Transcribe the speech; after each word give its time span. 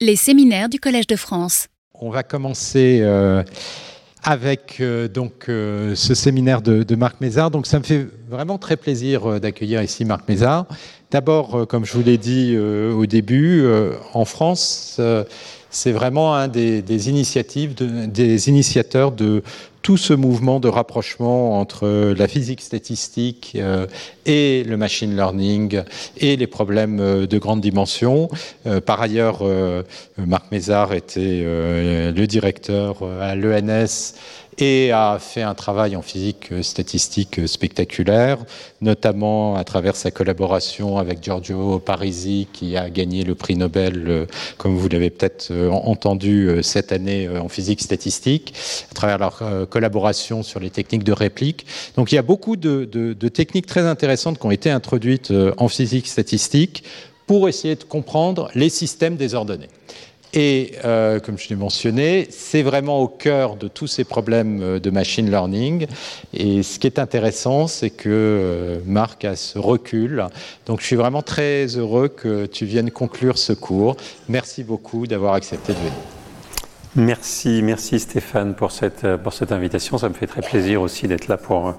Les 0.00 0.14
séminaires 0.14 0.68
du 0.68 0.78
Collège 0.78 1.08
de 1.08 1.16
France. 1.16 1.66
On 1.92 2.10
va 2.10 2.22
commencer 2.22 3.00
euh, 3.02 3.42
avec 4.22 4.76
euh, 4.78 5.08
donc 5.08 5.46
euh, 5.48 5.96
ce 5.96 6.14
séminaire 6.14 6.62
de, 6.62 6.84
de, 6.84 6.94
Marc 6.94 7.20
Mézard. 7.20 7.50
Donc 7.50 7.66
ça 7.66 7.80
me 7.80 7.84
fait 7.84 8.06
vraiment 8.28 8.58
très 8.58 8.76
plaisir 8.76 9.40
d'accueillir 9.40 9.82
ici 9.82 10.04
Marc 10.04 10.28
Mézard. 10.28 10.66
D'abord, 11.10 11.66
comme 11.66 11.84
je 11.84 11.94
vous 11.94 12.04
l'ai 12.04 12.16
dit 12.16 12.56
au 12.56 13.06
début, 13.06 13.66
en 14.12 14.24
France, 14.24 15.00
c'est 15.70 15.92
vraiment 15.92 16.34
un 16.34 16.48
des, 16.48 17.08
initiatives, 17.08 17.74
de, 17.74 18.06
des 18.06 18.48
initiateurs 18.48 19.12
de 19.12 19.42
tout 19.82 19.96
ce 19.96 20.12
mouvement 20.12 20.60
de 20.60 20.68
rapprochement 20.68 21.58
entre 21.58 22.12
la 22.12 22.28
physique 22.28 22.60
statistique 22.60 23.56
euh, 23.56 23.86
et 24.26 24.64
le 24.64 24.76
machine 24.76 25.16
learning 25.16 25.82
et 26.18 26.36
les 26.36 26.46
problèmes 26.46 27.00
euh, 27.00 27.26
de 27.26 27.38
grande 27.38 27.60
dimension. 27.60 28.28
Euh, 28.66 28.80
par 28.80 29.00
ailleurs, 29.00 29.42
Marc 30.18 30.50
Mézard 30.52 30.92
était 30.92 31.42
le 31.42 32.26
directeur 32.26 33.02
à 33.20 33.34
l'ENS 33.34 34.14
et 34.60 34.92
a 34.92 35.18
fait 35.18 35.42
un 35.42 35.54
travail 35.54 35.96
en 35.96 36.02
physique 36.02 36.52
statistique 36.62 37.46
spectaculaire, 37.46 38.38
notamment 38.80 39.56
à 39.56 39.64
travers 39.64 39.96
sa 39.96 40.10
collaboration 40.10 40.98
avec 40.98 41.22
Giorgio 41.22 41.78
Parisi, 41.78 42.48
qui 42.52 42.76
a 42.76 42.90
gagné 42.90 43.24
le 43.24 43.34
prix 43.34 43.56
Nobel, 43.56 44.04
euh, 44.06 44.26
comme 44.56 44.76
vous 44.76 44.88
l'avez 44.88 45.10
peut-être 45.10 45.48
euh, 45.50 45.70
entendu 45.70 46.48
euh, 46.48 46.62
cette 46.62 46.92
année 46.92 47.28
en 47.28 47.48
physique 47.48 47.80
statistique, 47.80 48.54
à 48.90 48.94
travers 48.94 49.18
leur 49.18 49.68
collaboration 49.68 50.42
sur 50.42 50.60
les 50.60 50.70
techniques 50.70 51.04
de 51.04 51.12
réplique. 51.12 51.66
Donc 51.96 52.12
il 52.12 52.16
y 52.16 52.18
a 52.18 52.22
beaucoup 52.22 52.56
de 52.56 53.28
techniques 53.28 53.66
très 53.66 53.82
intéressantes 53.82 54.38
qui 54.38 54.46
ont 54.46 54.50
été 54.50 54.70
introduites 54.70 55.32
en 55.56 55.68
physique 55.68 56.06
statistique 56.06 56.84
pour 57.26 57.48
essayer 57.48 57.76
de 57.76 57.84
comprendre 57.84 58.50
les 58.54 58.68
systèmes 58.68 59.16
désordonnés. 59.16 59.68
Et 60.40 60.74
euh, 60.84 61.18
comme 61.18 61.36
je 61.36 61.48
l'ai 61.48 61.56
mentionné, 61.56 62.28
c'est 62.30 62.62
vraiment 62.62 63.00
au 63.00 63.08
cœur 63.08 63.56
de 63.56 63.66
tous 63.66 63.88
ces 63.88 64.04
problèmes 64.04 64.62
euh, 64.62 64.78
de 64.78 64.88
machine 64.88 65.28
learning. 65.28 65.88
Et 66.32 66.62
ce 66.62 66.78
qui 66.78 66.86
est 66.86 67.00
intéressant, 67.00 67.66
c'est 67.66 67.90
que 67.90 68.08
euh, 68.08 68.78
Marc 68.86 69.24
a 69.24 69.34
ce 69.34 69.58
recul. 69.58 70.24
Donc 70.66 70.80
je 70.80 70.86
suis 70.86 70.94
vraiment 70.94 71.22
très 71.22 71.66
heureux 71.76 72.06
que 72.06 72.46
tu 72.46 72.66
viennes 72.66 72.92
conclure 72.92 73.36
ce 73.36 73.52
cours. 73.52 73.96
Merci 74.28 74.62
beaucoup 74.62 75.08
d'avoir 75.08 75.34
accepté 75.34 75.72
de 75.72 75.78
venir. 75.78 75.92
Merci, 76.94 77.60
merci 77.64 77.98
Stéphane 77.98 78.54
pour 78.54 78.70
cette, 78.70 79.16
pour 79.16 79.32
cette 79.32 79.50
invitation. 79.50 79.98
Ça 79.98 80.08
me 80.08 80.14
fait 80.14 80.28
très 80.28 80.42
plaisir 80.42 80.82
aussi 80.82 81.08
d'être 81.08 81.26
là 81.26 81.36
pour 81.36 81.74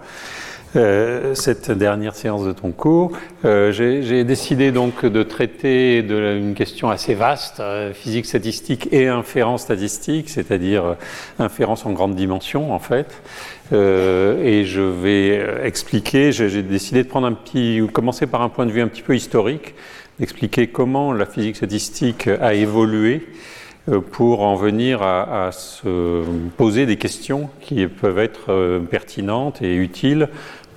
euh, 0.76 1.34
cette 1.36 1.72
dernière 1.72 2.16
séance 2.16 2.44
de 2.44 2.52
ton 2.52 2.72
cours. 2.72 3.12
Euh, 3.46 3.72
J'ai 3.72 4.24
décidé 4.24 4.72
donc 4.72 5.06
de 5.06 5.24
traiter 5.24 6.04
de 6.04 6.38
une 6.38 6.54
question 6.54 6.90
assez 6.90 7.14
vaste, 7.16 7.60
euh, 7.60 7.94
physique 7.94 8.26
statistique 8.26 8.88
et 8.92 9.08
inférence 9.08 9.64
statistique, 9.64 10.30
c'est-à-dire 10.30 10.86
euh, 10.86 10.94
inférence 11.40 11.86
en 11.86 11.92
grande 11.92 12.16
dimension 12.16 12.74
en 12.74 12.80
fait. 12.80 13.22
Euh, 13.72 14.44
et 14.44 14.66
je 14.66 14.82
vais 14.82 15.44
expliquer, 15.64 16.32
j'ai 16.32 16.62
décidé 16.64 17.04
de 17.04 17.08
prendre 17.08 17.28
un 17.28 17.34
petit, 17.34 17.82
commencer 17.92 18.28
par 18.28 18.42
un 18.42 18.50
point 18.50 18.66
de 18.66 18.72
vue 18.72 18.82
un 18.82 18.88
petit 18.88 19.02
peu 19.02 19.16
historique, 19.16 19.76
d'expliquer 20.20 20.68
comment 20.68 21.14
la 21.14 21.26
physique 21.26 21.56
statistique 21.56 22.28
a 22.28 22.54
évolué 22.54 23.28
pour 24.12 24.42
en 24.42 24.56
venir 24.56 25.02
à, 25.02 25.48
à, 25.48 25.52
se 25.52 26.24
poser 26.58 26.86
des 26.86 26.98
questions 26.98 27.50
qui 27.62 27.88
peuvent 27.88 28.20
être 28.20 28.80
pertinentes 28.92 29.62
et 29.62 29.76
utiles 29.76 30.30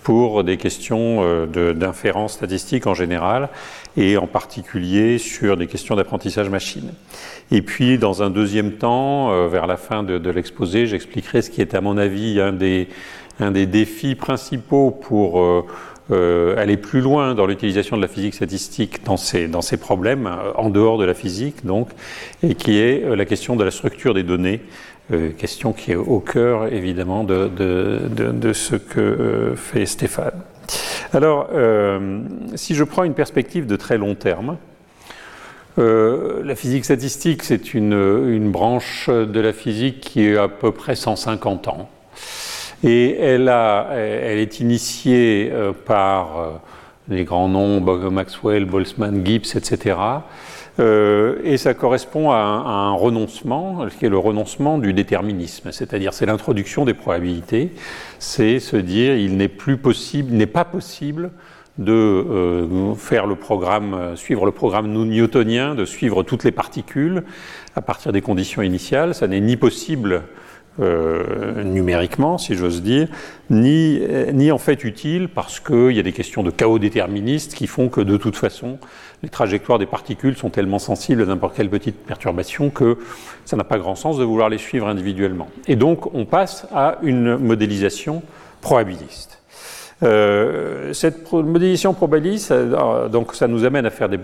pour 0.03 0.43
des 0.45 0.57
questions 0.57 1.19
euh, 1.21 1.73
d'inférence 1.75 2.35
statistique 2.35 2.87
en 2.87 2.95
général 2.95 3.49
et 3.97 4.17
en 4.17 4.27
particulier 4.27 5.19
sur 5.19 5.57
des 5.57 5.67
questions 5.67 5.95
d'apprentissage 5.95 6.49
machine. 6.49 6.93
Et 7.51 7.63
puis, 7.63 7.99
dans 7.99 8.23
un 8.23 8.31
deuxième 8.31 8.73
temps, 8.73 9.33
euh, 9.33 9.49
vers 9.49 9.67
la 9.67 9.77
fin 9.77 10.03
de, 10.03 10.31
l'exposé, 10.31 10.87
j'expliquerai 10.87 11.43
ce 11.43 11.51
qui 11.51 11.61
est 11.61 11.75
à 11.75 11.81
mon 11.81 11.97
avis 11.99 12.41
un 12.41 12.53
des, 12.53 12.89
un 13.39 13.51
des 13.51 13.67
défis 13.67 14.15
principaux 14.15 14.91
pour 14.91 15.41
euh, 16.11 16.57
aller 16.57 16.77
plus 16.77 17.01
loin 17.01 17.35
dans 17.35 17.47
l'utilisation 17.47 17.97
de 17.97 18.03
la 18.03 18.09
physique 18.09 18.35
statistique 18.35 19.05
dans 19.05 19.17
ces, 19.17 19.47
dans 19.47 19.63
ces 19.63 19.77
problèmes, 19.77 20.29
en 20.57 20.69
dehors 20.71 20.99
de 20.99 21.05
la 21.05 21.15
physique 21.15 21.65
donc, 21.65 21.89
et 22.43 22.55
qui 22.55 22.79
est 22.79 23.15
la 23.15 23.25
question 23.25 23.55
de 23.55 23.63
la 23.63 23.71
structure 23.71 24.15
des 24.15 24.25
données 24.25 24.61
question 25.39 25.73
qui 25.73 25.93
est 25.93 25.97
au 25.97 26.21
cœur 26.21 26.73
évidemment 26.73 27.25
de, 27.25 28.53
ce 28.53 28.77
que 28.77 29.01
euh, 29.01 29.57
fait 29.57 29.87
Stéphane. 29.87 30.43
Alors, 31.13 31.49
euh, 31.53 32.21
si 32.55 32.75
je 32.75 32.85
prends 32.85 33.05
une 33.05 33.15
perspective 33.15 33.67
de 33.67 33.77
très 33.77 33.99
long 33.99 34.15
terme, 34.15 34.57
euh, 35.79 36.43
la 36.45 36.55
physique 36.55 36.85
statistique, 36.85 37.43
c'est 37.43 37.75
une, 37.75 38.51
branche 38.51 39.09
de 39.09 39.41
la 39.41 39.53
physique 39.53 40.01
qui 40.01 40.37
a 40.37 40.45
à 40.45 40.49
peu 40.49 40.73
près 40.73 40.97
150 40.97 41.69
ans. 41.69 41.89
Et 42.85 43.17
elle, 43.19 43.49
a, 43.49 43.89
elle 43.93 44.39
est 44.39 44.61
initiée 44.61 45.51
euh, 45.53 45.73
par 45.73 46.61
les 47.09 47.25
grands 47.25 47.49
noms, 47.49 47.81
Maxwell, 48.11 48.65
Boltzmann, 48.65 49.25
Gibbs, 49.25 49.57
etc. 49.57 49.97
Euh, 50.79 51.39
et 51.45 51.59
ça 51.59 51.75
correspond 51.75 52.31
à 52.31 52.37
un, 52.37 52.61
à 52.61 52.71
un, 52.71 52.93
renoncement, 52.93 53.87
qui 53.99 54.07
est 54.07 54.09
le 54.09 54.19
renoncement 54.19 54.79
du 54.79 54.95
déterminisme, 54.95 55.71
c'est-à-dire 55.71 56.15
c'est 56.15 56.25
l'introduction 56.25 56.87
des 56.87 56.95
probabilités, 56.95 57.73
c'est 58.19 58.59
se 58.59 58.77
dire 58.77 59.15
il 59.17 59.37
n'est 59.37 59.49
plus 59.49 59.77
possible, 59.77 60.33
n'est 60.33 60.47
pas 60.47 60.65
possible 60.65 61.31
de 61.79 61.93
euh, 61.93 62.95
faire 62.95 63.27
le 63.27 63.37
programme, 63.37 64.17
suivre 64.17 64.47
le 64.47 64.53
programme 64.53 64.93
newtonien, 64.93 65.75
de 65.75 65.85
suivre 65.85 66.23
toutes 66.23 66.45
les 66.45 66.53
particules 66.53 67.23
à 67.77 67.83
partir 67.83 68.13
des 68.13 68.23
conditions 68.23 68.63
initiales, 68.63 69.15
ça 69.15 69.27
n'est 69.27 69.41
ni 69.41 69.57
possible 69.57 70.23
euh, 70.81 71.63
numériquement, 71.65 72.39
si 72.39 72.55
j'ose 72.55 72.83
dire, 72.83 73.09
ni, 73.51 74.01
ni 74.33 74.51
en 74.51 74.59
fait 74.59 74.85
utile 74.85 75.29
parce 75.29 75.61
qu'il 75.61 75.93
y 75.93 75.99
a 75.99 76.03
des 76.03 76.13
questions 76.13 76.43
de 76.43 76.51
chaos 76.51 76.79
déterministe 76.79 77.55
qui 77.55 77.67
font 77.67 77.89
que 77.89 78.01
de 78.01 78.17
toute 78.17 78.37
façon, 78.37 78.79
les 79.23 79.29
trajectoires 79.29 79.79
des 79.79 79.87
particules 79.87 80.37
sont 80.37 80.51
tellement 80.51 80.79
sensibles 80.79 81.23
à 81.23 81.27
n'importe 81.27 81.57
quelle 81.57 81.71
petite 81.71 81.97
perturbation 81.97 82.71
que 82.71 82.99
ça 83.45 83.57
n'a 83.57 83.65
pas 83.65 83.79
grand 83.79 83.97
sens 83.97 84.17
de 84.19 84.25
vouloir 84.25 84.49
les 84.49 84.59
suivre 84.59 84.89
individuellement. 84.89 85.49
Et 85.69 85.77
donc, 85.77 86.15
on 86.15 86.25
passe 86.25 86.67
à 86.73 86.99
une 87.03 87.37
modélisation 87.37 88.23
probabiliste. 88.63 89.42
Euh, 90.03 90.93
cette 90.93 91.31
modélisation 91.33 91.95
probabiliste, 91.95 92.51
euh, 92.51 93.09
donc 93.09 93.35
ça 93.35 93.47
nous 93.47 93.65
amène 93.65 93.87
à 93.87 93.91
faire 93.91 94.09
des 94.09 94.19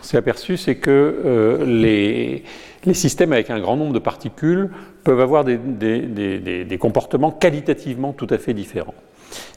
On 0.00 0.02
s'est 0.02 0.16
aperçu, 0.16 0.56
c'est 0.56 0.76
que 0.76 1.62
les 1.66 2.44
les 2.84 2.94
systèmes 2.94 3.32
avec 3.32 3.50
un 3.50 3.60
grand 3.60 3.76
nombre 3.76 3.92
de 3.92 3.98
particules 3.98 4.70
peuvent 5.04 5.20
avoir 5.20 5.44
des, 5.44 6.78
comportements 6.78 7.30
qualitativement 7.30 8.12
tout 8.12 8.26
à 8.30 8.38
fait 8.38 8.54
différents. 8.54 8.94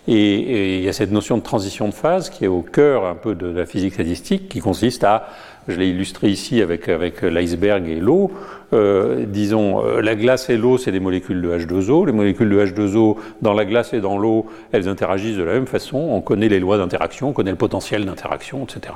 Et, 0.08 0.78
il 0.78 0.84
y 0.84 0.90
a 0.90 0.94
cette 0.94 1.12
notion 1.12 1.38
de 1.38 1.44
transition 1.44 1.88
de 1.88 1.94
phase 1.94 2.30
qui 2.30 2.46
est 2.46 2.50
au 2.50 2.62
cœur 2.62 3.06
un 3.06 3.16
peu 3.16 3.36
de 3.36 3.48
la 3.48 3.66
physique 3.66 3.94
statistique, 3.94 4.50
qui 4.50 4.60
consiste 4.60 5.04
à, 5.04 5.28
je 5.68 5.78
l'ai 5.78 5.90
illustré 5.90 6.30
ici 6.30 6.62
avec, 6.62 6.90
avec 6.90 7.22
l'iceberg 7.22 7.88
et 7.88 8.00
l'eau, 8.00 8.32
euh, 8.74 9.26
disons, 9.28 9.86
euh, 9.86 10.02
la 10.02 10.16
glace 10.16 10.50
et 10.50 10.58
l'eau, 10.58 10.78
c'est 10.78 10.92
des 10.92 11.00
molécules 11.00 11.42
de 11.42 11.50
H2O. 11.50 12.06
Les 12.08 12.12
molécules 12.12 12.50
de 12.50 12.66
H2O, 12.66 13.18
dans 13.42 13.54
la 13.54 13.66
glace 13.66 13.94
et 13.94 14.02
dans 14.02 14.18
l'eau, 14.18 14.48
elles 14.72 14.88
interagissent 14.88 15.38
de 15.38 15.44
la 15.44 15.54
même 15.54 15.68
façon. 15.68 15.98
On 15.98 16.22
connaît 16.22 16.50
les 16.50 16.60
lois 16.60 16.78
d'interaction, 16.78 17.30
on 17.30 17.34
connaît 17.34 17.52
le 17.52 17.58
potentiel 17.58 18.06
d'interaction, 18.06 18.64
etc. 18.64 18.96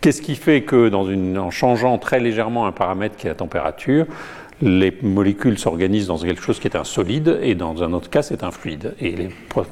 Qu'est-ce 0.00 0.22
qui 0.22 0.36
fait 0.36 0.62
que, 0.62 0.92
en 0.94 1.50
changeant 1.50 1.98
très 1.98 2.20
légèrement 2.20 2.66
un 2.66 2.72
paramètre 2.72 3.16
qui 3.16 3.26
est 3.26 3.30
la 3.30 3.34
température, 3.34 4.06
les 4.62 4.96
molécules 5.02 5.58
s'organisent 5.58 6.08
dans 6.08 6.18
quelque 6.18 6.42
chose 6.42 6.58
qui 6.58 6.68
est 6.68 6.76
un 6.76 6.84
solide 6.84 7.38
et 7.42 7.54
dans 7.54 7.82
un 7.82 7.92
autre 7.92 8.10
cas 8.10 8.22
c'est 8.22 8.44
un 8.44 8.50
fluide. 8.50 8.94
Et 9.00 9.12
les 9.12 9.28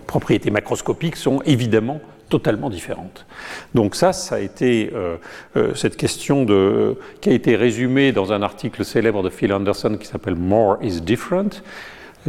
propriétés 0.07 0.51
macroscopiques 0.51 1.17
sont 1.17 1.43
évidemment 1.45 2.01
totalement 2.29 2.71
différentes. 2.71 3.27
Donc 3.75 3.95
ça, 3.95 4.13
ça 4.13 4.37
a 4.37 4.39
été 4.39 4.91
euh, 4.95 5.17
euh, 5.57 5.75
cette 5.75 5.97
question 5.97 6.45
de, 6.45 6.55
euh, 6.55 6.95
qui 7.21 7.31
a 7.31 7.33
été 7.33 7.57
résumée 7.57 8.13
dans 8.13 8.33
un 8.33 8.43
article 8.43 8.85
célèbre 8.85 9.23
de 9.23 9.31
Phil 9.31 9.53
Anderson 9.53 9.97
qui 9.99 10.07
s'appelle 10.07 10.37
More 10.37 10.79
is 10.83 11.01
Different. 11.01 11.63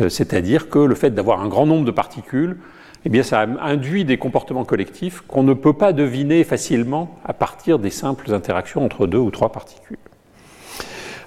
C'est-à-dire 0.08 0.70
que 0.70 0.80
le 0.80 0.96
fait 0.96 1.10
d'avoir 1.10 1.42
un 1.42 1.50
grand 1.50 1.66
nombre 1.66 1.84
de 1.84 1.92
particules, 1.92 2.58
eh 3.04 3.10
bien, 3.10 3.24
ça 3.24 3.46
induit 3.60 4.06
des 4.06 4.18
comportements 4.18 4.64
collectifs 4.64 5.22
qu'on 5.28 5.44
ne 5.44 5.54
peut 5.54 5.74
pas 5.74 5.92
deviner 5.92 6.44
facilement 6.46 7.20
à 7.26 7.34
partir 7.34 7.80
des 7.80 7.90
simples 7.90 8.34
interactions 8.34 8.86
entre 8.86 9.08
deux 9.08 9.18
ou 9.18 9.32
trois 9.32 9.52
particules. 9.52 9.98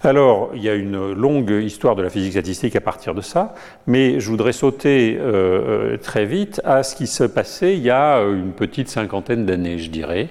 Alors, 0.05 0.51
il 0.57 0.63
y 0.65 0.69
a 0.69 0.75
une 0.75 1.13
longue 1.13 1.51
histoire 1.51 1.95
de 1.95 2.03
la 2.03 2.11
physique 2.11 2.33
statistique 2.33 2.75
à 2.75 2.81
partir 2.81 3.15
de 3.15 3.21
ça, 3.21 3.55
mais 3.87 4.19
je 4.19 4.29
voudrais 4.29 4.53
sauter 4.53 5.17
euh, 5.17 5.93
euh, 5.93 5.97
très 5.97 6.27
vite 6.27 6.61
à 6.65 6.83
ce 6.83 6.97
qui 6.97 7.07
se 7.07 7.23
passait 7.23 7.77
il 7.77 7.85
y 7.85 7.91
a 7.91 8.21
une 8.23 8.51
petite 8.51 8.89
cinquantaine 8.89 9.47
d'années, 9.47 9.79
je 9.79 9.91
dirais, 9.91 10.31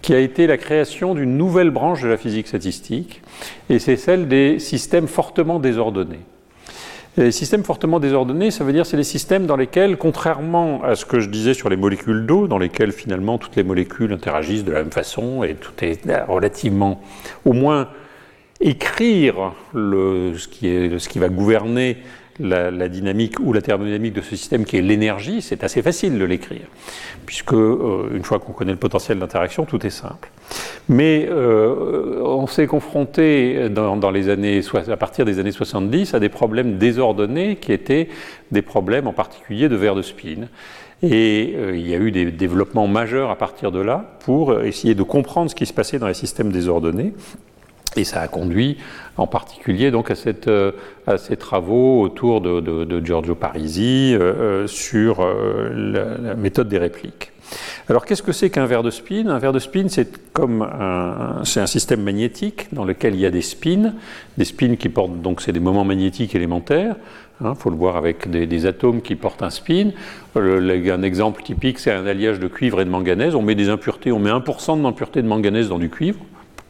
qui 0.00 0.14
a 0.14 0.18
été 0.18 0.46
la 0.46 0.56
création 0.56 1.14
d'une 1.14 1.36
nouvelle 1.36 1.68
branche 1.68 2.00
de 2.00 2.08
la 2.08 2.16
physique 2.16 2.48
statistique, 2.48 3.20
et 3.68 3.78
c'est 3.78 3.96
celle 3.96 4.28
des 4.28 4.58
systèmes 4.58 5.08
fortement 5.08 5.58
désordonnés. 5.58 6.20
Les 7.18 7.32
systèmes 7.32 7.64
fortement 7.64 8.00
désordonnés, 8.00 8.50
ça 8.50 8.64
veut 8.64 8.72
dire 8.72 8.86
c'est 8.86 8.96
les 8.96 9.04
systèmes 9.04 9.44
dans 9.44 9.56
lesquels, 9.56 9.98
contrairement 9.98 10.82
à 10.82 10.94
ce 10.94 11.04
que 11.04 11.20
je 11.20 11.28
disais 11.28 11.52
sur 11.52 11.68
les 11.68 11.76
molécules 11.76 12.24
d'eau, 12.24 12.48
dans 12.48 12.56
lesquelles 12.56 12.92
finalement 12.92 13.36
toutes 13.36 13.56
les 13.56 13.62
molécules 13.62 14.14
interagissent 14.14 14.64
de 14.64 14.72
la 14.72 14.78
même 14.78 14.90
façon 14.90 15.42
et 15.42 15.54
tout 15.54 15.72
est 15.84 16.00
relativement, 16.26 17.02
au 17.44 17.52
moins 17.52 17.88
écrire 18.62 19.52
ce 19.74 21.08
qui 21.08 21.18
va 21.18 21.28
gouverner 21.28 21.98
la, 22.40 22.88
dynamique 22.88 23.38
ou 23.40 23.52
la 23.52 23.60
thermodynamique 23.60 24.14
de 24.14 24.20
ce 24.20 24.36
système 24.36 24.64
qui 24.64 24.76
est 24.76 24.82
l'énergie, 24.82 25.42
c'est 25.42 25.64
assez 25.64 25.82
facile 25.82 26.18
de 26.18 26.24
l'écrire, 26.24 26.66
puisque 27.26 27.52
euh, 27.52 28.08
une 28.14 28.24
fois 28.24 28.38
qu'on 28.38 28.52
connaît 28.52 28.72
le 28.72 28.78
potentiel 28.78 29.18
d'interaction, 29.18 29.64
tout 29.64 29.84
est 29.86 29.90
simple. 29.90 30.30
Mais 30.88 31.26
euh, 31.30 32.20
on 32.22 32.46
s'est 32.46 32.66
confronté 32.66 33.68
dans, 33.68 34.10
les 34.10 34.28
années, 34.28 34.60
à 34.88 34.96
partir 34.96 35.24
des 35.24 35.38
années 35.38 35.52
70 35.52 36.14
à 36.14 36.20
des 36.20 36.28
problèmes 36.28 36.78
désordonnés 36.78 37.56
qui 37.56 37.72
étaient 37.72 38.08
des 38.50 38.62
problèmes 38.62 39.06
en 39.06 39.12
particulier 39.12 39.68
de 39.68 39.76
verre 39.76 39.94
de 39.94 40.02
spin. 40.02 40.48
Et 41.02 41.54
euh, 41.56 41.76
il 41.76 41.88
y 41.88 41.94
a 41.94 41.98
eu 41.98 42.12
des 42.12 42.30
développements 42.30 42.86
majeurs 42.86 43.30
à 43.30 43.36
partir 43.36 43.72
de 43.72 43.80
là 43.80 44.16
pour 44.20 44.60
essayer 44.62 44.94
de 44.94 45.02
comprendre 45.02 45.50
ce 45.50 45.54
qui 45.54 45.66
se 45.66 45.72
passait 45.72 45.98
dans 45.98 46.06
les 46.06 46.14
systèmes 46.14 46.52
désordonnés. 46.52 47.12
Et 47.96 48.04
ça 48.04 48.20
a 48.20 48.28
conduit 48.28 48.78
en 49.16 49.26
particulier 49.26 49.90
donc 49.90 50.10
à, 50.10 50.14
cette, 50.14 50.48
euh, 50.48 50.72
à 51.06 51.18
ces 51.18 51.36
travaux 51.36 52.00
autour 52.00 52.40
de, 52.40 52.60
de, 52.60 52.84
de 52.84 53.04
Giorgio 53.04 53.34
Parisi 53.34 54.14
euh, 54.14 54.62
euh 54.62 54.66
sur 54.66 55.20
euh, 55.20 56.16
la, 56.22 56.34
méthode 56.34 56.68
des 56.68 56.78
répliques. 56.78 57.32
Alors 57.90 58.06
qu'est-ce 58.06 58.22
que 58.22 58.32
c'est 58.32 58.48
qu'un 58.48 58.64
verre 58.64 58.82
de 58.82 58.90
spin? 58.90 59.26
Un 59.26 59.38
verre 59.38 59.52
de 59.52 59.58
spin, 59.58 59.88
c'est 59.88 60.32
comme 60.32 60.62
un, 60.62 61.44
c'est 61.44 61.60
un 61.60 61.66
système 61.66 62.02
magnétique 62.02 62.68
dans 62.72 62.86
lequel 62.86 63.14
il 63.14 63.20
y 63.20 63.26
a 63.26 63.30
des 63.30 63.42
spins, 63.42 63.92
des 64.38 64.46
spins 64.46 64.76
qui 64.76 64.88
portent 64.88 65.20
donc 65.20 65.42
c'est 65.42 65.52
des 65.52 65.60
moments 65.60 65.84
magnétiques 65.84 66.34
élémentaires. 66.34 66.96
Il 67.42 67.46
hein, 67.46 67.54
faut 67.54 67.70
le 67.70 67.76
voir 67.76 67.96
avec 67.96 68.30
des, 68.30 68.46
des, 68.46 68.66
atomes 68.66 69.02
qui 69.02 69.16
portent 69.16 69.42
un 69.42 69.50
spin. 69.50 69.90
Un 70.36 71.02
exemple 71.02 71.42
typique, 71.42 71.78
c'est 71.80 71.90
un 71.90 72.06
alliage 72.06 72.38
de 72.38 72.46
cuivre 72.46 72.80
et 72.80 72.84
de 72.84 72.90
manganèse. 72.90 73.34
On 73.34 73.42
met 73.42 73.56
des 73.56 73.68
impuretés, 73.68 74.12
on 74.12 74.20
met 74.20 74.30
1% 74.30 74.80
d'impureté 74.80 75.20
de 75.20 75.26
manganèse 75.26 75.68
dans 75.68 75.78
du 75.78 75.90
cuivre. 75.90 76.20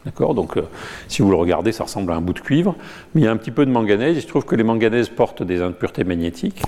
D'accord? 0.05 0.33
Donc, 0.33 0.57
euh, 0.57 0.63
si 1.07 1.21
vous 1.21 1.29
le 1.29 1.37
regardez, 1.37 1.71
ça 1.71 1.85
ressemble 1.85 2.11
à 2.11 2.15
un 2.15 2.21
bout 2.21 2.33
de 2.33 2.39
cuivre, 2.39 2.75
mais 3.13 3.21
il 3.21 3.23
y 3.23 3.27
a 3.27 3.31
un 3.31 3.37
petit 3.37 3.51
peu 3.51 3.65
de 3.65 3.71
manganèse. 3.71 4.17
Il 4.17 4.21
se 4.21 4.27
trouve 4.27 4.45
que 4.45 4.55
les 4.55 4.63
manganèses 4.63 5.09
portent 5.09 5.43
des 5.43 5.61
impuretés 5.61 6.03
magnétiques, 6.03 6.61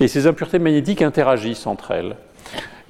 et 0.00 0.08
ces 0.08 0.26
impuretés 0.26 0.58
magnétiques 0.58 1.02
interagissent 1.02 1.66
entre 1.66 1.92
elles. 1.92 2.16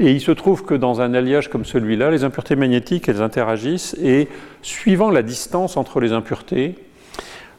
Et 0.01 0.11
il 0.11 0.21
se 0.21 0.33
trouve 0.33 0.65
que 0.65 0.75
dans 0.75 1.01
un 1.01 1.15
alliage 1.15 1.49
comme 1.49 1.65
celui-là, 1.65 2.11
les 2.11 2.25
impuretés 2.25 2.57
magnétiques, 2.57 3.09
elles 3.09 3.23
interagissent, 3.23 3.95
et 4.03 4.29
suivant 4.63 5.11
la 5.11 5.23
distance 5.23 5.77
entre 5.77 6.01
les 6.01 6.13
impuretés, 6.13 6.77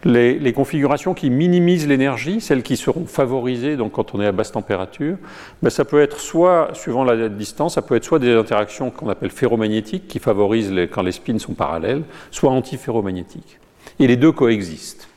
les, 0.05 0.53
configurations 0.53 1.15
qui 1.15 1.31
minimisent 1.31 1.87
l'énergie, 1.87 2.39
celles 2.39 2.61
qui 2.61 2.77
seront 2.77 3.05
favorisées 3.05 3.75
donc 3.75 3.93
quand 3.93 4.13
on 4.13 4.21
est 4.21 4.27
à 4.27 4.31
basse 4.31 4.51
température, 4.51 5.17
ben 5.63 5.69
ça 5.69 5.83
peut 5.83 5.99
être 5.99 6.19
soit, 6.19 6.69
suivant 6.73 7.03
la 7.03 7.27
distance, 7.27 7.75
ça 7.75 7.81
peut 7.81 7.95
être 7.95 8.03
soit 8.03 8.19
des 8.19 8.33
interactions 8.33 8.91
qu'on 8.91 9.09
appelle 9.09 9.31
ferromagnétiques, 9.31 10.07
qui 10.07 10.19
favorisent 10.19 10.71
quand 10.91 11.01
les 11.01 11.11
spins 11.11 11.39
sont 11.39 11.53
parallèles, 11.53 12.03
soit 12.29 12.51
antiferromagnétiques. 12.51 13.59
Et 13.99 14.07
les 14.07 14.15
deux 14.15 14.31
coexistent. 14.31 15.07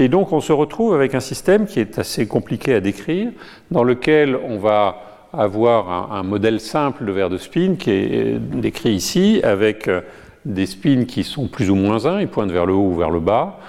Et 0.00 0.08
donc 0.08 0.32
on 0.32 0.40
se 0.40 0.52
retrouve 0.52 0.94
avec 0.94 1.14
un 1.14 1.20
système 1.20 1.66
qui 1.66 1.78
est 1.78 1.98
assez 1.98 2.26
compliqué 2.26 2.74
à 2.74 2.80
décrire, 2.80 3.30
dans 3.70 3.84
lequel 3.84 4.36
on 4.36 4.58
va 4.58 5.02
avoir 5.32 6.12
un, 6.12 6.18
un 6.18 6.22
modèle 6.24 6.58
simple 6.58 7.04
de 7.04 7.12
verre 7.12 7.30
de 7.30 7.38
spin 7.38 7.76
qui 7.78 7.92
est 7.92 8.38
décrit 8.38 8.90
ici, 8.90 9.40
avec 9.44 9.86
euh, 9.86 10.00
des 10.44 10.66
spins 10.66 11.04
qui 11.04 11.22
sont 11.22 11.46
plus 11.46 11.70
ou 11.70 11.76
moins 11.76 12.06
1, 12.06 12.22
ils 12.22 12.28
pointent 12.28 12.50
vers 12.50 12.66
le 12.66 12.72
haut 12.72 12.88
ou 12.88 12.96
vers 12.96 13.10
le 13.10 13.20
bas, 13.20 13.60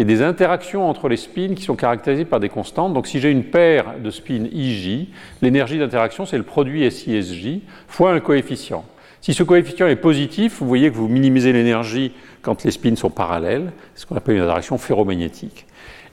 et 0.00 0.04
des 0.04 0.22
interactions 0.22 0.88
entre 0.88 1.10
les 1.10 1.18
spins 1.18 1.54
qui 1.54 1.62
sont 1.62 1.76
caractérisées 1.76 2.24
par 2.24 2.40
des 2.40 2.48
constantes. 2.48 2.94
Donc 2.94 3.06
si 3.06 3.20
j'ai 3.20 3.30
une 3.30 3.44
paire 3.44 3.96
de 4.02 4.10
spins 4.10 4.46
IJ, 4.50 5.08
l'énergie 5.42 5.78
d'interaction, 5.78 6.24
c'est 6.24 6.38
le 6.38 6.42
produit 6.42 6.90
SISJ 6.90 7.60
fois 7.86 8.12
un 8.12 8.20
coefficient. 8.20 8.82
Si 9.20 9.34
ce 9.34 9.42
coefficient 9.42 9.86
est 9.88 9.96
positif, 9.96 10.60
vous 10.60 10.66
voyez 10.66 10.90
que 10.90 10.96
vous 10.96 11.06
minimisez 11.06 11.52
l'énergie 11.52 12.12
quand 12.40 12.64
les 12.64 12.70
spins 12.70 12.96
sont 12.96 13.10
parallèles, 13.10 13.72
ce 13.94 14.06
qu'on 14.06 14.16
appelle 14.16 14.36
une 14.36 14.42
interaction 14.42 14.78
ferromagnétique. 14.78 15.66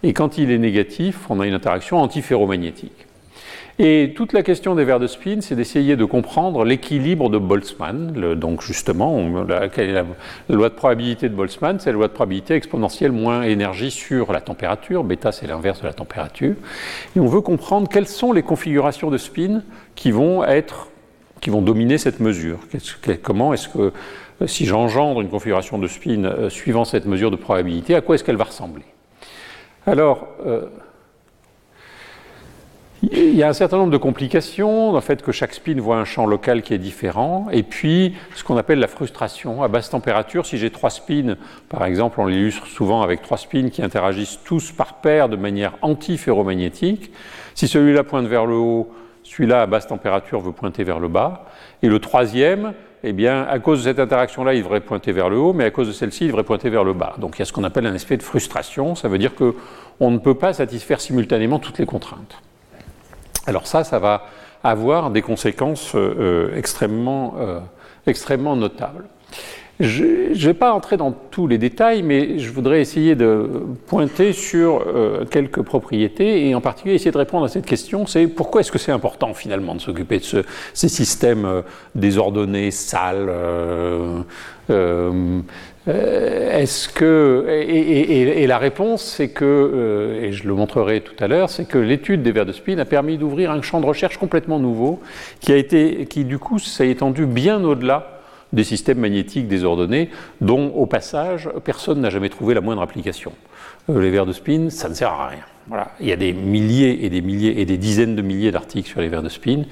Et 0.04 0.12
quand 0.12 0.38
il 0.38 0.51
est 0.51 0.57
négatif, 0.57 1.19
on 1.30 1.39
a 1.39 1.48
une 1.48 1.54
interaction 1.54 2.01
antiferromagnétique. 2.01 3.07
Et 3.79 4.13
toute 4.15 4.33
la 4.33 4.41
question 4.41 4.74
des 4.74 4.85
verres 4.85 5.00
de 5.00 5.06
spin, 5.06 5.38
c'est 5.41 5.56
d'essayer 5.56 5.95
de 5.95 6.06
comprendre 6.06 6.63
l'équilibre 6.63 7.29
de 7.29 7.38
Boltzmann. 7.38 8.33
donc 8.33 8.63
justement, 8.63 9.24
la, 9.47 9.69
loi 10.50 10.69
de 10.69 10.74
probabilité 10.74 11.29
de 11.29 11.35
Boltzmann? 11.35 11.79
C'est 11.79 11.91
la 11.91 11.94
loi 11.94 12.07
de 12.07 12.13
probabilité 12.13 12.56
exponentielle 12.56 13.12
moins 13.12 13.44
énergie 13.44 13.91
sur 13.91 14.33
la 14.33 14.41
température. 14.41 15.03
Bêta, 15.03 15.31
c'est 15.31 15.45
l'inverse 15.45 15.81
de 15.81 15.85
la 15.85 15.94
température. 15.94 16.56
Et 17.15 17.19
on 17.19 17.27
veut 17.27 17.41
comprendre 17.41 17.88
quelles 17.88 18.07
sont 18.07 18.33
les 18.33 18.41
configurations 18.41 19.12
de 19.12 19.18
spin 19.19 19.62
qui 19.94 20.09
vont 20.09 20.44
être, 20.44 20.88
qui 21.39 21.51
vont 21.51 21.62
dominer 21.62 22.00
cette 22.00 22.19
mesure. 22.19 22.57
comment 23.21 23.53
est-ce 23.53 23.69
que 23.69 23.94
si 24.47 24.65
j'engendre 24.65 25.21
une 25.21 25.29
configuration 25.29 25.77
de 25.77 25.88
spin 25.88 26.25
euh, 26.25 26.50
suivant 26.50 26.85
cette 26.85 27.06
mesure 27.06 27.31
de 27.31 27.35
probabilité, 27.35 27.95
à 27.95 28.01
quoi 28.01 28.15
est-ce 28.15 28.24
qu'elle 28.24 28.35
va 28.38 28.44
ressembler? 28.44 28.83
Alors, 29.88 30.27
euh, 30.45 30.65
il 33.03 33.35
y 33.35 33.44
a 33.44 33.49
un 33.49 33.53
certain 33.53 33.77
nombre 33.77 33.91
de 33.91 33.97
complications, 33.97 34.91
le 34.91 34.99
fait 35.01 35.21
que 35.21 35.31
chaque 35.31 35.53
spin 35.53 35.79
voit 35.79 35.97
un 35.97 36.05
champ 36.05 36.25
local 36.25 36.63
qui 36.63 36.73
est 36.73 36.79
différent, 36.79 37.47
et 37.51 37.61
puis 37.63 38.15
ce 38.33 38.44
qu'on 38.44 38.57
appelle 38.57 38.79
la 38.79 38.88
frustration. 38.88 39.61
À 39.61 39.67
basse 39.67 39.89
température, 39.89 40.45
si 40.45 40.57
j'ai 40.57 40.71
trois 40.71 40.89
spins, 40.89 41.35
par 41.69 41.85
exemple, 41.85 42.19
on 42.19 42.25
l'illustre 42.25 42.65
souvent 42.65 43.03
avec 43.03 43.21
trois 43.21 43.38
spins 43.38 43.69
qui 43.69 43.83
interagissent 43.83 44.39
tous 44.44 44.71
par 44.71 44.95
paire 44.95 45.29
de 45.29 45.35
manière 45.35 45.73
anti-ferromagnétique, 45.83 47.11
si 47.53 47.67
celui-là 47.67 48.03
pointe 48.03 48.25
vers 48.25 48.45
le 48.45 48.55
haut, 48.55 48.89
celui-là 49.23 49.61
à 49.61 49.65
basse 49.67 49.88
température 49.88 50.39
veut 50.39 50.51
pointer 50.51 50.83
vers 50.83 51.00
le 51.00 51.07
bas, 51.07 51.45
et 51.83 51.89
le 51.89 52.00
troisième, 52.00 52.74
eh 53.03 53.13
bien, 53.13 53.43
à 53.43 53.60
cause 53.60 53.79
de 53.79 53.83
cette 53.83 54.00
interaction-là, 54.00 54.55
il 54.55 54.63
devrait 54.63 54.81
pointer 54.81 55.12
vers 55.12 55.29
le 55.29 55.38
haut, 55.38 55.53
mais 55.53 55.65
à 55.65 55.72
cause 55.72 55.88
de 55.88 55.93
celle-ci, 55.93 56.25
il 56.25 56.27
devrait 56.29 56.43
pointer 56.43 56.72
vers 56.72 56.83
le 56.83 56.93
bas. 56.93 57.15
Donc 57.19 57.36
il 57.36 57.39
y 57.39 57.41
a 57.43 57.45
ce 57.45 57.53
qu'on 57.53 57.63
appelle 57.63 57.86
un 57.86 57.93
effet 57.93 58.17
de 58.17 58.24
frustration, 58.24 58.95
ça 58.95 59.07
veut 59.07 59.19
dire 59.19 59.33
qu'on 59.36 60.12
ne 60.12 60.17
peut 60.17 60.33
pas 60.33 60.53
satisfaire 60.53 61.00
simultanément 61.00 61.60
toutes 61.60 61.77
les 61.77 61.86
contraintes. 61.86 62.41
Alors 63.48 63.66
ça, 63.66 63.86
ça 63.86 63.98
va 63.98 64.25
avoir 64.62 65.10
des 65.10 65.22
conséquences 65.22 65.96
euh, 65.96 66.50
euh, 66.51 66.58
extrêmement, 66.58 67.36
euh, 67.39 67.60
extrêmement 68.06 68.58
notables. 68.58 69.06
Je 69.80 70.04
ne 70.04 70.34
vais 70.34 70.56
pas 70.56 70.74
entrer 70.74 70.98
dans 70.98 71.12
tous 71.12 71.48
les 71.48 71.58
détails, 71.58 72.01
mais 72.01 72.39
je 72.39 72.51
voudrais 72.51 72.82
essayer 72.82 73.16
de 73.16 73.48
pointer 73.86 74.34
sur 74.34 74.84
quelques 75.30 75.62
propriétés 75.62 76.50
et 76.50 76.56
en 76.56 76.62
particulier 76.62 76.96
essayer 76.96 77.12
de 77.12 77.18
répondre 77.20 77.46
à 77.46 77.48
cette 77.48 77.68
question, 77.68 78.08
c'est 78.08 78.25
pourquoi 78.25 78.62
est-ce 78.62 78.72
que 78.72 78.80
c'est 78.80 78.92
important 78.92 79.36
finalement 79.36 79.75
de 79.75 79.80
s'occuper 79.80 80.18
de 80.18 80.24
ce, 80.24 80.38
ces 80.74 80.89
systèmes 80.89 81.62
désordonnés, 81.94 82.72
sales, 82.72 83.30
euh, 84.70 85.39
est-ce 85.88 86.89
que 86.89 87.46
et, 87.48 88.48
la 88.48 88.58
réponse, 88.58 89.03
c'est 89.03 89.29
que, 89.29 89.46
euh, 89.46 90.22
et 90.22 90.32
je 90.32 90.48
le 90.48 90.53
montrerai 90.53 91.01
tout 91.01 91.15
à 91.24 91.27
l'heure, 91.27 91.50
c'est 91.50 91.65
que 91.65 91.77
l'étude 91.77 92.24
des 92.24 92.32
vers 92.32 92.46
de 92.46 92.51
spin 92.51 92.77
a 92.79 92.86
permis 92.86 93.17
d'ouvrir 93.17 93.51
un 93.51 93.62
champ 93.62 93.79
de 93.79 93.86
recherche 93.86 94.17
complètement 94.17 94.60
nouveau, 94.60 95.00
qui 95.39 95.51
a 95.51 95.58
été, 95.58 96.06
qui 96.06 96.25
du 96.25 96.39
coup 96.39 96.60
s'est 96.60 96.89
étendu 96.89 97.25
bien 97.25 97.63
au-delà 97.63 98.20
des 98.53 98.63
systèmes 98.63 99.00
magnétiques 99.00 99.48
désordonnés, 99.48 100.10
dont 100.41 100.70
au 100.70 100.86
passage 100.86 101.50
personne 101.63 102.01
n'a 102.01 102.10
jamais 102.10 102.29
trouvé 102.29 102.53
la 102.53 102.62
moindre 102.62 102.82
application. 102.82 103.34
Euh, 103.89 104.01
les 104.01 104.10
vers 104.10 104.25
de 104.25 104.34
spin, 104.34 104.70
ça 104.70 104.89
ne 104.89 104.94
sert 104.94 105.12
à 105.12 105.27
rien. 105.27 105.44
Voilà. 105.67 105.91
Il 106.00 106.08
y 106.08 106.13
a 106.13 106.15
des 106.15 106.34
milliers 106.34 107.06
et 107.06 107.10
des 107.10 107.22
milliers 107.22 107.60
et 107.60 107.65
des 107.65 107.77
dizaines 107.77 108.15
de 108.15 108.22
milliers 108.22 108.51
d'articles 108.51 108.89
sur 108.89 109.01
les 109.01 109.10
vers 109.10 109.22
de 109.22 109.29
spin 109.29 109.63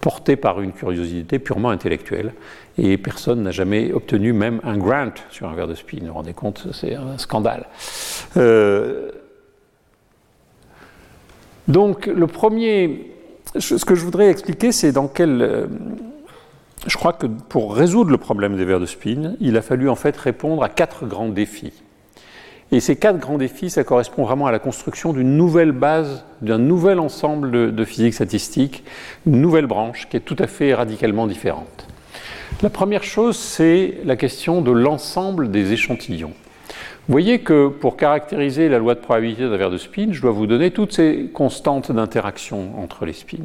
portés 0.00 0.36
par 0.36 0.60
une 0.60 0.72
curiosité 0.72 1.38
purement 1.38 1.70
intellectuelle 1.70 2.32
et 2.78 2.96
personne 2.96 3.42
n'a 3.42 3.50
jamais 3.50 3.92
obtenu 3.92 4.32
même 4.32 4.60
un 4.64 4.78
grant 4.78 5.12
sur 5.30 5.48
un 5.48 5.54
verre 5.54 5.68
de 5.68 5.74
spin. 5.74 5.98
Vous 6.00 6.06
vous 6.06 6.14
rendez 6.14 6.32
compte, 6.32 6.68
c'est 6.72 6.94
un 6.94 7.18
scandale. 7.18 7.66
Euh, 8.36 9.10
donc 11.68 12.06
le 12.06 12.26
premier, 12.26 13.12
ce 13.58 13.84
que 13.84 13.94
je 13.94 14.04
voudrais 14.04 14.30
expliquer, 14.30 14.72
c'est 14.72 14.92
dans 14.92 15.08
quel... 15.08 15.42
Euh, 15.42 15.66
je 16.86 16.96
crois 16.96 17.12
que 17.12 17.26
pour 17.26 17.76
résoudre 17.76 18.10
le 18.10 18.16
problème 18.16 18.56
des 18.56 18.64
verres 18.64 18.80
de 18.80 18.86
spin, 18.86 19.34
il 19.40 19.56
a 19.58 19.62
fallu 19.62 19.90
en 19.90 19.96
fait 19.96 20.16
répondre 20.16 20.62
à 20.62 20.70
quatre 20.70 21.06
grands 21.06 21.28
défis. 21.28 21.74
Et 22.72 22.78
ces 22.78 22.94
quatre 22.94 23.18
grands 23.18 23.38
défis, 23.38 23.68
ça 23.68 23.82
correspond 23.82 24.24
vraiment 24.24 24.46
à 24.46 24.52
la 24.52 24.60
construction 24.60 25.12
d'une 25.12 25.36
nouvelle 25.36 25.72
base, 25.72 26.24
d'un 26.40 26.58
nouvel 26.58 27.00
ensemble 27.00 27.74
de, 27.74 27.84
physique 27.84 28.14
statistique, 28.14 28.84
une 29.26 29.40
nouvelle 29.40 29.66
branche 29.66 30.08
qui 30.08 30.16
est 30.16 30.20
tout 30.20 30.36
à 30.38 30.46
fait 30.46 30.72
radicalement 30.72 31.26
différente. 31.26 31.88
La 32.62 32.70
première 32.70 33.02
chose, 33.02 33.36
c'est 33.36 33.98
la 34.04 34.16
question 34.16 34.62
de 34.62 34.70
l'ensemble 34.70 35.50
des 35.50 35.72
échantillons. 35.72 36.32
Vous 37.08 37.12
voyez 37.12 37.40
que 37.40 37.66
pour 37.68 37.96
caractériser 37.96 38.68
la 38.68 38.78
loi 38.78 38.94
de 38.94 39.00
probabilité 39.00 39.42
d'un 39.42 39.56
verre 39.56 39.70
de 39.70 39.78
spin, 39.78 40.12
je 40.12 40.20
dois 40.20 40.30
vous 40.30 40.46
donner 40.46 40.70
toutes 40.70 40.92
ces 40.92 41.30
constantes 41.34 41.90
d'interaction 41.90 42.80
entre 42.80 43.04
les 43.04 43.14
spins. 43.14 43.38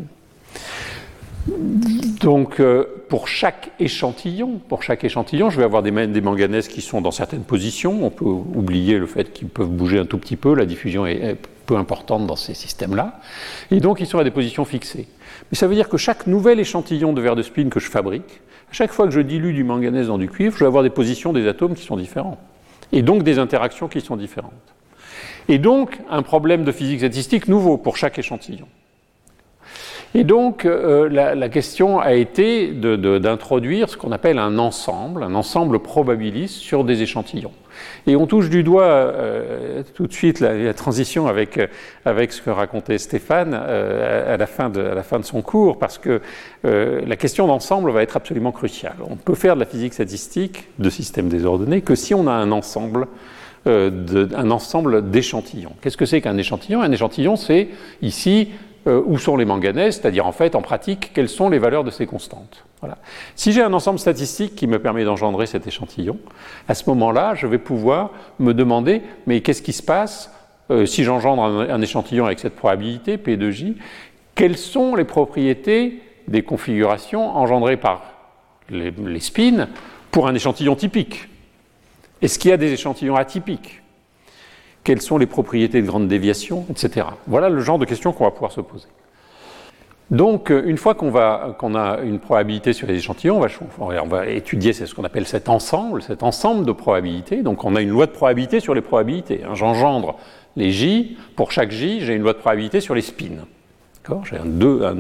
Donc, 1.48 2.60
euh, 2.60 2.86
pour 3.08 3.28
chaque 3.28 3.72
échantillon, 3.80 4.60
pour 4.68 4.82
chaque 4.82 5.04
échantillon, 5.04 5.50
je 5.50 5.58
vais 5.58 5.64
avoir 5.64 5.84
des, 5.84 5.92
des, 6.08 6.22
manganèses 6.22 6.68
qui 6.68 6.82
sont 6.82 7.02
dans 7.02 7.12
certaines 7.12 7.44
positions. 7.44 8.04
On 8.04 8.10
peut 8.10 8.26
oublier 8.26 8.98
le 8.98 9.06
fait 9.06 9.32
qu'ils 9.32 9.48
peuvent 9.48 9.70
bouger 9.70 10.00
un 10.00 10.06
tout 10.06 10.18
petit 10.18 10.38
peu. 10.38 10.56
La 10.56 10.66
diffusion 10.66 11.06
est, 11.06 11.38
peu 11.66 11.76
importante 11.76 12.26
dans 12.28 12.36
ces 12.36 12.54
systèmes-là. 12.54 13.20
Et 13.72 13.80
donc, 13.80 14.00
ils 14.00 14.08
sont 14.08 14.20
à 14.20 14.24
des 14.24 14.32
positions 14.32 14.66
fixées. 14.66 15.08
Mais 15.52 15.58
ça 15.58 15.68
veut 15.68 15.76
dire 15.76 15.90
que 15.90 15.98
chaque 15.98 16.28
nouvel 16.28 16.60
échantillon 16.60 17.14
de 17.14 17.22
verre 17.22 17.36
de 17.36 17.44
spin 17.44 17.70
que 17.70 17.80
je 17.80 17.90
fabrique, 17.90 18.42
à 18.70 18.74
chaque 18.74 18.92
fois 18.92 19.06
que 19.06 19.12
je 19.12 19.22
dilue 19.22 19.54
du 19.54 19.64
manganèse 19.64 20.08
dans 20.08 20.18
du 20.18 20.30
cuivre, 20.30 20.56
je 20.56 20.60
vais 20.60 20.68
avoir 20.68 20.84
des 20.84 20.90
positions 20.90 21.34
des 21.34 21.48
atomes 21.48 21.76
qui 21.76 21.84
sont 21.84 21.98
différentes. 21.98 22.40
Et 22.92 23.02
donc 23.02 23.24
des 23.24 23.40
interactions 23.40 23.88
qui 23.88 24.02
sont 24.02 24.16
différentes. 24.16 24.54
Et 25.48 25.58
donc, 25.58 26.00
un 26.10 26.24
problème 26.24 26.64
de 26.64 26.72
physique 26.72 27.00
statistique 27.00 27.48
nouveau 27.48 27.78
pour 27.78 27.98
chaque 27.98 28.18
échantillon. 28.18 28.68
Et 30.16 30.24
donc, 30.24 30.66
euh, 30.66 31.10
la, 31.10 31.50
question 31.50 32.00
a 32.00 32.14
été 32.14 32.70
d'introduire 32.70 33.90
ce 33.90 33.98
qu'on 33.98 34.14
appelle 34.14 34.40
un 34.40 34.58
ensemble, 34.58 35.24
un 35.24 35.36
ensemble 35.36 35.80
probabiliste 35.80 36.56
sur 36.56 36.86
des 36.86 37.02
échantillons. 37.02 37.52
Et 38.08 38.16
on 38.16 38.26
touche 38.26 38.50
du 38.50 38.64
doigt 38.64 38.84
euh, 38.84 39.84
tout 39.94 40.08
de 40.08 40.14
suite 40.14 40.40
la, 40.40 40.74
transition 40.74 41.28
avec, 41.28 41.60
avec 42.06 42.32
ce 42.32 42.42
que 42.42 42.50
racontait 42.50 42.98
Stéphane 42.98 43.52
euh, 43.54 44.34
à, 44.34 44.38
la 44.38 44.48
fin 44.48 44.70
de, 44.70 44.82
à 44.82 44.96
la 44.96 45.04
fin 45.04 45.20
de 45.20 45.26
son 45.26 45.42
cours, 45.42 45.80
parce 45.80 45.98
que 45.98 46.22
euh, 46.66 47.02
la 47.06 47.16
question 47.16 47.48
d'ensemble 47.48 47.92
va 47.92 48.02
être 48.02 48.16
absolument 48.16 48.52
cruciale. 48.52 48.96
On 49.10 49.18
peut 49.18 49.36
faire 49.36 49.56
de 49.56 49.60
la 49.60 49.66
physique 49.66 49.94
statistique 49.94 50.70
de 50.80 50.90
systèmes 50.90 51.28
désordonnés 51.30 51.82
que 51.82 51.96
si 51.96 52.14
on 52.14 52.28
a 52.28 52.34
un 52.34 52.52
ensemble 52.52 53.08
ensemble 53.68 55.10
d'échantillons. 55.10 55.72
Qu'est-ce 55.82 55.98
que 55.98 56.06
c'est 56.06 56.22
qu'un 56.22 56.38
échantillon? 56.38 56.84
Un 56.84 56.92
échantillon, 56.92 57.36
c'est 57.36 57.70
ici 58.04 58.50
euh, 58.88 59.02
où 59.06 59.18
sont 59.18 59.36
les 59.36 59.46
manganèses, 59.46 60.00
c'est-à-dire 60.00 60.28
en 60.28 60.32
fait, 60.32 60.54
en 60.56 60.62
pratique, 60.62 61.12
quelles 61.14 61.30
sont 61.30 61.50
les 61.50 61.58
valeurs 61.58 61.84
de 61.84 61.90
ces 61.90 62.06
constantes. 62.06 62.66
Voilà. 62.82 62.98
Si 63.36 63.52
j'ai 63.52 63.64
un 63.64 63.74
ensemble 63.74 63.98
statistique 63.98 64.56
qui 64.56 64.68
me 64.68 64.78
permet 64.78 65.04
d'engendrer 65.04 65.48
cet 65.48 65.66
échantillon, 65.66 66.20
à 66.68 66.76
ce 66.76 66.88
moment-là, 66.92 67.34
je 67.34 67.48
vais 67.48 67.58
pouvoir 67.58 68.12
me 68.38 68.54
demander, 68.54 69.02
mais 69.26 69.42
qu'est-ce 69.42 69.64
qui 69.64 69.74
se 69.74 69.82
passe 69.82 70.32
euh, 70.70 70.86
si 70.86 71.04
j'engendre 71.04 71.44
un, 71.44 71.82
échantillon 71.82 72.26
avec 72.26 72.40
cette 72.40 72.56
probabilité, 72.56 73.18
P 73.18 73.38
de 73.38 73.50
J 73.50 73.76
Quelles 74.36 74.58
sont 74.58 74.96
les 74.96 75.04
propriétés 75.04 76.02
des 76.28 76.44
configurations 76.44 77.36
engendrées 77.36 77.78
par 77.78 78.04
les, 78.70 78.92
les 78.92 79.20
spins 79.20 79.68
pour 80.12 80.28
un 80.28 80.36
échantillon 80.36 80.76
typique? 80.76 81.28
Est-ce 82.22 82.38
qu'il 82.38 82.52
y 82.52 82.54
a 82.54 82.58
des 82.58 82.72
échantillons 82.72 83.16
atypiques? 83.16 83.82
Quelles 84.86 85.02
sont 85.02 85.18
les 85.18 85.26
propriétés 85.26 85.82
de 85.82 85.88
grande 85.88 86.08
déviation, 86.08 86.66
etc. 86.70 87.08
Voilà 87.28 87.50
le 87.50 87.60
genre 87.60 87.80
de 87.80 87.86
questions 87.86 88.14
qu'on 88.14 88.24
va 88.24 88.32
pouvoir 88.32 88.54
se 88.54 88.62
poser. 88.62 88.88
Donc, 90.12 90.52
euh, 90.52 90.62
une 90.66 90.78
fois 90.78 90.94
qu'on 90.94 91.12
qu 91.12 91.18
a 91.18 92.00
une 92.04 92.20
probabilité 92.20 92.74
sur 92.74 92.88
les 92.88 92.96
échantillons, 92.96 93.42
on 93.80 94.06
va, 94.06 94.28
étudier 94.28 94.72
ce 94.72 94.94
qu'on 94.94 95.04
appelle 95.04 95.26
cet 95.26 95.50
ensemble, 95.50 96.04
cet 96.04 96.22
ensemble 96.22 96.66
de 96.66 96.72
probabilités. 96.72 97.42
Donc, 97.42 97.64
on 97.66 97.76
a 97.76 97.82
une 97.82 97.90
loi 97.90 98.06
de 98.06 98.12
probabilité 98.12 98.60
sur 98.60 98.76
les 98.76 98.82
probabilités. 98.82 99.42
Hein. 99.44 99.56
J'engendre 99.56 100.18
les 100.56 100.72
J. 100.72 101.18
Pour 101.36 101.52
chaque 101.52 101.72
J, 101.72 102.02
j'ai 102.02 102.14
une 102.14 102.22
loi 102.22 102.34
de 102.34 102.38
probabilité 102.38 102.80
sur 102.80 102.94
les 102.94 103.02
spins. 103.02 103.46
Un 104.08 104.96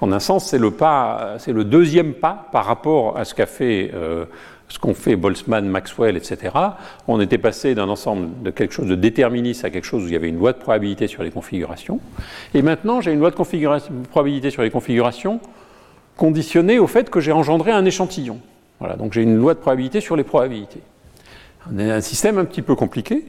en 0.00 0.12
un 0.12 0.18
sens, 0.18 0.46
c'est 0.46 0.58
le 0.58 0.72
pas, 0.72 1.36
c'est 1.38 1.52
le 1.52 1.64
deuxième 1.64 2.14
pas 2.14 2.48
par 2.50 2.64
rapport 2.64 3.16
à 3.16 3.24
ce 3.24 3.32
qu'a 3.32 3.46
fait 3.46 3.92
euh, 3.94 4.24
ce 4.68 4.78
qu'ont 4.78 4.94
fait 4.94 5.16
Boltzmann, 5.16 5.66
Maxwell, 5.66 6.16
etc., 6.16 6.52
on 7.06 7.20
était 7.20 7.38
passé 7.38 7.74
d'un 7.74 7.88
ensemble 7.88 8.42
de 8.42 8.50
quelque 8.50 8.72
chose 8.72 8.88
de 8.88 8.94
déterministe 8.94 9.64
à 9.64 9.70
quelque 9.70 9.84
chose 9.84 10.04
où 10.04 10.06
il 10.06 10.12
y 10.12 10.16
avait 10.16 10.28
une 10.28 10.38
loi 10.38 10.52
de 10.52 10.58
probabilité 10.58 11.06
sur 11.06 11.22
les 11.22 11.30
configurations. 11.30 12.00
Et 12.54 12.62
maintenant, 12.62 13.00
j'ai 13.00 13.12
une 13.12 13.20
loi 13.20 13.30
de 13.30 13.36
probabilité 13.36 14.50
sur 14.50 14.62
les 14.62 14.70
configurations 14.70 15.40
conditionnée 16.16 16.78
au 16.78 16.86
fait 16.86 17.10
que 17.10 17.20
j'ai 17.20 17.32
engendré 17.32 17.72
un 17.72 17.84
échantillon. 17.84 18.38
Voilà, 18.80 18.96
donc 18.96 19.12
j'ai 19.12 19.22
une 19.22 19.36
loi 19.36 19.54
de 19.54 19.58
probabilité 19.58 20.00
sur 20.00 20.16
les 20.16 20.24
probabilités. 20.24 20.80
On 21.72 21.78
a 21.78 21.94
un 21.94 22.00
système 22.00 22.38
un 22.38 22.44
petit 22.44 22.62
peu 22.62 22.74
compliqué, 22.74 23.24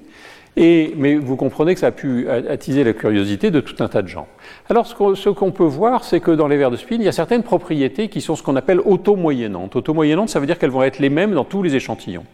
et, 0.58 0.94
mais 0.96 1.16
vous 1.16 1.36
comprenez 1.36 1.74
que 1.74 1.80
ça 1.80 1.88
a 1.88 1.92
pu 1.92 2.30
attiser 2.30 2.84
la 2.84 2.94
curiosité 2.94 3.52
de 3.52 3.60
tout 3.60 3.84
un 3.84 3.88
tas 3.88 4.02
de 4.02 4.08
gens. 4.08 4.28
Alors, 4.70 4.88
ce 4.88 5.30
qu'on 5.30 5.52
peut 5.52 5.64
voir, 5.64 6.04
c'est 6.04 6.20
que 6.22 6.32
dans 6.32 6.48
les 6.48 6.58
verres 6.58 6.72
de 6.72 6.78
spin, 6.78 6.96
il 6.96 7.04
y 7.04 7.08
a 7.08 7.12
certaines 7.12 7.44
propriétés 7.44 8.08
qui 8.08 8.22
sont 8.22 8.36
ce 8.36 8.44
qu'on 8.44 8.56
appelle 8.56 8.80
auto-moyennantes. 8.80 9.76
Auto-moyennantes, 9.76 10.30
ça 10.30 10.40
veut 10.40 10.46
dire 10.46 10.58
qu'elles 10.58 10.70
vont 10.70 10.84
être 10.84 11.00
les 11.00 11.10
mêmes 11.10 11.34
dans 11.34 11.44
tous 11.44 11.62
les 11.62 11.76
échantillons. 11.76 12.26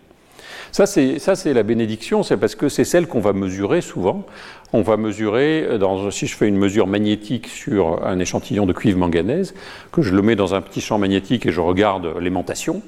Ça, 0.72 0.86
c'est 0.86 1.54
la 1.54 1.64
bénédiction, 1.64 2.24
c'est 2.24 2.38
parce 2.38 2.56
que 2.56 2.70
c'est 2.70 2.86
celle 2.86 3.08
qu'on 3.08 3.20
va 3.20 3.34
mesurer 3.34 3.82
souvent. 3.82 4.26
On 4.72 4.84
va 4.84 4.96
mesurer, 4.96 5.78
dans, 5.80 6.12
si 6.12 6.28
je 6.28 6.36
fais 6.38 6.48
une 6.48 6.58
mesure 6.58 6.88
magnétique 6.88 7.48
sur 7.48 8.06
un 8.06 8.20
échantillon 8.20 8.66
de 8.66 8.72
cuivre 8.72 8.98
manganèse, 8.98 9.54
que 9.92 10.02
je 10.02 10.16
le 10.16 10.22
mets 10.22 10.38
dans 10.38 10.56
un 10.56 10.62
petit 10.62 10.80
champ 10.80 10.98
magnétique 10.98 11.46
et 11.46 11.52
je 11.52 11.60
regarde 11.60 12.16
l'aimantation, 12.22 12.82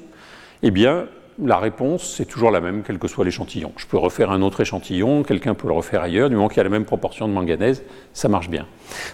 eh 0.62 0.70
bien, 0.70 1.06
la 1.42 1.58
réponse, 1.58 2.14
c'est 2.16 2.26
toujours 2.26 2.50
la 2.50 2.60
même, 2.60 2.82
quel 2.86 2.98
que 2.98 3.08
soit 3.08 3.24
l'échantillon. 3.24 3.72
Je 3.76 3.86
peux 3.86 3.98
refaire 3.98 4.30
un 4.30 4.42
autre 4.42 4.60
échantillon, 4.60 5.22
quelqu'un 5.22 5.54
peut 5.54 5.66
le 5.66 5.74
refaire 5.74 6.02
ailleurs, 6.02 6.28
du 6.28 6.36
moment 6.36 6.48
qu'il 6.48 6.58
y 6.58 6.60
a 6.60 6.64
la 6.64 6.70
même 6.70 6.84
proportion 6.84 7.26
de 7.28 7.32
manganèse, 7.32 7.82
ça 8.12 8.28
marche 8.28 8.48
bien. 8.48 8.66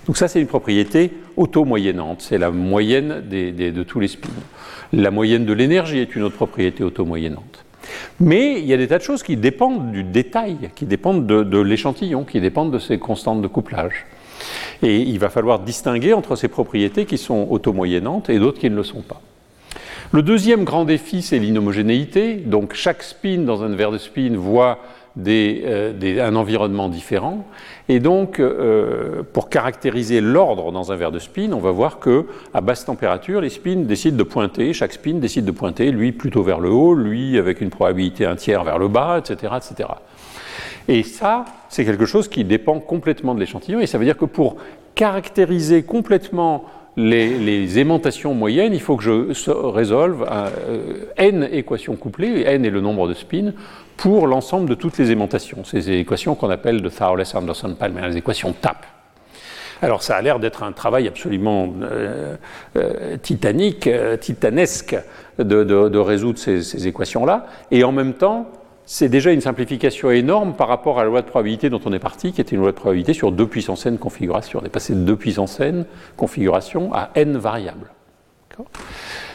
Donc 0.07 0.17
ça, 0.17 0.29
c'est 0.29 0.41
une 0.41 0.47
propriété 0.47 1.13
auto-moyennante, 1.37 2.21
c'est 2.21 2.39
la 2.39 2.51
moyenne 2.51 3.23
de 3.29 3.83
tous 3.83 4.01
les 4.01 4.09
spins. 4.09 4.29
La 4.93 5.11
moyenne 5.11 5.47
de 5.47 5.53
l'énergie 5.53 5.99
est 5.99 6.15
une 6.15 6.23
autre 6.23 6.37
propriété 6.37 6.85
auto-moyennante. 6.85 7.65
Mais 8.21 8.61
il 8.61 8.67
y 8.67 8.75
a 8.75 8.77
des 8.77 8.89
tas 8.89 8.99
de 8.99 9.03
choses 9.03 9.23
qui 9.23 9.37
dépendent 9.37 9.91
du 9.91 10.05
détail, 10.05 10.71
qui 10.75 10.85
dépendent 10.85 11.27
de, 11.27 11.43
de 11.43 11.59
l'échantillon, 11.59 12.25
qui 12.25 12.41
dépendent 12.41 12.73
de 12.73 12.79
ces 12.79 12.99
constantes 12.99 13.41
de 13.41 13.49
couplage. 13.49 14.07
Et 14.83 14.99
il 14.99 15.19
va 15.19 15.31
falloir 15.31 15.61
distinguer 15.61 16.13
entre 16.13 16.37
ces 16.37 16.49
propriétés 16.49 17.07
qui 17.07 17.19
sont 17.19 17.47
auto-moyennantes 17.51 18.31
et 18.31 18.39
d'autres 18.39 18.59
qui 18.59 18.71
ne 18.71 18.77
le 18.77 18.85
sont 18.85 19.03
pas. 19.03 19.21
Le 20.13 20.23
deuxième 20.23 20.65
grand 20.65 20.85
défi, 20.85 21.23
c'est 21.23 21.39
l'inhomogénéité. 21.39 22.35
Donc 22.35 22.75
chaque 22.75 23.05
spin 23.05 23.39
dans 23.39 23.63
un 23.63 23.69
verre 23.69 23.93
de 23.93 23.99
spin 23.99 24.33
voit 24.35 24.81
des, 25.15 25.63
euh, 25.65 26.27
un 26.27 26.35
environnement 26.35 26.89
différent. 26.89 27.47
Et 27.89 28.01
donc, 28.01 28.41
euh, 28.41 29.23
pour 29.33 29.49
caractériser 29.49 30.21
l'ordre 30.21 30.73
dans 30.73 30.91
un 30.91 30.97
verre 30.97 31.13
de 31.13 31.21
spin, 31.21 31.53
on 31.53 31.61
va 31.61 31.71
voir 31.71 32.01
que 32.01 32.27
à 32.53 32.61
basse 32.61 32.85
température, 32.85 33.41
les 33.41 33.51
spins 33.51 33.77
décident 33.77 34.17
de 34.17 34.25
pointer. 34.25 34.73
Chaque 34.73 34.95
spin 34.95 35.15
décide 35.15 35.45
de 35.45 35.53
pointer, 35.53 35.93
lui 35.93 36.11
plutôt 36.11 36.43
vers 36.43 36.59
le 36.59 36.71
haut, 36.71 36.95
lui 36.95 37.39
avec 37.39 37.61
une 37.61 37.71
probabilité 37.71 38.27
un 38.27 38.35
tiers 38.35 38.65
vers 38.65 38.81
le 38.81 38.89
bas, 38.89 39.19
etc., 39.19 39.53
etc. 39.57 39.91
Et 40.89 41.05
ça, 41.05 41.45
c'est 41.69 41.85
quelque 41.85 42.07
chose 42.07 42.27
qui 42.27 42.43
dépend 42.43 42.81
complètement 42.81 43.33
de 43.33 43.39
l'échantillon. 43.39 43.79
Et 43.79 43.87
ça 43.87 43.97
veut 43.97 44.05
dire 44.05 44.17
que 44.17 44.25
pour 44.25 44.57
caractériser 44.97 45.85
complètement 45.85 46.65
les, 46.97 47.79
aimantations 47.79 48.35
moyennes, 48.35 48.73
il 48.75 48.81
faut 48.81 48.97
que 48.97 49.03
je 49.03 49.51
résolve 49.51 50.27
euh, 50.31 51.05
n 51.17 51.49
équations 51.51 51.97
couplées, 51.97 52.45
n 52.47 52.65
est 52.65 52.71
le 52.71 52.81
nombre 52.81 53.09
de 53.09 53.15
spins, 53.15 53.53
pour 53.97 54.27
l'ensemble 54.27 54.69
de 54.69 54.75
toutes 54.75 54.99
les 54.99 55.11
aimantations. 55.11 55.65
Ces 55.65 55.91
équations 55.93 56.35
qu'on 56.35 56.51
appelle 56.51 56.83
de 56.83 56.89
Thouless-Anderson-Palmer, 56.89 58.09
les 58.09 58.17
équations 58.17 58.53
TAP. 58.53 58.87
Alors 59.83 60.03
ça 60.03 60.17
a 60.17 60.23
l'air 60.23 60.39
d'être 60.39 60.63
un 60.63 60.73
travail 60.73 61.09
absolument 61.09 61.73
euh, 61.83 62.37
euh, 62.77 63.17
titanique, 63.17 63.89
titanesque 64.21 64.97
de, 65.39 65.99
résoudre 65.99 66.39
ces, 66.39 66.63
ces 66.63 66.87
équations-là, 66.87 67.47
et 67.71 67.85
en 67.85 67.93
même 67.93 68.15
temps, 68.15 68.51
c'est 68.93 69.09
déjà 69.09 69.31
une 69.31 69.41
simplification 69.41 70.11
énorme 70.11 70.55
par 70.55 70.67
rapport 70.67 70.99
à 70.99 71.05
la 71.05 71.11
loi 71.11 71.23
de 71.23 71.27
probabilité 71.29 71.71
dont 71.71 71.81
on 71.85 71.93
est 71.93 72.01
parti, 72.01 72.33
qui 72.33 72.41
était 72.41 72.57
une 72.57 72.63
loi 72.63 72.73
de 72.73 72.77
probabilité 72.77 73.13
sur 73.13 73.31
2 73.31 73.47
puissance 73.47 73.87
n 73.87 73.99
configurations. 73.99 74.59
On 74.61 74.67
est 74.67 74.69
passé 74.69 74.95
de 74.95 74.99
2 74.99 75.15
puissance 75.15 75.61
n 75.61 75.87
configurations 76.17 76.93
à 76.93 77.11
n 77.15 77.37
variables. 77.37 77.93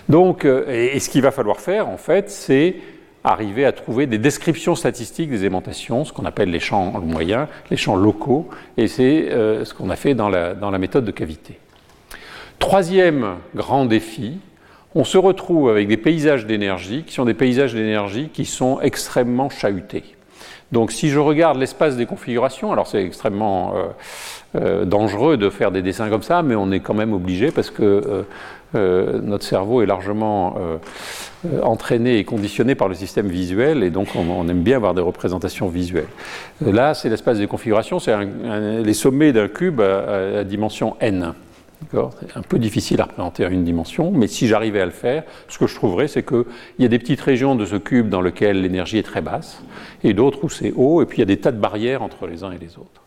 Donc, 0.10 0.44
euh, 0.44 0.66
et, 0.68 0.98
et, 0.98 1.00
ce 1.00 1.10
qu'il 1.10 1.22
va 1.22 1.32
falloir 1.32 1.62
faire, 1.62 1.88
en 1.88 1.96
fait, 1.96 2.30
c'est 2.30 2.76
arriver 3.24 3.64
à 3.64 3.72
trouver 3.72 4.08
des 4.08 4.18
descriptions 4.18 4.76
statistiques 4.76 5.30
des 5.30 5.46
aimantations, 5.46 6.04
ce 6.04 6.12
qu'on 6.12 6.26
appelle 6.26 6.52
les 6.52 6.60
champs 6.60 6.92
moyens, 7.00 7.48
les 7.72 7.78
champs 7.78 7.96
locaux, 7.96 8.50
et 8.76 8.90
c'est 8.90 9.32
euh, 9.32 9.64
ce 9.64 9.74
qu'on 9.74 9.90
a 9.90 9.96
fait 9.96 10.16
dans 10.16 10.28
la, 10.28 10.54
dans 10.54 10.70
la 10.70 10.80
méthode 10.80 11.06
de 11.06 11.12
cavité. 11.12 11.60
Troisième 12.60 13.36
grand 13.56 13.86
défi, 13.86 14.38
on 14.96 15.04
se 15.04 15.18
retrouve 15.18 15.70
avec 15.70 15.88
des 15.88 15.98
paysages 15.98 16.46
d'énergie 16.46 17.04
qui 17.04 17.14
sont 17.14 17.26
des 17.26 17.34
paysages 17.34 17.74
d'énergie 17.74 18.30
qui 18.34 18.46
sont 18.46 18.80
extrêmement 18.82 19.50
chahutés. 19.50 20.04
Donc 20.72 20.92
si 20.92 21.10
je 21.10 21.20
regarde 21.20 21.60
l'espace 21.60 21.96
des 21.96 22.06
configurations, 22.06 22.72
alors 22.72 22.88
c'est 22.88 23.04
extrêmement 23.04 23.74
dangereux 24.56 25.38
de 25.38 25.50
faire 25.50 25.72
des 25.72 25.82
dessins 25.82 26.10
comme 26.10 26.24
ça, 26.24 26.42
mais 26.42 26.56
on 26.56 26.72
est 26.72 26.80
quand 26.80 26.96
même 26.96 27.14
obligé 27.14 27.52
parce 27.52 27.70
que 27.70 28.26
notre 28.74 29.44
cerveau 29.44 29.84
est 29.84 29.86
largement 29.86 30.56
entraîné 31.62 32.18
et 32.18 32.24
conditionné 32.24 32.74
par 32.74 32.88
le 32.88 32.96
système 32.96 33.28
visuel, 33.28 33.84
et 33.84 33.92
donc 33.92 34.08
on, 34.16 34.48
aime 34.50 34.64
bien 34.64 34.78
avoir 34.78 34.94
des 34.94 35.02
représentations 35.02 35.68
visuelles. 35.68 36.08
Là, 36.62 36.94
c'est 36.94 37.10
l'espace 37.10 37.38
des 37.38 37.48
configurations, 37.48 38.00
c'est 38.00 38.16
les 38.84 38.94
sommets 38.94 39.34
d'un 39.34 39.48
cube 39.48 39.82
à, 39.82 40.40
à 40.40 40.44
dimension 40.44 40.96
n. 41.00 41.34
C'est 41.92 42.38
un 42.38 42.42
peu 42.42 42.60
difficile 42.60 43.02
à 43.02 43.06
représenter 43.06 43.46
à 43.46 43.50
une 43.50 43.64
dimension, 43.64 44.12
mais 44.12 44.28
si 44.28 44.48
j'arrivais 44.48 44.82
à 44.82 44.86
le 44.86 44.92
faire, 44.92 45.24
ce 45.48 45.58
que 45.58 45.68
je 45.68 45.76
trouverais, 45.76 46.08
c'est 46.08 46.24
qu'il 46.24 46.46
y 46.80 46.86
a 46.86 46.90
des 46.90 47.00
petites 47.00 47.22
régions 47.22 47.56
de 47.56 47.66
ce 47.66 47.76
cube 47.76 48.10
dans 48.10 48.22
lesquelles 48.22 48.62
l'énergie 48.62 48.98
est 48.98 49.04
très 49.04 49.22
basse, 49.22 49.64
et 50.04 50.14
d'autres 50.14 50.44
où 50.44 50.50
c'est 50.50 50.74
haut, 50.76 51.02
et 51.02 51.06
puis 51.06 51.18
il 51.18 51.22
y 51.22 51.24
a 51.24 51.28
des 51.28 51.38
tas 51.38 51.52
de 51.52 51.60
barrières 51.60 52.02
entre 52.02 52.28
les 52.28 52.44
uns 52.44 52.52
et 52.52 52.58
les 52.58 52.78
autres. 52.78 53.02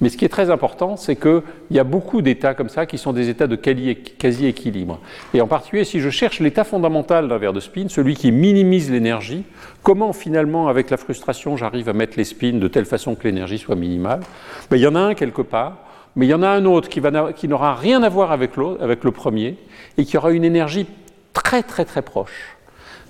Mais 0.00 0.08
ce 0.08 0.16
qui 0.16 0.24
est 0.24 0.28
très 0.28 0.50
important, 0.50 0.96
c'est 0.96 1.16
qu'il 1.16 1.42
y 1.70 1.78
a 1.78 1.84
beaucoup 1.84 2.22
d'états 2.22 2.54
comme 2.54 2.68
ça 2.68 2.86
qui 2.86 2.98
sont 2.98 3.12
des 3.12 3.28
états 3.28 3.46
de 3.46 3.54
quasi-équilibre. 3.54 4.98
Et 5.34 5.40
en 5.40 5.46
particulier, 5.46 5.84
si 5.84 6.00
je 6.00 6.10
cherche 6.10 6.40
l'état 6.40 6.64
fondamental 6.64 7.28
d'un 7.28 7.38
verre 7.38 7.52
de 7.52 7.60
spin, 7.60 7.86
celui 7.88 8.16
qui 8.16 8.32
minimise 8.32 8.90
l'énergie, 8.90 9.44
comment 9.84 10.12
finalement, 10.12 10.66
avec 10.66 10.90
la 10.90 10.96
frustration, 10.96 11.56
j'arrive 11.56 11.88
à 11.88 11.92
mettre 11.92 12.14
les 12.16 12.24
spins 12.24 12.58
de 12.58 12.68
telle 12.68 12.86
façon 12.86 13.14
que 13.14 13.22
l'énergie 13.24 13.58
soit 13.58 13.76
minimale? 13.76 14.20
Ben, 14.70 14.76
Il 14.78 14.82
y 14.82 14.86
en 14.86 14.96
a 14.96 15.00
un 15.00 15.14
quelque 15.14 15.42
part 15.42 15.78
mais 16.16 16.26
il 16.26 16.28
y 16.28 16.34
en 16.34 16.42
a 16.42 16.48
un 16.48 16.64
autre 16.64 16.88
qui, 16.88 17.48
n'aura 17.48 17.74
rien 17.74 18.02
à 18.02 18.08
voir 18.08 18.32
avec, 18.32 18.56
le 18.56 19.10
premier 19.10 19.56
et 19.96 20.04
qui 20.04 20.16
aura 20.16 20.32
une 20.32 20.44
énergie 20.44 20.86
très 21.32 21.62
très 21.62 21.84
très 21.84 22.02
proche. 22.02 22.56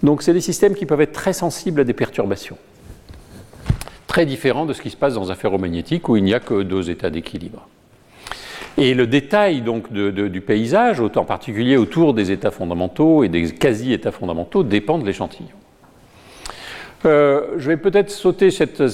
Donc 0.03 0.23
c'est 0.23 0.33
des 0.33 0.41
systèmes 0.41 0.75
qui 0.75 0.87
peuvent 0.87 1.01
être 1.01 1.13
très 1.13 1.33
sensibles 1.33 1.81
à 1.81 1.85
des 1.85 1.93
perturbations. 1.93 2.59
Très 4.07 4.27
différents 4.27 4.67
de 4.67 4.73
ce 4.73 4.83
qui 4.83 4.91
se 4.91 4.97
passe 4.97 5.15
dans 5.15 5.31
un 5.33 5.35
ferromagnétique 5.35 6.09
où 6.09 6.17
il 6.17 6.25
n'y 6.25 6.35
a 6.35 6.41
que 6.41 6.63
deux 6.63 6.91
états 6.91 7.11
d'équilibre. 7.11 7.69
Et 8.79 8.95
le 8.95 9.07
détail 9.07 9.63
donc 9.63 9.93
du 9.93 10.41
paysage, 10.41 11.01
en 11.01 11.25
particulier 11.25 11.77
autour 11.77 12.15
des 12.15 12.31
états 12.31 12.51
fondamentaux 12.51 13.25
et 13.25 13.29
des 13.29 13.53
quasi-états 13.53 14.13
fondamentaux, 14.13 14.63
dépend 14.63 14.99
de 14.99 15.05
l'échantillon. 15.05 15.49
Euh, 17.05 17.55
je 17.57 17.67
vais 17.67 17.77
peut-être 17.77 18.11
sauter 18.11 18.51
cette, 18.51 18.87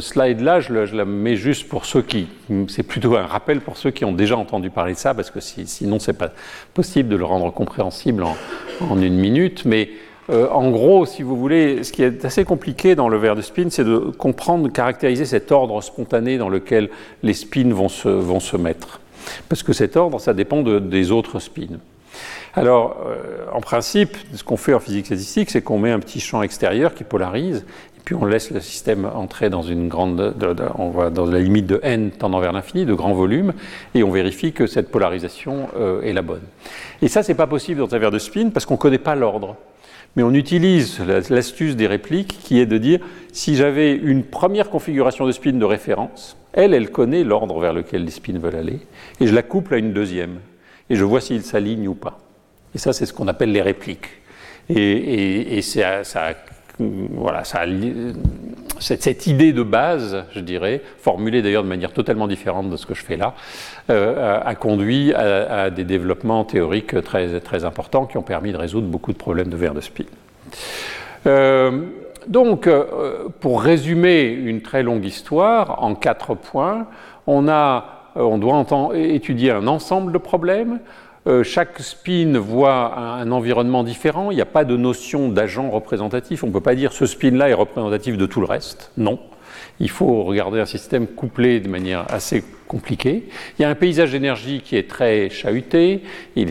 slide-là, 0.00 0.60
je, 0.60 0.96
la 0.96 1.04
mets 1.04 1.36
juste 1.36 1.68
pour 1.68 1.84
ceux 1.84 2.02
qui. 2.02 2.28
C'est 2.68 2.82
plutôt 2.82 3.16
un 3.16 3.26
rappel 3.26 3.60
pour 3.60 3.76
ceux 3.76 3.90
qui 3.90 4.04
ont 4.04 4.12
déjà 4.12 4.36
entendu 4.36 4.70
parler 4.70 4.94
de 4.94 4.98
ça, 4.98 5.12
parce 5.12 5.30
que 5.30 5.40
si, 5.40 5.66
sinon, 5.66 5.98
c'est 5.98 6.14
pas 6.14 6.30
possible 6.72 7.08
de 7.10 7.16
le 7.16 7.24
rendre 7.24 7.52
compréhensible 7.52 8.24
en, 8.24 9.02
une 9.02 9.16
minute. 9.16 9.64
Mais 9.66 9.90
euh, 10.30 10.48
en 10.48 10.70
gros, 10.70 11.04
si 11.04 11.22
vous 11.22 11.36
voulez, 11.36 11.84
ce 11.84 11.92
qui 11.92 12.02
est 12.02 12.24
assez 12.24 12.44
compliqué 12.44 12.94
dans 12.94 13.10
le 13.10 13.18
verre 13.18 13.36
de 13.36 13.42
spin, 13.42 13.66
c'est 13.68 13.84
de 13.84 13.98
comprendre, 13.98 14.70
caractériser 14.70 15.26
cet 15.26 15.52
ordre 15.52 15.82
spontané 15.82 16.38
dans 16.38 16.48
lequel 16.48 16.88
les 17.22 17.34
spins 17.34 17.72
vont 17.72 17.88
se 17.88 18.56
mettre. 18.56 19.00
Parce 19.48 19.62
que 19.62 19.72
cet 19.72 19.96
ordre, 19.96 20.18
ça 20.18 20.32
dépend 20.32 20.62
des 20.62 21.10
autres 21.10 21.40
spins. 21.40 21.78
Alors, 22.54 22.98
euh, 23.06 23.46
en 23.52 23.60
principe, 23.60 24.16
ce 24.34 24.44
qu'on 24.44 24.58
fait 24.58 24.74
en 24.74 24.80
physique 24.80 25.06
statistique, 25.06 25.50
c'est 25.50 25.62
qu'on 25.62 25.78
met 25.78 25.90
un 25.90 26.00
petit 26.00 26.20
champ 26.20 26.42
extérieur 26.42 26.92
qui 26.94 27.02
polarise, 27.02 27.64
et 27.96 28.00
puis 28.04 28.14
on 28.14 28.26
laisse 28.26 28.50
le 28.50 28.60
système 28.60 29.06
entrer 29.06 29.48
dans 29.48 29.62
une 29.62 29.88
grande, 29.88 30.34
on 30.76 30.90
va 30.90 31.08
dans 31.08 31.24
la 31.24 31.38
limite 31.38 31.66
de 31.66 31.80
n 31.82 32.10
tendant 32.10 32.40
vers 32.40 32.52
l'infini, 32.52 32.84
de 32.84 32.92
grand 32.92 33.14
volume, 33.14 33.54
et 33.94 34.02
on 34.02 34.10
vérifie 34.10 34.52
que 34.52 34.66
cette 34.66 34.90
polarisation 34.90 35.68
euh, 35.78 36.02
est 36.02 36.12
la 36.12 36.20
bonne. 36.20 36.42
Et 37.00 37.08
ça, 37.08 37.22
c'est 37.22 37.34
pas 37.34 37.46
possible 37.46 37.80
dans 37.80 37.94
un 37.94 37.98
verre 37.98 38.10
de 38.10 38.18
spin 38.18 38.50
parce 38.50 38.66
qu'on 38.66 38.76
connaît 38.76 38.98
pas 38.98 39.14
l'ordre. 39.14 39.56
Mais 40.14 40.22
on 40.22 40.34
utilise 40.34 41.00
l'astuce 41.30 41.74
des 41.74 41.86
répliques 41.86 42.38
qui 42.42 42.60
est 42.60 42.66
de 42.66 42.76
dire 42.76 43.00
si 43.32 43.56
j'avais 43.56 43.94
une 43.94 44.24
première 44.24 44.68
configuration 44.68 45.26
de 45.26 45.32
spin 45.32 45.52
de 45.52 45.64
référence, 45.64 46.36
elle, 46.52 46.74
elle 46.74 46.90
connaît 46.90 47.24
l'ordre 47.24 47.58
vers 47.60 47.72
lequel 47.72 48.04
les 48.04 48.10
spins 48.10 48.38
veulent 48.38 48.56
aller, 48.56 48.80
et 49.20 49.26
je 49.26 49.34
la 49.34 49.42
couple 49.42 49.72
à 49.72 49.78
une 49.78 49.94
deuxième, 49.94 50.40
et 50.90 50.96
je 50.96 51.04
vois 51.04 51.22
s'ils 51.22 51.44
s'alignent 51.44 51.88
ou 51.88 51.94
pas. 51.94 52.18
Et 52.74 52.78
ça, 52.78 52.92
c'est 52.92 53.06
ce 53.06 53.12
qu'on 53.12 53.28
appelle 53.28 53.52
les 53.52 53.62
répliques. 53.62 54.08
Et, 54.68 55.60
ça, 55.62 56.02
cette, 58.78 59.26
idée 59.26 59.52
de 59.52 59.62
base, 59.62 60.24
je 60.32 60.40
dirais, 60.40 60.80
formulée 60.98 61.42
d'ailleurs 61.42 61.64
de 61.64 61.68
manière 61.68 61.92
totalement 61.92 62.26
différente 62.26 62.70
de 62.70 62.76
ce 62.76 62.86
que 62.86 62.94
je 62.94 63.04
fais 63.04 63.16
là, 63.16 63.34
euh, 63.90 64.40
a, 64.42 64.54
conduit 64.54 65.12
à, 65.12 65.70
des 65.70 65.84
développements 65.84 66.44
théoriques 66.44 67.02
très, 67.02 67.40
très 67.40 67.64
importants 67.64 68.06
qui 68.06 68.16
ont 68.16 68.22
permis 68.22 68.52
de 68.52 68.56
résoudre 68.56 68.86
beaucoup 68.86 69.12
de 69.12 69.18
problèmes 69.18 69.48
de 69.48 69.56
verre 69.56 69.74
de 69.74 69.80
spin. 69.80 70.04
Euh, 71.26 71.82
donc, 72.26 72.66
euh, 72.66 73.28
pour 73.40 73.62
résumer 73.62 74.28
une 74.28 74.62
très 74.62 74.82
longue 74.82 75.04
histoire 75.04 75.82
en 75.82 75.94
quatre 75.94 76.34
points, 76.34 76.86
on, 77.26 77.48
a, 77.48 78.10
on 78.14 78.38
doit 78.38 78.64
étudier 78.94 79.50
un 79.50 79.66
ensemble 79.66 80.12
de 80.12 80.18
problèmes, 80.18 80.78
euh, 81.26 81.44
chaque 81.44 81.78
spin 81.80 82.38
voit 82.38 82.98
un, 82.98 83.30
environnement 83.30 83.84
différent. 83.84 84.30
Il 84.30 84.34
n'y 84.34 84.40
a 84.40 84.46
pas 84.46 84.64
de 84.64 84.76
notion 84.76 85.28
d'agent 85.28 85.70
représentatif. 85.70 86.42
On 86.42 86.48
ne 86.48 86.52
peut 86.52 86.60
pas 86.60 86.74
dire 86.74 86.92
ce 86.92 87.06
spin-là 87.06 87.48
est 87.48 87.54
représentatif 87.54 88.16
de 88.16 88.26
tout 88.26 88.40
le 88.40 88.46
reste. 88.46 88.90
Non. 88.96 89.20
Il 89.80 89.90
faut 89.90 90.24
regarder 90.24 90.60
un 90.60 90.66
système 90.66 91.06
couplé 91.06 91.60
de 91.60 91.68
manière 91.68 92.06
assez 92.12 92.44
compliquée. 92.68 93.24
Il 93.58 93.62
y 93.62 93.64
a 93.64 93.68
un 93.68 93.74
paysage 93.74 94.12
d'énergie 94.12 94.62
qui 94.64 94.76
est 94.76 94.88
très 94.88 95.28
chahuté. 95.28 96.02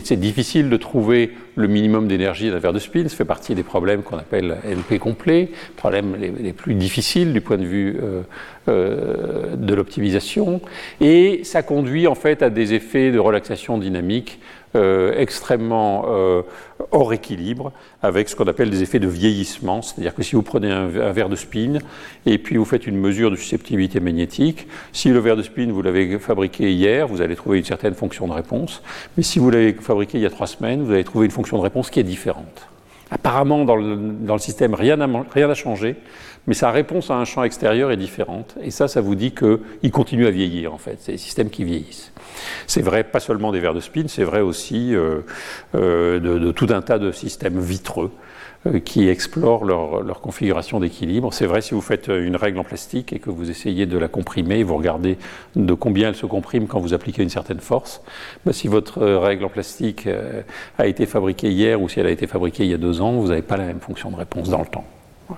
C'est 0.04 0.20
difficile 0.20 0.70
de 0.70 0.76
trouver 0.76 1.32
le 1.56 1.66
minimum 1.66 2.08
d'énergie 2.08 2.50
d'un 2.50 2.58
verre 2.58 2.72
de 2.72 2.78
spin. 2.78 3.08
Ça 3.08 3.16
fait 3.16 3.24
partie 3.24 3.54
des 3.54 3.62
problèmes 3.62 4.02
qu'on 4.02 4.18
appelle 4.18 4.56
NP 4.64 4.98
complet, 4.98 5.48
problèmes 5.76 6.16
les, 6.16 6.52
plus 6.52 6.74
difficiles 6.74 7.32
du 7.32 7.40
point 7.40 7.58
de 7.58 7.64
vue 7.64 7.96
euh, 8.02 8.22
euh, 8.68 9.56
de 9.56 9.74
l'optimisation. 9.74 10.60
Et 11.00 11.40
ça 11.44 11.62
conduit 11.62 12.06
en 12.06 12.14
fait 12.14 12.42
à 12.42 12.50
des 12.50 12.74
effets 12.74 13.10
de 13.10 13.18
relaxation 13.18 13.78
dynamique 13.78 14.38
euh, 14.74 15.12
extrêmement 15.16 16.04
euh, 16.08 16.42
hors 16.90 17.12
équilibre, 17.12 17.72
avec 18.02 18.28
ce 18.28 18.36
qu'on 18.36 18.46
appelle 18.46 18.70
des 18.70 18.82
effets 18.82 18.98
de 18.98 19.06
vieillissement. 19.06 19.82
C'est-à-dire 19.82 20.14
que 20.14 20.22
si 20.22 20.34
vous 20.34 20.42
prenez 20.42 20.70
un, 20.70 20.86
verre 20.86 21.28
de 21.28 21.36
spin 21.36 21.78
et 22.24 22.38
puis 22.38 22.56
vous 22.56 22.64
faites 22.64 22.86
une 22.86 22.98
mesure 22.98 23.30
de 23.30 23.36
susceptibilité 23.36 24.00
magnétique, 24.00 24.66
si 24.92 25.10
le 25.10 25.18
verre 25.18 25.36
de 25.36 25.42
spin 25.42 25.70
vous 25.70 25.82
l'avez 25.82 26.18
fabriqué 26.18 26.72
hier, 26.72 27.06
vous 27.06 27.20
allez 27.20 27.36
trouver 27.36 27.58
une 27.58 27.64
certaine 27.64 27.94
fonction 27.94 28.26
de 28.26 28.32
réponse. 28.32 28.82
Mais 29.16 29.22
si 29.22 29.38
vous 29.38 29.50
l'avez 29.50 29.74
fabriqué 29.74 30.18
il 30.18 30.22
y 30.22 30.26
a 30.26 30.30
trois 30.30 30.46
semaines, 30.46 30.82
vous 30.82 30.92
allez 30.92 31.04
trouver 31.04 31.26
une 31.26 31.32
fonction 31.32 31.58
de 31.58 31.62
réponse 31.62 31.90
qui 31.90 32.00
est 32.00 32.04
différente. 32.04 32.68
Apparemment, 33.10 33.66
dans 33.66 33.76
le, 33.76 33.94
dans 33.94 34.32
le 34.32 34.40
système, 34.40 34.72
rien 34.74 34.96
n'a 34.96 35.54
changé, 35.54 35.96
mais 36.46 36.54
sa 36.54 36.70
réponse 36.70 37.10
à 37.10 37.14
un 37.14 37.24
champ 37.24 37.44
extérieur 37.44 37.90
est 37.90 37.96
différente. 37.96 38.56
Et 38.62 38.70
ça, 38.70 38.88
ça 38.88 39.00
vous 39.00 39.14
dit 39.14 39.32
qu'il 39.32 39.90
continue 39.92 40.26
à 40.26 40.30
vieillir, 40.30 40.74
en 40.74 40.78
fait. 40.78 40.96
C'est 41.00 41.12
des 41.12 41.18
systèmes 41.18 41.50
qui 41.50 41.64
vieillissent. 41.64 42.12
C'est 42.66 42.82
vrai 42.82 43.04
pas 43.04 43.20
seulement 43.20 43.52
des 43.52 43.60
verres 43.60 43.74
de 43.74 43.80
spin, 43.80 44.04
c'est 44.08 44.24
vrai 44.24 44.40
aussi 44.40 44.94
euh, 44.94 45.20
euh, 45.74 46.18
de, 46.18 46.50
tout 46.50 46.68
un 46.70 46.82
tas 46.82 46.98
de 46.98 47.12
systèmes 47.12 47.60
vitreux 47.60 48.10
euh, 48.66 48.80
qui 48.80 49.08
explorent 49.08 49.64
leur, 49.64 50.20
configuration 50.20 50.80
d'équilibre. 50.80 51.32
C'est 51.32 51.46
vrai 51.46 51.60
si 51.60 51.74
vous 51.74 51.80
faites 51.80 52.08
une 52.08 52.36
règle 52.36 52.58
en 52.58 52.64
plastique 52.64 53.12
et 53.12 53.20
que 53.20 53.30
vous 53.30 53.50
essayez 53.50 53.86
de 53.86 53.98
la 53.98 54.08
comprimer, 54.08 54.64
vous 54.64 54.76
regardez 54.76 55.18
de 55.54 55.74
combien 55.74 56.08
elle 56.08 56.16
se 56.16 56.26
comprime 56.26 56.66
quand 56.66 56.80
vous 56.80 56.94
appliquez 56.94 57.22
une 57.22 57.30
certaine 57.30 57.60
force. 57.60 58.02
Bah, 58.44 58.52
si 58.52 58.66
votre 58.66 59.04
règle 59.04 59.44
en 59.44 59.48
plastique 59.48 60.08
a 60.78 60.86
été 60.86 61.06
fabriquée 61.06 61.50
hier 61.50 61.80
ou 61.80 61.88
si 61.88 62.00
elle 62.00 62.06
a 62.06 62.10
été 62.10 62.26
fabriquée 62.26 62.64
il 62.64 62.70
y 62.70 62.74
a 62.74 62.78
deux 62.78 63.00
ans, 63.00 63.12
vous 63.12 63.28
n'avez 63.28 63.42
pas 63.42 63.56
la 63.56 63.66
même 63.66 63.80
fonction 63.80 64.10
de 64.10 64.16
réponse 64.16 64.48
dans 64.48 64.60
le 64.60 64.66
temps 64.66 64.84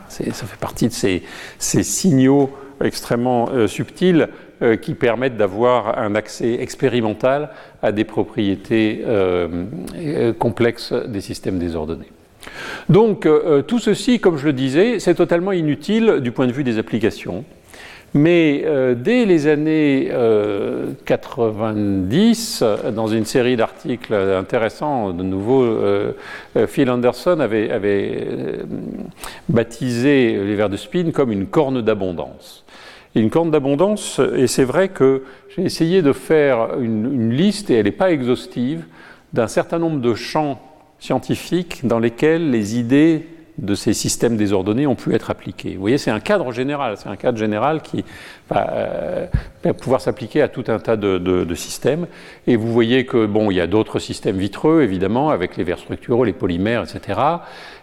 ça 0.09 0.25
fait 0.33 0.59
partie 0.59 0.89
de 0.89 0.93
ces, 0.93 1.23
signaux 1.59 2.51
extrêmement 2.83 3.49
euh, 3.51 3.67
subtils 3.67 4.29
euh, 4.63 4.77
qui 4.77 4.95
permettent 4.95 5.37
d'avoir 5.37 5.99
un 5.99 6.15
accès 6.15 6.55
expérimental 6.55 7.51
à 7.83 7.93
des 7.93 8.05
propriétés 8.05 9.03
euh, 9.07 10.33
complexes 10.39 10.93
des 10.93 11.21
systèmes 11.21 11.59
désordonnés. 11.59 12.11
Donc 12.91 13.27
tout 13.67 13.79
ceci, 13.79 14.21
comme 14.21 14.37
je 14.37 14.45
le 14.45 14.53
disais, 14.53 14.99
c'est 14.99 15.15
totalement 15.15 15.53
inutile 15.53 16.21
du 16.21 16.31
point 16.31 16.47
de 16.47 16.53
vue 16.53 16.63
des 16.63 16.77
applications. 16.77 17.43
Mais 18.17 18.63
euh, 18.65 18.95
dès 18.95 19.25
les 19.25 19.49
années 19.49 20.09
90, 21.05 22.61
euh, 22.63 22.93
dans 22.93 23.09
une 23.09 23.25
série 23.25 23.57
d'articles 23.57 24.15
intéressants, 24.15 25.13
de 25.13 25.25
nouveau, 25.25 25.65
euh, 25.65 26.13
Phil 26.69 26.89
Anderson 26.91 27.41
avait, 27.41 27.71
baptisé 29.49 30.39
les 30.45 30.55
vers 30.55 30.71
de 30.71 30.77
spin 30.77 31.11
comme 31.11 31.33
une 31.33 31.49
corne 31.49 31.83
d'abondance. 31.83 32.65
Une 33.17 33.31
corne 33.31 33.51
d'abondance, 33.51 34.21
et 34.37 34.47
c'est 34.47 34.65
vrai 34.65 34.89
que 34.89 35.23
j'ai 35.55 35.63
essayé 35.63 36.01
de 36.03 36.13
faire 36.13 36.79
une 36.81 37.31
liste, 37.31 37.71
et 37.71 37.75
elle 37.75 37.87
n'est 37.87 37.93
pas 37.93 38.13
exhaustive, 38.13 38.85
d'un 39.33 39.49
certain 39.49 39.81
nombre 39.81 40.01
de 40.01 40.15
champs 40.15 40.61
scientifiques 41.01 41.85
dans 41.85 41.99
lesquels 41.99 42.51
les 42.51 42.79
idées 42.79 43.27
de 43.59 43.75
ces 43.75 43.93
systèmes 43.93 44.37
désordonnés 44.37 44.87
ont 44.87 44.97
pu 44.97 45.15
être 45.15 45.31
appliqués. 45.31 45.75
Vous 45.75 45.81
voyez, 45.81 45.99
c'est 45.99 46.11
un 46.11 46.21
cadre 46.21 46.51
général, 46.51 46.97
c'est 46.97 47.09
un 47.09 47.17
cadre 47.17 47.39
général 47.39 47.83
qui, 47.83 48.05
bah, 48.51 48.69
euh, 48.73 49.27
pouvoir 49.79 50.01
s'appliquer 50.01 50.43
à 50.43 50.49
tout 50.49 50.65
un 50.69 50.79
tas 50.79 50.97
de, 50.97 51.55
systèmes. 51.55 52.07
Et 52.47 52.57
vous 52.57 52.73
voyez 52.73 53.07
que 53.07 53.27
bon, 53.27 53.51
il 53.51 53.55
y 53.55 53.61
a 53.61 53.67
d'autres 53.67 54.01
systèmes 54.01 54.39
vitreux, 54.39 54.83
évidemment, 54.83 55.31
avec 55.31 55.57
les 55.57 55.65
verres 55.65 55.79
structuraux, 55.79 56.25
les 56.25 56.33
polymères, 56.33 56.83
etc. 56.83 57.21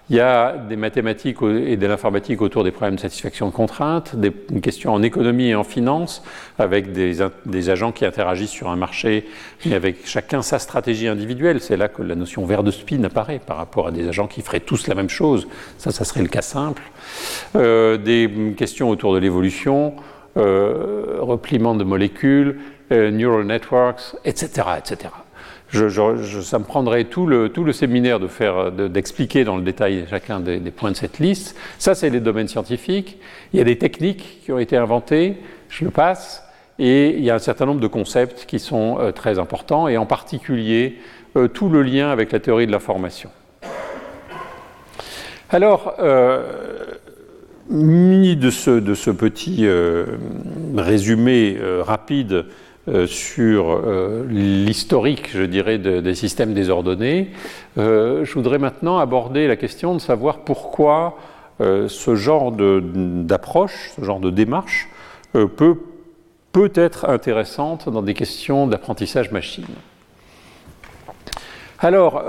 Il 0.10 0.18
y 0.18 0.20
a 0.20 0.58
des 0.58 0.76
mathématiques 0.76 1.38
et 1.42 1.78
de 1.78 1.88
l'informatique 1.88 2.42
autour 2.42 2.64
des 2.66 2.72
problèmes 2.72 2.96
de 2.96 3.00
satisfaction 3.00 3.48
de 3.48 3.54
contraintes, 3.54 4.16
des 4.16 4.32
questions 4.62 4.94
en 4.94 5.04
économie 5.04 5.50
et 5.50 5.56
en 5.56 5.64
finance, 5.64 6.22
avec 6.60 6.92
des, 6.92 7.22
agents 7.70 7.94
qui 7.94 8.06
interagissent 8.06 8.50
sur 8.50 8.70
un 8.70 8.76
marché, 8.76 9.26
mais 9.66 9.74
avec 9.74 10.06
chacun 10.06 10.42
sa 10.42 10.60
stratégie 10.60 11.08
individuelle. 11.08 11.62
C'est 11.62 11.78
là 11.78 11.88
que 11.88 12.02
la 12.02 12.16
notion 12.16 12.46
verre 12.46 12.64
de 12.64 12.72
spin 12.72 13.04
apparaît 13.04 13.40
par 13.40 13.58
rapport 13.58 13.88
à 13.88 13.92
des 13.92 14.08
agents 14.08 14.28
qui 14.28 14.42
feraient 14.42 14.60
tous 14.60 14.88
la 14.88 14.96
même 14.96 15.10
chose. 15.10 15.48
Ça, 15.78 15.92
ça 15.92 16.04
serait 16.04 16.24
le 16.24 16.28
cas 16.28 16.42
simple. 16.42 16.84
Euh, 17.56 17.98
des 17.98 18.54
questions 18.58 18.90
autour 18.90 19.14
de 19.14 19.20
l'évolution, 19.20 19.96
euh, 20.36 21.20
repliement 21.20 21.76
de 21.76 21.86
molécules, 21.86 22.60
euh, 22.92 23.12
neural 23.12 23.46
networks, 23.46 24.16
etc., 24.26 24.68
etc 24.78 25.12
ça 25.72 26.60
me 26.60 26.64
prendrait 26.64 27.06
tout 27.06 27.26
le, 27.26 27.50
tout 27.50 27.64
le 27.64 27.72
séminaire 27.72 28.20
de 28.20 28.28
faire, 28.28 28.72
d'expliquer 28.72 29.44
dans 29.44 29.56
le 29.56 29.64
détail 29.64 30.06
chacun 30.10 30.40
des, 30.40 30.60
points 30.72 30.92
de 30.92 30.98
cette 30.98 31.20
liste. 31.20 31.56
Ça, 31.80 31.96
c'est 31.96 32.10
les 32.10 32.20
domaines 32.20 32.48
scientifiques. 32.48 33.18
Il 33.54 33.58
y 33.58 33.62
a 33.62 33.64
des 33.64 33.78
techniques 33.78 34.42
qui 34.44 34.52
ont 34.52 34.60
été 34.60 34.76
inventées, 34.76 35.38
je 35.70 35.86
le 35.86 35.92
passe, 35.92 36.44
et 36.78 37.16
il 37.18 37.24
y 37.24 37.30
a 37.30 37.36
un 37.36 37.40
certain 37.40 37.66
nombre 37.66 37.80
de 37.80 37.88
concepts 37.88 38.46
qui 38.46 38.60
sont 38.60 38.98
euh, 39.00 39.12
très 39.12 39.40
importants, 39.40 39.88
et 39.88 39.98
en 39.98 40.06
particulier 40.06 40.98
euh, 41.38 41.48
tout 41.48 41.70
le 41.70 41.84
lien 41.84 42.10
avec 42.10 42.32
la 42.32 42.40
théorie 42.40 42.68
de 42.68 42.72
l'information. 42.72 43.30
Alors, 45.50 45.96
euh, 46.00 46.44
de 47.70 48.50
ce, 48.50 48.72
de 48.72 48.94
ce 48.94 49.12
petit 49.12 49.66
résumé 50.76 51.58
rapide 51.82 52.46
euh, 52.88 53.06
sur 53.06 53.74
euh, 53.74 54.26
l'historique, 54.28 55.30
je 55.32 55.44
dirais, 55.44 55.78
des 55.78 56.16
systèmes 56.16 56.56
désordonnés, 56.56 57.30
euh, 57.78 58.26
je 58.26 58.34
voudrais 58.34 58.58
maintenant 58.58 58.98
aborder 58.98 59.48
la 59.48 59.56
question 59.56 59.94
de 59.94 60.00
savoir 60.00 60.40
pourquoi 60.40 61.18
ce 61.60 62.16
genre 62.16 62.52
d'approche, 62.52 63.92
ce 63.96 64.04
genre 64.04 64.20
de 64.20 64.32
démarche 64.32 64.90
peut, 65.32 65.78
peut 66.52 66.72
être 66.74 67.08
intéressante 67.08 67.88
dans 67.88 68.02
des 68.02 68.16
questions 68.16 68.66
d'apprentissage 68.66 69.32
machine. 69.32 69.68
Alors, 71.78 72.24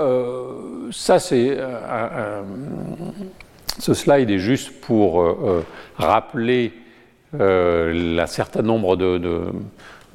ça 0.91 1.17
c'est 1.17 1.57
ce 3.79 3.93
slide 3.95 4.29
est 4.29 4.37
juste 4.37 4.81
pour 4.81 5.35
rappeler 5.97 6.73
un 7.39 8.27
certain 8.27 8.61
nombre 8.61 8.95
de, 8.95 9.17
de 9.17 9.45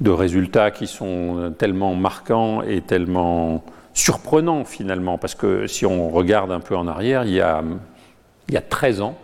résultats 0.07 0.71
qui 0.71 0.87
sont 0.87 1.53
tellement 1.57 1.93
marquants 1.95 2.61
et 2.61 2.81
tellement 2.81 3.63
surprenants 3.93 4.63
finalement, 4.63 5.17
parce 5.17 5.35
que 5.35 5.67
si 5.67 5.85
on 5.85 6.09
regarde 6.09 6.51
un 6.51 6.59
peu 6.59 6.75
en 6.75 6.87
arrière, 6.87 7.23
il 7.25 7.33
y 7.33 7.41
a, 7.41 7.63
il 8.47 8.53
y 8.53 8.57
a 8.57 8.61
13 8.61 9.01
ans, 9.01 9.17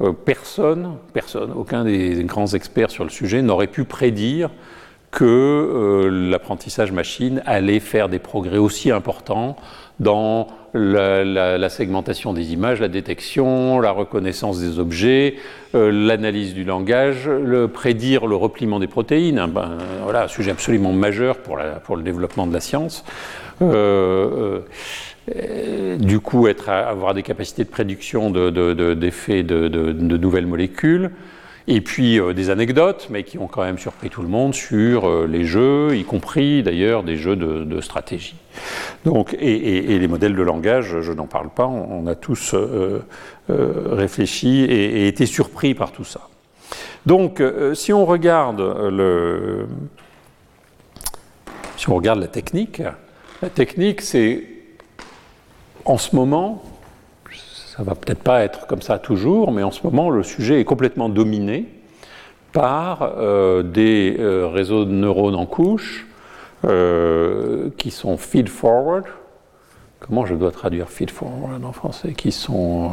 euh, 0.00 0.12
personne, 0.12 0.96
personne, 1.12 1.52
aucun 1.52 1.84
des 1.84 2.24
grands 2.24 2.48
experts 2.48 2.90
sur 2.90 3.04
le 3.04 3.10
sujet 3.10 3.42
n'aurait 3.42 3.68
pu 3.68 3.84
prédire 3.84 4.50
que 5.10 5.24
euh, 5.24 6.30
l'apprentissage 6.30 6.90
machine 6.90 7.42
allait 7.46 7.78
faire 7.78 8.08
des 8.08 8.18
progrès 8.18 8.58
aussi 8.58 8.90
importants 8.90 9.56
dans 10.00 10.48
la, 10.74 11.68
segmentation 11.68 12.32
des 12.32 12.52
images, 12.52 12.80
la 12.80 12.88
détection, 12.88 13.80
la 13.80 13.92
reconnaissance 13.92 14.60
des 14.60 14.78
objets, 14.78 15.36
euh, 15.74 15.90
l'analyse 15.90 16.52
du 16.54 16.64
langage, 16.64 17.28
le 17.28 17.68
prédire 17.68 18.26
le 18.26 18.36
repliement 18.36 18.80
des 18.80 18.86
protéines, 18.86 19.38
un, 19.38 19.48
ben, 19.48 19.78
voilà, 20.02 20.24
un 20.24 20.28
sujet 20.28 20.50
absolument 20.50 20.92
majeur 20.92 21.38
pour, 21.38 21.58
pour, 21.84 21.96
le 21.96 22.02
développement 22.02 22.46
de 22.46 22.52
la 22.52 22.60
science. 22.60 23.04
Euh, 23.62 24.60
euh, 25.34 25.96
du 25.96 26.20
coup, 26.20 26.48
être, 26.48 26.68
avoir 26.68 27.14
des 27.14 27.22
capacités 27.22 27.64
de 27.64 27.70
prédiction 27.70 28.30
d'effets 28.30 29.42
de, 29.42 29.68
de, 29.68 30.16
nouvelles 30.16 30.46
molécules. 30.46 31.10
Et 31.66 31.80
puis 31.80 32.20
euh, 32.20 32.34
des 32.34 32.50
anecdotes, 32.50 33.08
mais 33.10 33.24
qui 33.24 33.38
ont 33.38 33.46
quand 33.46 33.62
même 33.62 33.78
surpris 33.78 34.10
tout 34.10 34.20
le 34.20 34.28
monde 34.28 34.54
sur 34.54 35.08
euh, 35.08 35.26
les 35.26 35.44
jeux, 35.44 35.96
y 35.96 36.04
compris 36.04 36.62
d'ailleurs 36.62 37.02
des 37.02 37.16
jeux 37.16 37.36
de, 37.36 37.80
stratégie. 37.80 38.36
Donc, 39.04 39.34
et, 39.38 39.98
les 39.98 40.08
modèles 40.08 40.34
de 40.34 40.42
langage, 40.42 41.00
je 41.00 41.12
n'en 41.12 41.26
parle 41.26 41.48
pas, 41.50 41.66
on, 41.66 42.06
a 42.06 42.14
tous 42.14 42.54
euh, 42.54 43.02
réfléchi 43.48 44.62
et, 44.62 45.08
été 45.08 45.26
surpris 45.26 45.74
par 45.74 45.92
tout 45.92 46.04
ça. 46.04 46.28
Donc, 47.06 47.42
si 47.74 47.92
on 47.92 48.06
regarde 48.06 48.60
le, 48.60 49.66
si 51.76 51.90
on 51.90 51.94
regarde 51.96 52.20
la 52.20 52.28
technique, 52.28 52.82
la 53.42 53.50
technique, 53.50 54.00
c'est 54.00 54.44
en 55.84 55.98
ce 55.98 56.16
moment, 56.16 56.62
ça 57.76 57.82
va 57.82 57.94
peut-être 57.94 58.22
pas 58.22 58.44
être 58.44 58.66
comme 58.66 58.82
ça 58.82 58.98
toujours, 58.98 59.50
mais 59.50 59.64
en 59.64 59.72
ce 59.72 59.80
moment, 59.82 60.10
le 60.10 60.22
sujet 60.22 60.60
est 60.60 60.64
complètement 60.64 61.08
dominé 61.08 61.66
par 62.52 63.14
euh, 63.18 63.64
des 63.64 64.16
euh, 64.20 64.46
réseaux 64.46 64.84
de 64.84 64.92
neurones 64.92 65.34
en 65.34 65.46
couche 65.46 66.06
euh, 66.64 67.70
qui 67.76 67.90
sont 67.90 68.16
feed-forward. 68.16 69.06
Comment 69.98 70.24
je 70.24 70.36
dois 70.36 70.52
traduire 70.52 70.88
feed-forward 70.88 71.64
en 71.64 71.72
français? 71.72 72.12
Qui 72.12 72.30
sont 72.30 72.92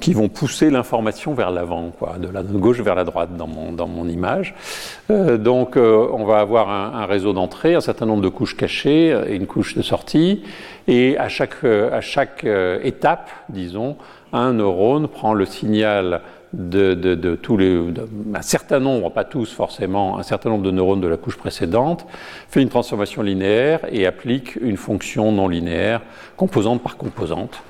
qui 0.00 0.12
vont 0.12 0.28
pousser 0.28 0.70
l'information 0.70 1.34
vers 1.34 1.50
l'avant, 1.50 1.90
quoi, 1.98 2.16
de 2.18 2.28
la 2.28 2.42
gauche 2.42 2.80
vers 2.80 2.94
la 2.94 3.04
droite 3.04 3.36
dans 3.36 3.46
mon, 3.46 3.72
dans 3.72 3.88
mon 3.88 4.08
image. 4.08 4.54
donc, 5.08 5.76
on 5.76 6.24
va 6.24 6.38
avoir 6.38 6.70
un, 6.70 7.00
un 7.00 7.06
réseau 7.06 7.32
d'entrée, 7.32 7.74
un 7.74 7.80
certain 7.80 8.06
nombre 8.06 8.22
de 8.22 8.28
couches 8.28 8.56
cachées 8.56 9.18
et 9.28 9.34
une 9.34 9.46
couche 9.46 9.74
de 9.74 9.82
sortie. 9.82 10.42
Et 10.88 11.18
à 11.18 11.28
chaque, 11.28 11.64
à 11.64 12.00
chaque 12.00 12.44
euh, 12.44 12.78
étape, 12.82 13.30
disons, 13.48 13.96
un 14.32 14.52
neurone 14.52 15.08
prend 15.08 15.34
le 15.34 15.44
signal 15.44 16.20
de, 16.56 16.94
de, 16.94 17.36
tous 17.36 17.56
les, 17.58 17.78
un 18.34 18.42
certain 18.42 18.80
nombre, 18.80 19.10
pas 19.10 19.24
tous 19.24 19.52
forcément, 19.52 20.18
un 20.18 20.22
certain 20.22 20.48
nombre 20.48 20.64
de 20.64 20.70
neurones 20.70 21.02
de 21.02 21.06
la 21.06 21.18
couche 21.18 21.36
précédente, 21.36 22.06
fait 22.48 22.62
une 22.62 22.70
transformation 22.70 23.22
linéaire 23.22 23.80
et 23.90 24.06
applique 24.06 24.56
une 24.56 24.78
fonction 24.78 25.32
non 25.32 25.48
linéaire, 25.48 26.00
composante 26.36 26.82
par 26.82 26.96
composante. 26.96 27.60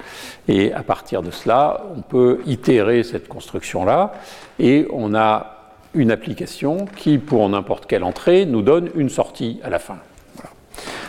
Et 0.46 0.72
à 0.72 0.84
partir 0.84 1.22
de 1.22 1.32
cela, 1.32 1.84
on 1.96 2.02
peut 2.02 2.40
itérer 2.46 3.02
cette 3.02 3.26
construction-là 3.26 4.12
et 4.60 4.86
on 4.92 5.14
a 5.14 5.52
une 5.94 6.12
application 6.12 6.86
qui, 6.96 7.18
pour 7.18 7.48
n'importe 7.48 7.86
quelle 7.86 8.04
entrée, 8.04 8.46
nous 8.46 8.62
donne 8.62 8.90
une 8.94 9.08
sortie 9.08 9.58
à 9.64 9.70
la 9.70 9.80
fin. 9.80 9.98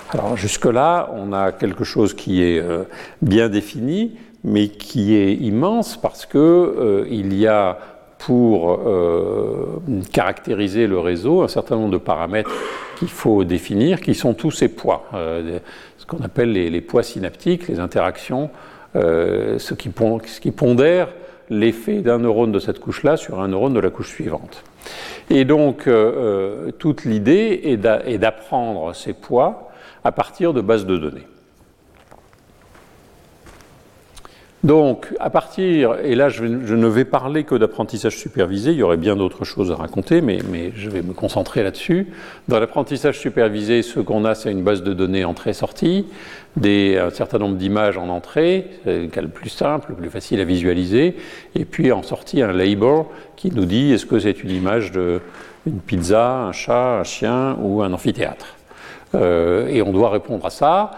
Alors 0.09 0.37
jusque-là, 0.37 1.09
on 1.13 1.33
a 1.33 1.51
quelque 1.51 1.83
chose 1.83 2.13
qui 2.13 2.41
est 2.41 2.59
euh, 2.59 2.83
bien 3.21 3.49
défini, 3.49 4.17
mais 4.43 4.69
qui 4.69 5.15
est 5.15 5.33
immense 5.33 5.97
parce 5.97 6.25
que 6.25 6.37
euh, 6.37 7.07
il 7.09 7.33
y 7.33 7.47
a 7.47 7.77
pour 8.17 8.71
euh, 8.71 9.79
caractériser 10.11 10.87
le 10.87 10.99
réseau 10.99 11.43
un 11.43 11.47
certain 11.47 11.75
nombre 11.75 11.91
de 11.91 11.97
paramètres 11.97 12.51
qu'il 12.97 13.09
faut 13.09 13.43
définir, 13.43 14.01
qui 14.01 14.15
sont 14.15 14.33
tous 14.33 14.49
ces 14.49 14.69
poids, 14.69 15.05
ce 15.11 16.05
qu'on 16.07 16.23
appelle 16.23 16.51
les, 16.51 16.81
poids 16.81 17.03
synaptiques, 17.03 17.67
les 17.67 17.79
interactions, 17.79 18.49
ce, 18.95 19.73
qui 19.75 20.51
pondère 20.51 21.09
l'effet 21.51 22.01
d'un 22.01 22.17
neurone 22.17 22.51
de 22.51 22.57
cette 22.57 22.79
couche-là 22.79 23.17
sur 23.17 23.39
un 23.39 23.49
neurone 23.49 23.75
de 23.75 23.79
la 23.79 23.91
couche 23.91 24.09
suivante. 24.09 24.63
Et 25.29 25.45
donc, 25.45 25.87
toute 26.79 27.05
l'idée 27.05 27.61
est 27.65 28.17
d'apprendre 28.17 28.95
ces 28.95 29.13
poids 29.13 29.69
à 30.03 30.11
partir 30.11 30.53
de 30.53 30.61
bases 30.61 30.87
de 30.87 30.97
données. 30.97 31.27
Donc, 34.63 35.13
à 35.19 35.29
partir, 35.29 35.97
et 36.03 36.15
là 36.15 36.29
je, 36.29 36.43
ne 36.43 36.87
vais 36.87 37.05
parler 37.05 37.43
que 37.43 37.53
d'apprentissage 37.53 38.17
supervisé, 38.17 38.71
il 38.71 38.77
y 38.77 38.83
aurait 38.83 38.97
bien 38.97 39.15
d'autres 39.15 39.45
choses 39.45 39.71
à 39.71 39.75
raconter, 39.75 40.21
mais, 40.21 40.39
je 40.75 40.89
vais 40.89 41.03
me 41.03 41.13
concentrer 41.13 41.61
là-dessus. 41.61 42.07
Dans 42.47 42.59
l'apprentissage 42.59 43.19
supervisé, 43.19 43.83
ce 43.83 43.99
qu'on 43.99 44.25
a, 44.25 44.33
c'est 44.33 44.51
une 44.51 44.63
base 44.63 44.81
de 44.81 44.93
données 44.93 45.25
entrée-sortie, 45.25 46.07
un 46.65 47.09
certain 47.11 47.37
nombre 47.37 47.55
d'images 47.55 47.99
en 47.99 48.09
entrée, 48.09 48.65
c'est 48.83 49.01
le 49.01 49.07
cas 49.07 49.21
le 49.21 49.27
plus 49.27 49.49
simple, 49.49 49.89
le 49.89 49.95
plus 49.95 50.09
facile 50.09 50.41
à 50.41 50.43
visualiser, 50.43 51.15
et 51.53 51.65
puis 51.65 51.91
en 51.91 52.01
sortie, 52.01 52.41
un 52.41 52.51
label 52.51 53.03
qui 53.35 53.51
nous 53.51 53.65
dit 53.65 53.93
est-ce 53.93 54.07
que 54.07 54.17
c'est 54.17 54.43
une 54.43 54.51
image 54.51 54.91
d'une 54.91 55.79
pizza, 55.85 56.33
un 56.33 56.51
chat, 56.51 56.99
un 56.99 57.03
chien 57.03 57.55
ou 57.61 57.83
un 57.83 57.93
amphithéâtre? 57.93 58.57
Euh, 59.15 59.67
et 59.67 59.81
on 59.81 59.91
doit 59.91 60.09
répondre 60.09 60.45
à 60.45 60.49
ça. 60.49 60.91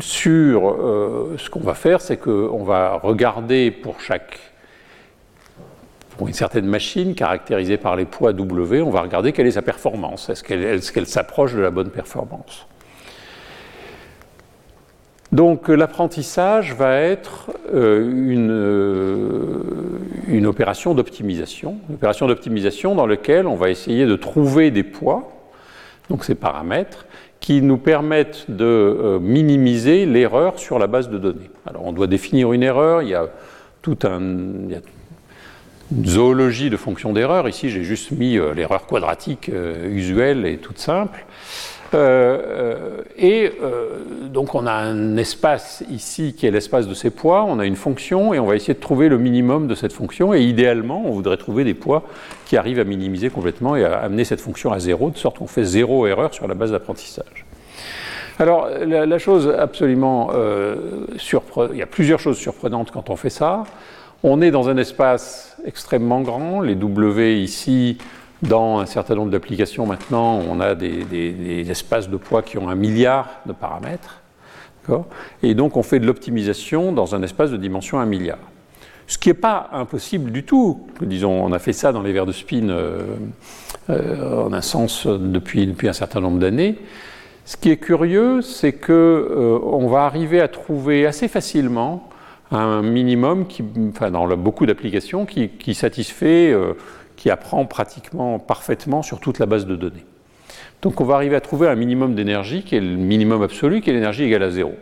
Sur 0.00 0.70
euh, 0.70 1.36
ce 1.38 1.50
qu'on 1.50 1.60
va 1.60 1.74
faire, 1.74 2.00
c'est 2.00 2.16
qu'on 2.16 2.64
va 2.64 2.94
regarder 2.94 3.70
pour 3.70 4.00
chaque 4.00 4.38
pour 6.16 6.26
une 6.26 6.34
certaine 6.34 6.66
machine 6.66 7.14
caractérisée 7.14 7.76
par 7.76 7.94
les 7.94 8.04
poids 8.04 8.32
W, 8.32 8.82
on 8.82 8.90
va 8.90 9.02
regarder 9.02 9.32
quelle 9.32 9.46
est 9.46 9.52
sa 9.52 9.62
performance. 9.62 10.28
Est-ce 10.28 10.92
qu'elle 10.92 11.06
s'approche 11.06 11.54
de 11.54 11.60
la 11.60 11.70
bonne 11.70 11.90
performance? 11.90 12.66
Donc 15.30 15.68
l'apprentissage 15.68 16.74
va 16.74 16.98
être 16.98 17.50
une, 17.72 18.50
une 20.26 20.46
opération 20.46 20.92
d'optimisation, 20.94 21.78
une 21.88 21.94
opération 21.94 22.26
d'optimisation 22.26 22.96
dans 22.96 23.06
laquelle 23.06 23.46
on 23.46 23.54
va 23.54 23.70
essayer 23.70 24.04
de 24.04 24.16
trouver 24.16 24.72
des 24.72 24.82
poids, 24.82 25.30
donc 26.10 26.24
ces 26.24 26.34
paramètres, 26.34 27.06
qui 27.40 27.62
nous 27.62 27.78
permettent 27.78 28.50
de 28.50 29.18
minimiser 29.20 30.06
l'erreur 30.06 30.58
sur 30.58 30.78
la 30.78 30.86
base 30.86 31.08
de 31.08 31.18
données. 31.18 31.50
Alors 31.66 31.84
on 31.84 31.92
doit 31.92 32.06
définir 32.06 32.52
une 32.52 32.62
erreur, 32.62 33.02
il 33.02 33.08
y 33.08 33.14
a 33.14 33.28
tout 33.80 33.98
un, 34.02 34.20
il 34.64 34.70
y 34.70 34.74
a 34.74 34.80
une 35.90 36.06
zoologie 36.06 36.70
de 36.70 36.76
fonctions 36.76 37.12
d'erreur. 37.12 37.48
Ici, 37.48 37.70
j'ai 37.70 37.84
juste 37.84 38.10
mis 38.10 38.36
euh, 38.36 38.52
l'erreur 38.52 38.86
quadratique 38.86 39.48
euh, 39.48 39.88
usuelle 39.88 40.46
et 40.46 40.58
toute 40.58 40.78
simple. 40.78 41.24
Euh, 41.94 43.02
et 43.16 43.52
donc 44.30 44.54
on 44.54 44.66
a 44.66 44.72
un 44.72 45.16
espace 45.16 45.82
ici 45.90 46.34
qui 46.36 46.46
est 46.46 46.50
l'espace 46.50 46.86
de 46.86 46.94
ces 46.94 47.10
poids, 47.10 47.44
on 47.44 47.58
a 47.58 47.64
une 47.64 47.76
fonction 47.76 48.34
et 48.34 48.38
on 48.38 48.46
va 48.46 48.56
essayer 48.56 48.74
de 48.74 48.78
trouver 48.78 49.08
le 49.08 49.16
minimum 49.16 49.66
de 49.68 49.74
cette 49.74 49.92
fonction 49.92 50.34
et 50.34 50.42
idéalement 50.42 51.02
on 51.06 51.12
voudrait 51.12 51.38
trouver 51.38 51.64
des 51.64 51.74
poids 51.74 52.02
qui 52.44 52.56
arrivent 52.56 52.78
à 52.78 52.84
minimiser 52.84 53.30
complètement 53.30 53.74
et 53.74 53.84
à 53.84 53.98
amener 53.98 54.24
cette 54.24 54.40
fonction 54.40 54.70
à 54.70 54.78
zéro 54.78 55.10
de 55.10 55.16
sorte 55.16 55.38
qu'on 55.38 55.46
fait 55.46 55.64
zéro 55.64 56.06
erreur 56.06 56.34
sur 56.34 56.46
la 56.46 56.54
base 56.54 56.72
d'apprentissage. 56.72 57.46
Alors 58.38 58.68
la, 58.68 59.18
chose 59.18 59.52
absolument 59.58 60.30
surprenante, 61.16 61.72
il 61.72 61.78
y 61.78 61.82
a 61.82 61.86
plusieurs 61.86 62.20
choses 62.20 62.36
surprenantes 62.36 62.90
quand 62.90 63.10
on 63.10 63.16
fait 63.16 63.30
ça. 63.30 63.64
On 64.24 64.40
est 64.42 64.50
dans 64.50 64.68
un 64.68 64.76
espace 64.76 65.56
extrêmement 65.64 66.22
grand. 66.22 66.60
Les 66.60 66.74
W 66.74 67.40
ici, 67.40 67.98
dans 68.42 68.78
un 68.78 68.86
certain 68.86 69.14
nombre 69.14 69.30
d'applications 69.30 69.86
maintenant, 69.86 70.40
on 70.48 70.60
a 70.60 70.74
des, 70.74 71.70
espaces 71.70 72.08
de 72.08 72.16
poids 72.16 72.42
qui 72.42 72.58
ont 72.58 72.68
un 72.68 72.74
milliard 72.74 73.40
de 73.46 73.52
paramètres. 73.52 74.22
Et 75.42 75.54
donc 75.54 75.76
on 75.76 75.82
fait 75.82 75.98
de 75.98 76.06
l'optimisation 76.06 76.92
dans 76.92 77.14
un 77.14 77.22
espace 77.22 77.50
de 77.50 77.58
dimension 77.58 77.98
1 77.98 78.06
milliard. 78.06 78.38
Ce 79.06 79.16
qui 79.16 79.28
n'est 79.28 79.34
pas 79.34 79.70
impossible 79.72 80.30
du 80.30 80.44
tout. 80.44 80.86
Disons, 81.00 81.44
on 81.44 81.52
a 81.52 81.58
fait 81.58 81.72
ça 81.72 81.92
dans 81.92 82.02
les 82.02 82.12
verres 82.12 82.26
de 82.26 82.32
spin 82.32 82.68
euh, 82.68 83.02
euh, 83.90 84.44
en 84.44 84.52
un 84.52 84.60
sens 84.60 85.06
depuis, 85.06 85.66
depuis 85.66 85.88
un 85.88 85.94
certain 85.94 86.20
nombre 86.20 86.38
d'années. 86.38 86.78
Ce 87.46 87.56
qui 87.56 87.70
est 87.70 87.78
curieux, 87.78 88.42
c'est 88.42 88.74
qu'on 88.74 88.92
euh, 88.92 89.88
va 89.88 90.04
arriver 90.04 90.42
à 90.42 90.48
trouver 90.48 91.06
assez 91.06 91.28
facilement 91.28 92.10
un 92.50 92.82
minimum, 92.82 93.46
qui, 93.46 93.64
enfin 93.88 94.10
dans 94.10 94.26
beaucoup 94.36 94.66
d'applications, 94.66 95.26
qui, 95.26 95.74
satisfait, 95.74 96.54
qui 97.18 97.30
apprend 97.30 97.66
pratiquement 97.66 98.38
parfaitement 98.38 99.02
sur 99.02 99.18
toute 99.18 99.40
la 99.40 99.46
base 99.46 99.66
de 99.66 99.76
données. 99.76 100.06
Donc 100.80 101.00
on 101.00 101.04
va 101.04 101.16
arriver 101.16 101.34
à 101.34 101.40
trouver 101.40 101.68
un 101.68 101.74
minimum 101.74 102.14
d'énergie 102.14 102.62
qui 102.62 102.76
est 102.76 102.80
le 102.80 102.96
minimum 102.96 103.42
absolu, 103.42 103.80
qui 103.80 103.90
est 103.90 103.92
l'énergie 103.92 104.22
égale 104.22 104.44
à 104.44 104.50
zéro. 104.50 104.72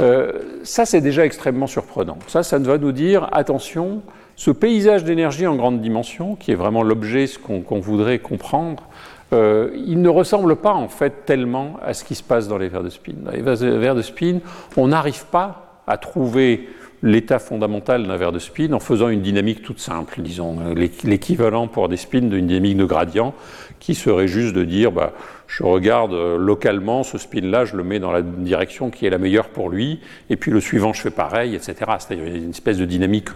Euh, 0.00 0.32
ça, 0.62 0.84
c'est 0.84 1.00
déjà 1.00 1.24
extrêmement 1.24 1.66
surprenant. 1.66 2.18
Ça, 2.26 2.42
ça 2.42 2.58
va 2.58 2.78
nous 2.78 2.92
dire, 2.92 3.28
attention, 3.32 4.02
ce 4.36 4.50
paysage 4.50 5.02
d'énergie 5.04 5.46
en 5.46 5.56
grande 5.56 5.80
dimension, 5.80 6.36
qui 6.36 6.52
est 6.52 6.54
vraiment 6.54 6.82
l'objet, 6.82 7.26
ce 7.26 7.38
qu'on 7.38 7.80
voudrait 7.80 8.18
comprendre, 8.18 8.84
euh, 9.32 9.70
il 9.74 10.02
ne 10.02 10.08
ressemble 10.08 10.56
pas 10.56 10.72
en 10.74 10.88
fait 10.88 11.24
tellement 11.24 11.76
à 11.82 11.94
ce 11.94 12.04
qui 12.04 12.14
se 12.14 12.22
passe 12.22 12.46
dans 12.46 12.58
les 12.58 12.68
verres 12.68 12.82
de 12.82 12.90
spin. 12.90 13.12
Dans 13.16 13.30
les 13.30 13.42
verres 13.42 13.94
de 13.94 14.02
spin, 14.02 14.40
on 14.76 14.88
n'arrive 14.88 15.24
pas 15.26 15.82
à 15.86 15.96
trouver 15.96 16.68
l'état 17.02 17.38
fondamental 17.38 18.06
d'un 18.06 18.16
verre 18.16 18.32
de 18.32 18.38
spin 18.38 18.72
en 18.72 18.80
faisant 18.80 19.08
une 19.08 19.22
dynamique 19.22 19.62
toute 19.62 19.80
simple, 19.80 20.20
disons, 20.20 20.56
l'équivalent 20.74 21.66
pour 21.66 21.88
des 21.88 21.96
spins 21.96 22.20
d'une 22.20 22.46
dynamique 22.46 22.76
de 22.76 22.84
gradient, 22.84 23.34
qui 23.78 23.94
serait 23.94 24.28
juste 24.28 24.54
de 24.54 24.64
dire, 24.64 24.92
bah, 24.92 25.12
je 25.46 25.62
regarde 25.62 26.12
euh, 26.12 26.36
localement 26.36 27.02
ce 27.02 27.18
spin-là, 27.18 27.64
je 27.64 27.76
le 27.76 27.82
mets 27.82 27.98
dans 27.98 28.12
la 28.12 28.22
direction 28.22 28.90
qui 28.90 29.06
est 29.06 29.10
la 29.10 29.18
meilleure 29.18 29.48
pour 29.48 29.70
lui, 29.70 30.00
et 30.28 30.36
puis 30.36 30.50
le 30.50 30.60
suivant, 30.60 30.92
je 30.92 31.00
fais 31.00 31.10
pareil, 31.10 31.54
etc. 31.54 31.74
C'est-à-dire 31.98 32.26
une 32.26 32.50
espèce 32.50 32.78
de 32.78 32.84
dynamique 32.84 33.28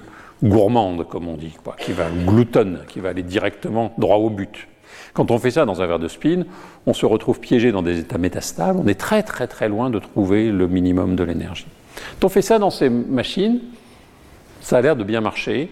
gourmande, 0.42 1.08
comme 1.08 1.28
on 1.28 1.36
dit, 1.36 1.54
quoi, 1.62 1.74
qui 1.78 1.92
va 1.92 2.04
gloutonne, 2.26 2.80
qui 2.88 3.00
va 3.00 3.10
aller 3.10 3.22
directement 3.22 3.94
droit 3.98 4.16
au 4.16 4.30
but. 4.30 4.68
Quand 5.14 5.30
on 5.30 5.38
fait 5.38 5.50
ça 5.50 5.64
dans 5.64 5.80
un 5.80 5.86
verre 5.86 5.98
de 5.98 6.08
spin, 6.08 6.44
on 6.86 6.92
se 6.92 7.06
retrouve 7.06 7.40
piégé 7.40 7.72
dans 7.72 7.82
des 7.82 7.98
états 7.98 8.18
métastables, 8.18 8.78
on 8.82 8.86
est 8.86 8.98
très 8.98 9.22
très 9.22 9.46
très 9.46 9.68
loin 9.68 9.90
de 9.90 9.98
trouver 9.98 10.50
le 10.50 10.68
minimum 10.68 11.16
de 11.16 11.24
l'énergie. 11.24 11.66
Quand 12.20 12.26
on 12.26 12.30
fait 12.30 12.42
ça 12.42 12.58
dans 12.58 12.70
ces 12.70 12.88
machines, 12.88 13.60
ça 14.60 14.78
a 14.78 14.80
l'air 14.80 14.96
de 14.96 15.04
bien 15.04 15.20
marcher. 15.20 15.70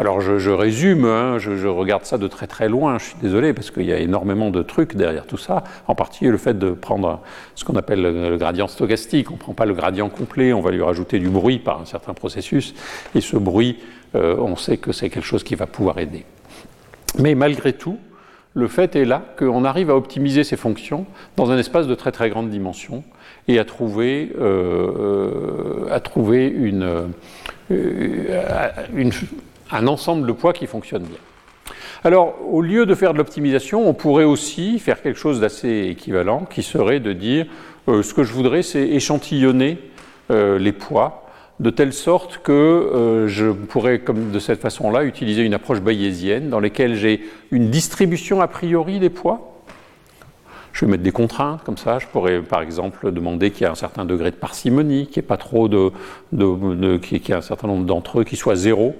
Alors 0.00 0.20
je, 0.20 0.50
résume, 0.50 1.06
hein, 1.06 1.38
je, 1.38 1.66
regarde 1.66 2.04
ça 2.04 2.18
de 2.18 2.28
très 2.28 2.46
très 2.46 2.68
loin, 2.68 2.98
je 2.98 3.06
suis 3.06 3.16
désolé 3.20 3.52
parce 3.52 3.72
qu'il 3.72 3.82
y 3.82 3.92
a 3.92 3.98
énormément 3.98 4.50
de 4.50 4.62
trucs 4.62 4.94
derrière 4.94 5.26
tout 5.26 5.36
ça, 5.36 5.64
en 5.88 5.96
particulier 5.96 6.30
le 6.30 6.38
fait 6.38 6.56
de 6.56 6.70
prendre 6.70 7.20
ce 7.56 7.64
qu'on 7.64 7.74
appelle 7.74 8.02
le, 8.02 8.36
gradient 8.36 8.68
stochastique, 8.68 9.28
on 9.32 9.34
ne 9.34 9.38
prend 9.40 9.54
pas 9.54 9.66
le 9.66 9.74
gradient 9.74 10.08
complet, 10.08 10.52
on 10.52 10.60
va 10.60 10.70
lui 10.70 10.82
rajouter 10.82 11.18
du 11.18 11.28
bruit 11.28 11.58
par 11.58 11.80
un 11.80 11.84
certain 11.84 12.14
processus, 12.14 12.76
et 13.16 13.20
ce 13.20 13.36
bruit, 13.36 13.78
euh, 14.14 14.36
on 14.38 14.54
sait 14.54 14.76
que 14.76 14.92
c'est 14.92 15.10
quelque 15.10 15.26
chose 15.26 15.42
qui 15.42 15.56
va 15.56 15.66
pouvoir 15.66 15.98
aider. 15.98 16.24
Mais 17.18 17.34
malgré 17.34 17.72
tout, 17.72 17.98
le 18.54 18.68
fait 18.68 18.94
est 18.94 19.04
là 19.04 19.22
qu'on 19.36 19.64
arrive 19.64 19.90
à 19.90 19.96
optimiser 19.96 20.44
ces 20.44 20.56
fonctions 20.56 21.06
dans 21.36 21.50
un 21.50 21.58
espace 21.58 21.88
de 21.88 21.94
très 21.96 22.12
très 22.12 22.30
grande 22.30 22.50
dimension, 22.50 23.02
et 23.48 23.58
à 23.58 23.64
trouver, 23.64 24.30
euh, 24.38 25.86
euh, 25.88 25.90
à 25.90 26.00
trouver 26.00 26.46
une, 26.46 27.08
euh, 27.72 29.10
un 29.70 29.86
ensemble 29.86 30.26
de 30.26 30.32
poids 30.32 30.52
qui 30.52 30.66
fonctionne 30.66 31.02
bien. 31.02 31.18
Alors, 32.04 32.36
au 32.48 32.60
lieu 32.60 32.86
de 32.86 32.94
faire 32.94 33.14
de 33.14 33.18
l'optimisation, 33.18 33.88
on 33.88 33.94
pourrait 33.94 34.24
aussi 34.24 34.78
faire 34.78 35.02
quelque 35.02 35.18
chose 35.18 35.40
d'assez 35.40 35.88
équivalent, 35.90 36.44
qui 36.48 36.62
serait 36.62 37.00
de 37.00 37.12
dire, 37.12 37.46
ce 37.88 38.14
que 38.14 38.22
je 38.22 38.32
voudrais, 38.32 38.62
c'est 38.62 38.86
échantillonner 38.86 39.78
les 40.30 40.72
poids, 40.72 41.26
de 41.58 41.70
telle 41.70 41.92
sorte 41.92 42.38
que 42.38 43.24
je 43.26 43.50
pourrais, 43.50 43.98
comme 43.98 44.30
de 44.30 44.38
cette 44.38 44.60
façon-là, 44.60 45.02
utiliser 45.02 45.42
une 45.42 45.54
approche 45.54 45.80
bayésienne 45.80 46.50
dans 46.50 46.60
laquelle 46.60 46.94
j'ai 46.94 47.20
une 47.50 47.68
distribution 47.68 48.40
a 48.40 48.46
priori 48.46 49.00
des 49.00 49.10
poids, 49.10 49.57
je 50.78 50.84
vais 50.84 50.92
mettre 50.92 51.02
des 51.02 51.10
contraintes 51.10 51.64
comme 51.64 51.76
ça. 51.76 51.98
Je 51.98 52.06
pourrais, 52.06 52.40
par 52.40 52.62
exemple, 52.62 53.10
demander 53.10 53.50
qu'il 53.50 53.62
y 53.62 53.64
ait 53.64 53.72
un 53.72 53.74
certain 53.74 54.04
degré 54.04 54.30
de 54.30 54.36
parcimonie, 54.36 55.08
qu'il 55.08 55.20
n'y 55.20 55.26
ait 55.26 55.28
pas 55.28 55.36
trop 55.36 55.66
de, 55.66 55.90
qu'il 56.98 57.18
y 57.18 57.32
ait 57.32 57.34
un 57.34 57.40
certain 57.40 57.66
nombre 57.66 57.84
d'entre 57.84 58.20
eux 58.20 58.24
qui 58.24 58.36
soient 58.36 58.54
zéro, 58.54 58.94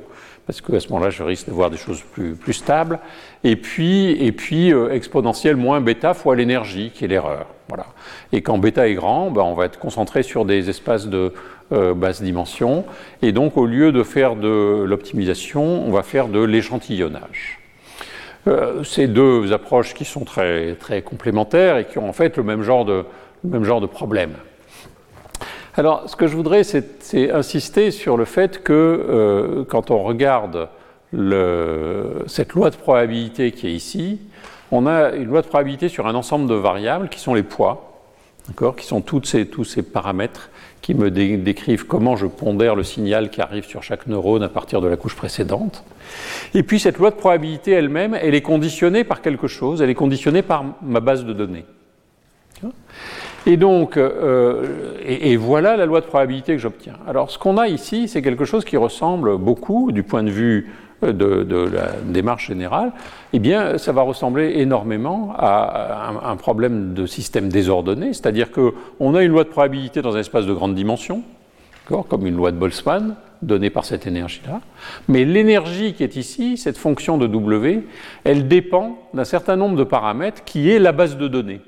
parce 0.49 0.61
qu'à 0.61 0.81
ce 0.81 0.89
moment-là, 0.89 1.11
je 1.11 1.23
risque 1.23 1.47
de 1.47 1.53
voir 1.53 1.71
des 1.71 1.77
choses 1.77 2.03
plus, 2.13 2.35
plus 2.35 2.55
stables. 2.55 2.99
Et 3.45 3.55
puis, 3.55 4.11
et 4.11 4.33
puis 4.33 4.73
euh, 4.73 4.91
exponentielle 4.91 5.55
moins 5.55 5.81
bêta 5.81 6.15
fois 6.15 6.35
l'énergie, 6.35 6.91
qui 6.93 7.05
est 7.05 7.09
l'erreur. 7.09 7.47
Voilà. 7.69 7.87
Et 8.33 8.43
quand 8.43 8.59
bêta 8.59 8.89
est 8.89 8.95
grand, 8.95 9.31
ben, 9.31 9.43
on 9.43 9.55
va 9.55 9.67
être 9.67 9.79
concentré 9.79 10.25
sur 10.25 10.45
des 10.45 10.69
espaces 10.69 11.07
de 11.07 11.33
euh, 11.71 11.95
basse 11.95 12.23
dimension. 12.23 12.87
Et 13.23 13.31
donc, 13.31 13.57
au 13.57 13.67
lieu 13.67 13.93
de 13.93 14.03
faire 14.03 14.35
de 14.35 14.83
l'optimisation, 14.85 15.87
on 15.87 15.93
va 15.93 16.03
faire 16.03 16.27
de 16.27 16.41
l'échantillonnage. 16.41 17.58
Euh, 18.49 18.83
ces 18.83 19.09
deux 19.09 19.53
approches 19.53 19.93
qui 19.93 20.07
sont 20.07 20.25
très, 20.25 20.75
très 20.77 21.03
complémentaires 21.03 21.77
et 21.77 21.85
qui 21.85 21.99
ont 21.99 22.09
en 22.09 22.15
fait 22.15 22.37
le 22.39 22.43
même 22.43 22.63
genre 22.63 22.87
de, 22.87 23.05
même 23.45 23.65
genre 23.65 23.83
de 23.83 23.87
problème. 23.87 24.33
Alors, 25.75 26.09
ce 26.09 26.17
que 26.17 26.27
je 26.27 26.35
voudrais, 26.35 26.65
c'est 26.65 27.31
insister 27.31 27.91
sur 27.91 28.17
le 28.17 28.25
fait 28.25 28.63
que 28.63 28.73
euh, 28.73 29.65
quand 29.69 29.91
on 29.91 30.03
regarde 30.03 30.69
cette 32.27 32.53
loi 32.53 32.71
de 32.71 32.77
probabilité 32.77 33.53
qui 33.53 33.67
est 33.69 33.73
ici, 33.73 34.21
on 34.71 34.87
a 34.87 35.13
une 35.13 35.25
loi 35.25 35.41
de 35.41 35.47
probabilité 35.47 35.89
sur 35.89 36.07
un 36.07 36.15
ensemble 36.15 36.49
de 36.49 36.55
variables 36.55 37.09
qui 37.09 37.19
sont 37.19 37.33
les 37.33 37.43
poids, 37.43 38.03
qui 38.77 38.85
sont 38.85 39.03
ces, 39.25 39.47
tous 39.47 39.65
ces 39.65 39.83
paramètres 39.83 40.51
qui 40.89 40.95
me 40.95 41.11
décrivent 41.11 41.85
comment 41.85 42.17
je 42.17 42.25
pondère 42.25 42.75
le 42.75 42.83
signal 42.83 43.29
qui 43.29 43.43
arrive 43.43 43.67
sur 43.67 43.83
chaque 43.83 44.07
neurone 44.07 44.43
à 44.43 44.49
partir 44.49 44.81
de 44.81 44.89
la 44.89 44.97
couche 44.97 45.15
précédente. 45.15 45.85
Et 46.55 46.63
puis 46.63 46.81
cette 46.81 46.97
loi 46.97 47.11
de 47.11 47.17
probabilité 47.17 47.73
elle-même, 47.73 48.15
elle 48.15 48.35
est 48.35 48.41
conditionnée 48.41 49.05
par 49.05 49.21
quelque 49.21 49.49
chose, 49.49 49.83
elle 49.83 49.91
est 49.91 49.95
conditionnée 49.95 50.41
par 50.41 50.65
ma 50.81 51.01
base 51.01 51.27
de 51.27 51.35
données. 51.35 51.67
Et 53.45 53.59
donc, 53.59 53.99
euh, 53.99 54.95
et, 55.05 55.37
voilà 55.37 55.77
la 55.77 55.85
loi 55.85 56.01
de 56.01 56.07
probabilité 56.07 56.55
que 56.55 56.59
j'obtiens. 56.59 56.97
Alors 57.07 57.31
ce 57.31 57.39
qu'on 57.39 57.59
a 57.59 57.69
ici, 57.69 58.09
c'est 58.09 58.23
quelque 58.23 58.47
chose 58.47 58.65
qui 58.65 58.79
ressemble 58.79 59.37
beaucoup, 59.37 59.93
du 59.93 60.03
point 60.03 60.23
de 60.23 60.31
vue 60.31 60.73
de, 61.03 61.69
la 61.73 61.93
démarche 62.05 62.49
générale, 62.49 62.93
eh 63.33 63.39
bien, 63.39 63.79
ça 63.79 63.93
va 63.93 64.03
ressembler 64.03 64.55
énormément 64.57 65.35
à 65.37 66.13
un, 66.25 66.37
problème 66.37 66.95
de 66.95 67.07
système 67.07 67.49
désordonné, 67.49 68.13
c'est-à-dire 68.13 68.51
qu'on 68.51 69.15
a 69.15 69.23
une 69.23 69.31
loi 69.31 69.45
de 69.45 69.49
probabilité 69.49 70.03
dans 70.03 70.17
un 70.17 70.21
espace 70.21 70.47
de 70.47 70.53
grande 70.53 70.75
dimension, 70.75 71.23
comme 72.09 72.27
une 72.27 72.37
loi 72.37 72.51
de 72.51 72.57
Boltzmann, 72.57 73.15
donnée 73.43 73.71
par 73.71 73.85
cette 73.85 74.07
énergie-là, 74.07 74.61
mais 75.07 75.25
l'énergie 75.25 75.95
qui 75.95 76.03
est 76.03 76.17
ici, 76.17 76.57
cette 76.57 76.77
fonction 76.77 77.19
de 77.19 77.27
W, 77.27 77.85
elle 78.25 78.49
dépend 78.49 78.99
d'un 79.15 79.25
certain 79.25 79.57
nombre 79.57 79.77
de 79.77 79.85
paramètres 79.85 80.45
qui 80.45 80.71
est 80.71 80.79
la 80.79 80.93
base 80.93 81.17
de 81.17 81.29
données. 81.29 81.61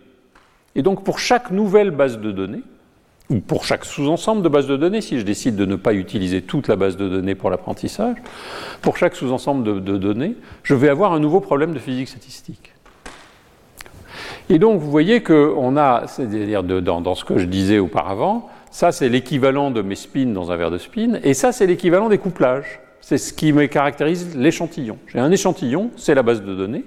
Et 0.74 0.82
donc, 0.82 1.04
pour 1.04 1.18
chaque 1.18 1.50
nouvelle 1.50 1.90
base 1.90 2.18
de 2.18 2.32
données, 2.32 2.62
pour 3.46 3.64
chaque 3.64 3.84
sous-ensemble 3.84 4.42
de 4.42 4.48
base 4.48 4.66
de 4.66 4.76
données, 4.76 5.00
si 5.00 5.18
je 5.18 5.24
décide 5.24 5.54
de 5.54 5.64
ne 5.64 5.76
pas 5.76 5.94
utiliser 5.94 6.42
toute 6.42 6.66
la 6.66 6.76
base 6.76 6.96
de 6.96 7.08
données 7.08 7.36
pour 7.36 7.50
l'apprentissage, 7.50 8.16
pour 8.82 8.96
chaque 8.96 9.14
sous-ensemble 9.14 9.82
de, 9.82 9.98
données, 9.98 10.34
je 10.64 10.74
vais 10.74 10.88
avoir 10.88 11.12
un 11.12 11.20
nouveau 11.20 11.40
problème 11.40 11.72
de 11.72 11.78
physique 11.78 12.08
statistique. 12.08 12.72
Et 14.48 14.58
donc, 14.58 14.80
vous 14.80 14.90
voyez 14.90 15.22
qu'on 15.22 15.76
a, 15.76 16.06
c'est-à-dire 16.08 16.64
dans, 16.64 17.14
ce 17.14 17.24
que 17.24 17.38
je 17.38 17.44
disais 17.44 17.78
auparavant, 17.78 18.48
ça 18.72 18.90
c'est 18.90 19.08
l'équivalent 19.08 19.70
de 19.70 19.82
mes 19.82 19.94
spins 19.94 20.26
dans 20.26 20.50
un 20.50 20.56
verre 20.56 20.72
de 20.72 20.78
spin, 20.78 21.20
et 21.22 21.34
ça 21.34 21.52
c'est 21.52 21.66
l'équivalent 21.66 22.08
des 22.08 22.18
couplages. 22.18 22.80
C'est 23.00 23.16
ce 23.18 23.32
qui 23.32 23.52
me 23.52 23.66
caractérise 23.66 24.36
l'échantillon. 24.36 24.98
J'ai 25.06 25.20
un 25.20 25.30
échantillon, 25.30 25.90
c'est 25.96 26.14
la 26.14 26.22
base 26.22 26.42
de 26.42 26.54
données, 26.54 26.84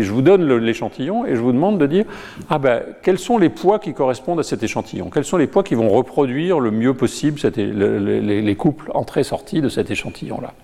et 0.00 0.02
je 0.02 0.12
vous 0.12 0.22
donne 0.22 0.50
l'échantillon 0.56 1.26
et 1.26 1.36
je 1.36 1.40
vous 1.40 1.52
demande 1.52 1.78
de 1.78 1.86
dire 1.86 2.06
ah 2.48 2.58
ben, 2.58 2.82
quels 3.02 3.18
sont 3.18 3.36
les 3.36 3.50
poids 3.50 3.78
qui 3.78 3.92
correspondent 3.92 4.40
à 4.40 4.42
cet 4.42 4.62
échantillon? 4.62 5.10
Quels 5.10 5.26
sont 5.26 5.36
les 5.36 5.46
poids 5.46 5.62
qui 5.62 5.74
vont 5.74 5.90
reproduire 5.90 6.58
le 6.58 6.70
mieux 6.70 6.94
possible 6.94 7.38
les, 7.54 8.40
les, 8.40 8.56
couples 8.56 8.90
entrées-sorties 8.94 9.60
de 9.60 9.68
cet 9.68 9.90
échantillon-là? 9.90 10.54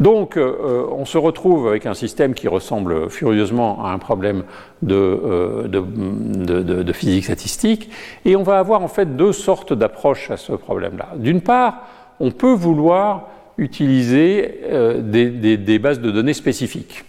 Donc, 0.00 0.36
euh, 0.36 0.86
on 0.90 1.04
se 1.04 1.16
retrouve 1.16 1.68
avec 1.68 1.86
un 1.86 1.94
système 1.94 2.34
qui 2.34 2.46
ressemble 2.46 3.08
furieusement 3.08 3.84
à 3.84 3.90
un 3.90 3.98
problème 3.98 4.44
de, 4.82 4.94
euh, 4.94 5.68
de, 5.68 6.92
physique 6.92 7.24
statistique, 7.24 7.90
et 8.24 8.36
on 8.36 8.42
va 8.42 8.58
avoir 8.58 8.82
en 8.82 8.88
fait 8.88 9.16
deux 9.16 9.32
sortes 9.32 9.72
d'approches 9.72 10.30
à 10.30 10.36
ce 10.36 10.52
problème-là. 10.52 11.10
D'une 11.16 11.40
part, 11.40 11.86
on 12.20 12.30
peut 12.30 12.52
vouloir 12.52 13.28
utiliser 13.58 14.60
euh, 14.64 15.00
des, 15.00 15.30
des, 15.30 15.56
des, 15.56 15.78
bases 15.78 16.00
de 16.00 16.10
données 16.10 16.34
spécifiques. 16.34 17.04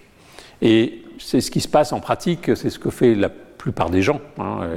Et 0.62 1.03
c'est 1.23 1.41
ce 1.41 1.51
qui 1.51 1.62
se 1.62 1.67
passe 1.67 1.93
en 1.93 1.99
pratique, 1.99 2.55
c'est 2.55 2.69
ce 2.69 2.79
que 2.79 2.89
fait 2.89 3.15
la 3.15 3.29
plupart 3.29 3.89
des 3.89 4.01
gens, 4.01 4.19
hein, 4.39 4.67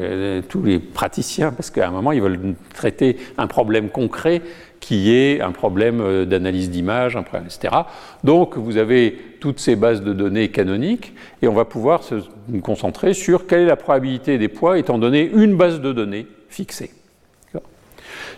tous 0.48 0.62
les 0.62 0.78
praticiens, 0.78 1.50
parce 1.50 1.70
qu'à 1.70 1.88
un 1.88 1.90
moment, 1.90 2.12
ils 2.12 2.22
veulent 2.22 2.54
traiter 2.72 3.16
un 3.36 3.48
problème 3.48 3.90
concret 3.90 4.42
qui 4.78 5.12
est 5.12 5.40
un 5.40 5.50
problème 5.50 6.00
euh, 6.00 6.24
d'analyse 6.24 6.70
d'image, 6.70 7.18
etc. 7.44 7.74
Donc, 8.22 8.56
vous 8.56 8.76
avez 8.76 9.18
toutes 9.40 9.58
ces 9.58 9.74
bases 9.74 10.02
de 10.02 10.12
données 10.12 10.50
canoniques, 10.52 11.14
et 11.42 11.48
on 11.48 11.54
va 11.54 11.64
pouvoir 11.64 12.04
se 12.04 12.14
concentrer 12.62 13.12
sur 13.12 13.48
quelle 13.48 13.62
est 13.62 13.66
la 13.66 13.74
probabilité 13.74 14.38
des 14.38 14.48
poids 14.48 14.78
étant 14.78 14.98
donné 14.98 15.28
une 15.34 15.56
base 15.56 15.80
de 15.80 15.92
données 15.92 16.28
fixée. 16.48 16.92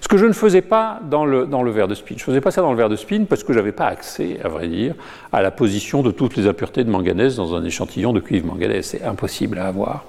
Ce 0.00 0.08
que 0.08 0.16
je 0.16 0.26
ne 0.26 0.32
faisais 0.32 0.62
pas 0.62 1.00
dans 1.11 1.24
le, 1.24 1.70
verre 1.70 1.88
de 1.88 1.94
spin. 1.94 2.14
Je 2.16 2.22
ne 2.22 2.26
faisais 2.26 2.40
pas 2.40 2.50
ça 2.50 2.62
dans 2.62 2.70
le 2.70 2.76
verre 2.76 2.88
de 2.88 2.96
spin 2.96 3.24
parce 3.28 3.42
que 3.42 3.52
je 3.52 3.58
n'avais 3.58 3.72
pas 3.72 3.87
accès, 3.87 4.38
à 4.44 4.48
vrai 4.48 4.68
dire, 4.68 4.94
à 5.32 5.42
la 5.42 5.50
position 5.50 6.02
de 6.02 6.11
toutes 6.11 6.37
les 6.37 6.46
impuretés 6.46 6.84
de 6.84 6.90
manganèse 6.90 7.37
dans 7.37 7.54
un 7.54 7.64
échantillon 7.64 8.12
de 8.12 8.20
cuivre 8.20 8.46
manganèse. 8.46 8.87
C'est 8.87 9.02
impossible 9.02 9.58
à 9.58 9.66
avoir. 9.66 10.04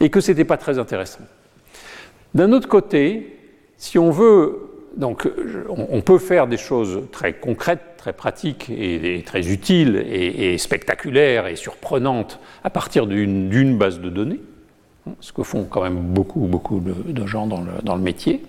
Et 0.00 0.10
que 0.10 0.20
ce 0.20 0.30
n'était 0.30 0.44
pas 0.44 0.56
très 0.58 0.78
intéressant. 0.78 1.20
D'un 2.34 2.52
autre 2.52 2.68
côté, 2.68 3.38
si 3.76 3.98
on 3.98 4.10
veut. 4.10 4.68
Donc, 4.94 5.26
on 5.70 6.02
peut 6.02 6.18
faire 6.18 6.46
des 6.46 6.58
choses 6.58 7.04
très 7.12 7.32
concrètes, 7.32 7.96
très 7.96 8.12
pratiques 8.12 8.68
et, 8.68 9.22
très 9.24 9.50
utiles 9.50 9.96
et, 9.96 10.58
spectaculaires 10.58 11.46
et 11.46 11.56
surprenantes 11.56 12.38
à 12.62 12.68
partir 12.68 13.06
d'une 13.06 13.78
base 13.78 14.00
de 14.00 14.10
données 14.10 14.40
ce 15.20 15.32
que 15.32 15.42
font 15.42 15.64
quand 15.64 15.82
même 15.82 15.98
beaucoup, 15.98 16.40
beaucoup 16.40 16.80
de, 16.80 17.26
gens 17.26 17.46
dans 17.46 17.60
le, 17.60 17.72
dans 17.82 17.96
le, 17.96 18.02
métier. 18.02 18.42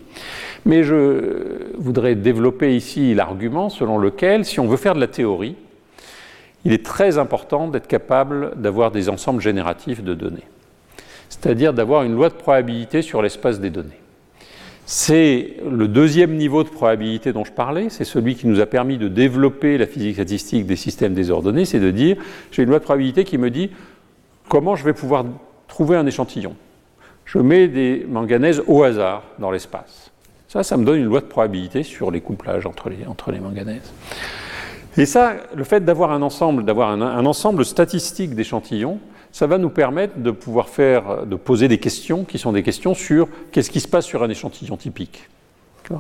Mais 0.65 0.83
je 0.83 1.73
voudrais 1.77 2.15
développer 2.15 2.75
ici 2.75 3.15
l'argument 3.15 3.69
selon 3.69 3.97
lequel, 3.97 4.45
si 4.45 4.59
on 4.59 4.67
veut 4.67 4.77
faire 4.77 4.95
de 4.95 4.99
la 4.99 5.07
théorie, 5.07 5.55
il 6.65 6.71
est 6.71 6.85
très 6.85 7.17
important 7.17 7.67
d'être 7.67 7.87
capable 7.87 8.59
d'avoir 8.61 8.91
des 8.91 9.09
ensembles 9.09 9.41
génératifs 9.41 10.03
de 10.03 10.13
données, 10.13 10.47
c'est-à-dire 11.29 11.73
d'avoir 11.73 12.03
une 12.03 12.13
loi 12.13 12.29
de 12.29 12.35
probabilité 12.35 13.01
sur 13.01 13.21
l'espace 13.21 13.59
des 13.59 13.69
données. 13.69 13.99
C'est 14.85 15.55
le 15.69 15.87
deuxième 15.87 16.35
niveau 16.35 16.63
de 16.63 16.69
probabilité 16.69 17.31
dont 17.31 17.45
je 17.45 17.51
parlais, 17.51 17.89
c'est 17.89 18.03
celui 18.03 18.35
qui 18.35 18.47
nous 18.47 18.59
a 18.59 18.65
permis 18.65 18.97
de 18.97 19.07
développer 19.07 19.77
la 19.77 19.87
physique 19.87 20.15
statistique 20.15 20.65
des 20.65 20.75
systèmes 20.75 21.13
désordonnés, 21.13 21.65
c'est 21.65 21.79
de 21.79 21.91
dire 21.91 22.17
j'ai 22.51 22.63
une 22.63 22.69
loi 22.69 22.79
de 22.79 22.83
probabilité 22.83 23.23
qui 23.23 23.37
me 23.37 23.49
dit 23.49 23.71
comment 24.49 24.75
je 24.75 24.83
vais 24.83 24.93
pouvoir 24.93 25.25
trouver 25.73 25.97
un 25.97 26.05
échantillon. 26.05 26.55
Je 27.25 27.39
mets 27.39 27.67
des 27.67 28.05
manganèses 28.07 28.62
au 28.67 28.83
hasard 28.83 29.23
dans 29.39 29.49
l'espace. 29.49 30.12
Ça, 30.47 30.62
ça 30.62 30.77
me 30.77 30.86
donne 30.86 30.99
une 30.99 31.05
loi 31.05 31.19
de 31.19 31.25
probabilité 31.25 31.81
sur 31.81 32.12
les 32.12 32.21
couplages 32.21 32.67
entre 32.67 32.89
les, 32.89 33.07
entre 33.07 33.31
les 33.31 33.39
manganèses. 33.39 33.91
Et 34.97 35.07
ça, 35.07 35.33
le 35.55 35.63
fait 35.63 35.83
d'avoir 35.83 36.12
un 36.12 36.21
ensemble, 36.21 36.63
d'avoir 36.63 36.89
un, 36.89 37.25
ensemble 37.25 37.65
statistique 37.65 38.36
d'échantillons, 38.36 38.99
ça 39.31 39.47
va 39.47 39.57
nous 39.57 39.71
permettre 39.71 40.19
de 40.19 40.29
pouvoir 40.29 40.69
faire, 40.69 41.25
de 41.25 41.36
poser 41.36 41.67
des 41.67 41.79
questions 41.79 42.23
qui 42.23 42.38
sont 42.38 42.51
des 42.51 42.62
questions 42.62 42.93
sur 42.93 43.27
qu'est-ce 43.51 43.71
qui 43.71 43.79
se 43.79 43.88
passe 43.88 44.05
sur 44.05 44.21
un 44.21 44.29
échantillon 44.29 44.77
typique. 44.77 45.27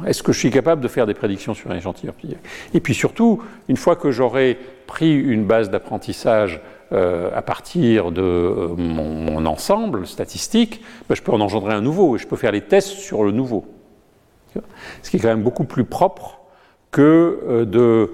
Est-ce 0.05 0.21
que 0.21 0.31
je 0.31 0.37
suis 0.37 0.51
capable 0.51 0.81
de 0.81 0.87
faire 0.87 1.07
des 1.07 1.15
prédictions 1.15 1.55
sur 1.55 1.71
un 1.71 1.75
échantillon 1.75 2.13
typique? 2.13 2.37
Et 2.75 2.79
puis 2.79 2.93
surtout, 2.93 3.41
une 3.67 3.77
fois 3.77 3.95
que 3.95 4.11
j'aurai 4.11 4.55
pris 4.85 5.19
une 5.19 5.45
base 5.45 5.71
d'apprentissage 5.71 6.61
euh, 6.93 7.31
à 7.33 7.41
partir 7.41 8.11
de 8.11 8.21
euh, 8.21 8.67
mon, 8.77 9.47
ensemble 9.47 10.05
statistique, 10.05 10.81
ben, 11.09 11.15
je 11.15 11.23
peux 11.23 11.31
en 11.31 11.41
engendrer 11.41 11.73
un 11.73 11.81
nouveau 11.81 12.15
et 12.15 12.19
je 12.19 12.27
peux 12.27 12.35
faire 12.35 12.51
les 12.51 12.61
tests 12.61 12.89
sur 12.89 13.23
le 13.23 13.31
nouveau. 13.31 13.65
Ce 15.01 15.09
qui 15.09 15.17
est 15.17 15.19
quand 15.19 15.29
même 15.29 15.41
beaucoup 15.41 15.63
plus 15.63 15.85
propre 15.85 16.41
que 16.91 17.39
euh, 17.47 17.65
de 17.65 18.11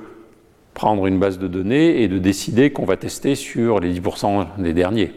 prendre 0.73 1.07
une 1.07 1.19
base 1.19 1.39
de 1.39 1.49
données 1.49 2.01
et 2.03 2.07
de 2.07 2.19
décider 2.19 2.71
qu'on 2.71 2.85
va 2.85 2.95
tester 2.95 3.35
sur 3.35 3.81
les 3.81 3.99
10% 3.99 4.47
des 4.59 4.71
derniers, 4.71 5.11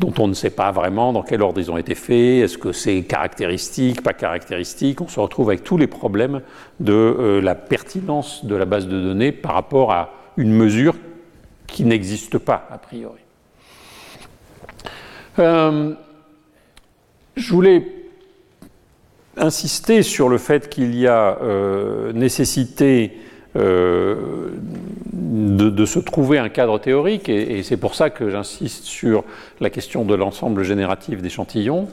dont 0.00 0.12
on 0.18 0.26
ne 0.26 0.34
sait 0.34 0.50
pas 0.50 0.72
vraiment 0.72 1.12
dans 1.12 1.22
quel 1.22 1.40
ordre 1.40 1.60
ils 1.60 1.70
ont 1.70 1.78
été 1.78 1.94
faits, 1.94 2.42
est-ce 2.42 2.58
que 2.58 2.72
c'est 2.72 3.02
caractéristique, 3.02 4.02
pas 4.02 4.12
caractéristique? 4.12 5.00
On 5.00 5.06
se 5.06 5.20
retrouve 5.20 5.50
avec 5.50 5.62
tous 5.62 5.76
les 5.76 5.86
problèmes 5.86 6.40
de 6.80 7.40
la 7.40 7.54
pertinence 7.54 8.44
de 8.44 8.56
la 8.56 8.64
base 8.64 8.88
de 8.88 9.00
données 9.00 9.30
par 9.30 9.54
rapport 9.54 9.92
à 9.92 10.10
une 10.36 10.52
mesure 10.52 10.96
qui 11.66 11.84
n'existe 11.84 12.38
pas 12.38 12.68
a 12.70 12.78
priori. 12.78 13.20
Euh, 15.38 15.94
je 17.36 17.52
voulais 17.52 17.86
insister 19.36 20.02
sur 20.02 20.28
le 20.28 20.38
fait 20.38 20.68
qu'il 20.68 20.94
y 20.94 21.08
a 21.08 21.38
euh, 21.42 22.12
nécessité 22.12 23.18
euh, 23.56 24.50
de, 25.12 25.84
se 25.84 25.98
trouver 25.98 26.38
un 26.38 26.48
cadre 26.48 26.78
théorique, 26.78 27.28
et, 27.28 27.62
c'est 27.62 27.76
pour 27.76 27.94
ça 27.94 28.10
que 28.10 28.30
j'insiste 28.30 28.84
sur 28.84 29.24
la 29.60 29.70
question 29.70 30.04
de 30.04 30.14
l'ensemble 30.14 30.62
génératif 30.62 31.20
d'échantillons, 31.20 31.88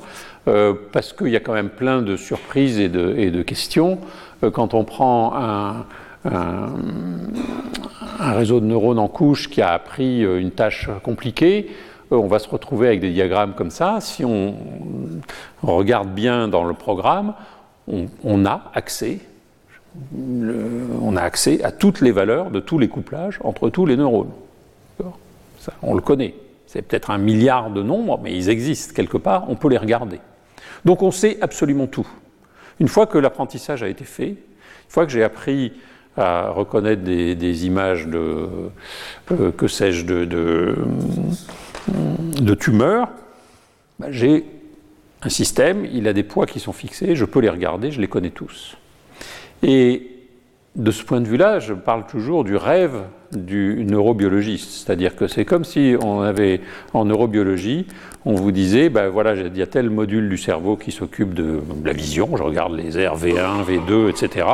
parce 0.45 1.13
qu'il 1.13 1.29
y 1.29 1.35
a 1.35 1.39
quand 1.39 1.53
même 1.53 1.69
plein 1.69 2.01
de 2.01 2.15
surprises 2.15 2.79
et 2.79 2.89
de, 2.89 3.15
et 3.17 3.31
de 3.31 3.41
questions. 3.43 3.99
quand 4.53 4.73
on 4.73 4.85
prend 4.85 5.35
un, 5.35 5.85
un, 6.25 6.69
réseau 8.19 8.59
de 8.59 8.65
neurones 8.65 8.99
en 8.99 9.07
couche 9.07 9.49
qui 9.49 9.61
a 9.61 9.71
appris 9.71 10.23
euh, 10.23 10.39
une 10.39 10.51
tâche 10.51 10.89
compliquée, 11.03 11.71
euh, 12.11 12.17
on 12.17 12.27
va 12.27 12.39
se 12.39 12.49
retrouver 12.49 12.87
avec 12.87 12.99
des 12.99 13.11
diagrammes 13.11 13.53
comme 13.53 13.71
ça. 13.71 13.99
Si 14.01 14.23
on 14.25 14.55
regarde 15.63 16.09
bien 16.09 16.47
dans 16.47 16.63
le 16.63 16.73
programme, 16.73 17.33
on, 17.87 18.45
a 18.45 18.71
accès, 18.73 19.19
on 20.15 21.15
a 21.15 21.21
accès 21.21 21.63
à 21.63 21.71
toutes 21.71 22.01
les 22.01 22.11
valeurs 22.11 22.51
de 22.51 22.59
tous 22.59 22.79
les 22.79 22.87
couplages 22.87 23.39
entre 23.43 23.69
tous 23.69 23.85
les 23.85 23.97
neurones. 23.97 24.31
On 25.81 25.93
le 25.93 26.01
connaît. 26.01 26.35
C'est 26.67 26.81
peut-être 26.81 27.11
un 27.11 27.17
milliard 27.17 27.69
de 27.69 27.83
nombres, 27.83 28.19
mais 28.23 28.35
ils 28.35 28.49
existent 28.49 28.93
quelque 28.95 29.17
part, 29.17 29.49
on 29.49 29.55
peut 29.55 29.67
les 29.67 29.77
regarder. 29.77 30.19
Donc 30.85 31.01
on 31.01 31.11
sait 31.11 31.37
absolument 31.41 31.87
tout. 31.87 32.07
Une 32.79 32.87
fois 32.87 33.05
que 33.07 33.17
l'apprentissage 33.17 33.83
a 33.83 33.89
été 33.89 34.05
fait, 34.05 34.29
une 34.29 34.35
fois 34.87 35.05
que 35.05 35.11
j'ai 35.11 35.23
appris 35.23 35.73
à 36.17 36.49
reconnaître 36.49 37.03
des, 37.03 37.65
images 37.65 38.07
de, 38.07 38.47
euh, 39.31 39.51
que 39.51 39.67
sais-je, 39.67 40.05
de, 40.05 40.25
de, 41.87 42.53
tumeurs, 42.53 43.09
bah, 43.99 44.07
j'ai 44.09 44.45
un 45.21 45.29
système, 45.29 45.85
il 45.85 46.07
a 46.07 46.13
des 46.13 46.23
poids 46.23 46.45
qui 46.45 46.59
sont 46.59 46.73
fixés, 46.73 47.15
je 47.15 47.25
peux 47.25 47.39
les 47.39 47.49
regarder, 47.49 47.91
je 47.91 48.01
les 48.01 48.07
connais 48.07 48.31
tous. 48.31 48.75
De 50.75 50.91
ce 50.91 51.03
point 51.03 51.19
de 51.19 51.27
vue-là, 51.27 51.59
je 51.59 51.73
parle 51.73 52.05
toujours 52.05 52.43
du 52.43 52.55
rêve 52.55 53.01
du 53.33 53.85
neurobiologiste, 53.85 54.69
c'est-à-dire 54.71 55.15
que 55.15 55.27
c'est 55.27 55.45
comme 55.45 55.63
si 55.63 55.95
on 56.01 56.21
avait 56.21 56.61
en 56.93 57.05
neurobiologie, 57.05 57.87
on 58.25 58.35
vous 58.35 58.51
disait, 58.51 58.89
ben 58.89 59.09
voilà, 59.09 59.35
il 59.35 59.57
y 59.57 59.61
a 59.61 59.67
tel 59.67 59.89
module 59.89 60.29
du 60.29 60.37
cerveau 60.37 60.75
qui 60.75 60.91
s'occupe 60.91 61.33
de, 61.33 61.61
la 61.83 61.93
vision, 61.93 62.35
je 62.37 62.43
regarde 62.43 62.73
les 62.73 62.97
airs 62.97 63.17
V1, 63.17 63.65
V2, 63.65 64.09
etc. 64.09 64.47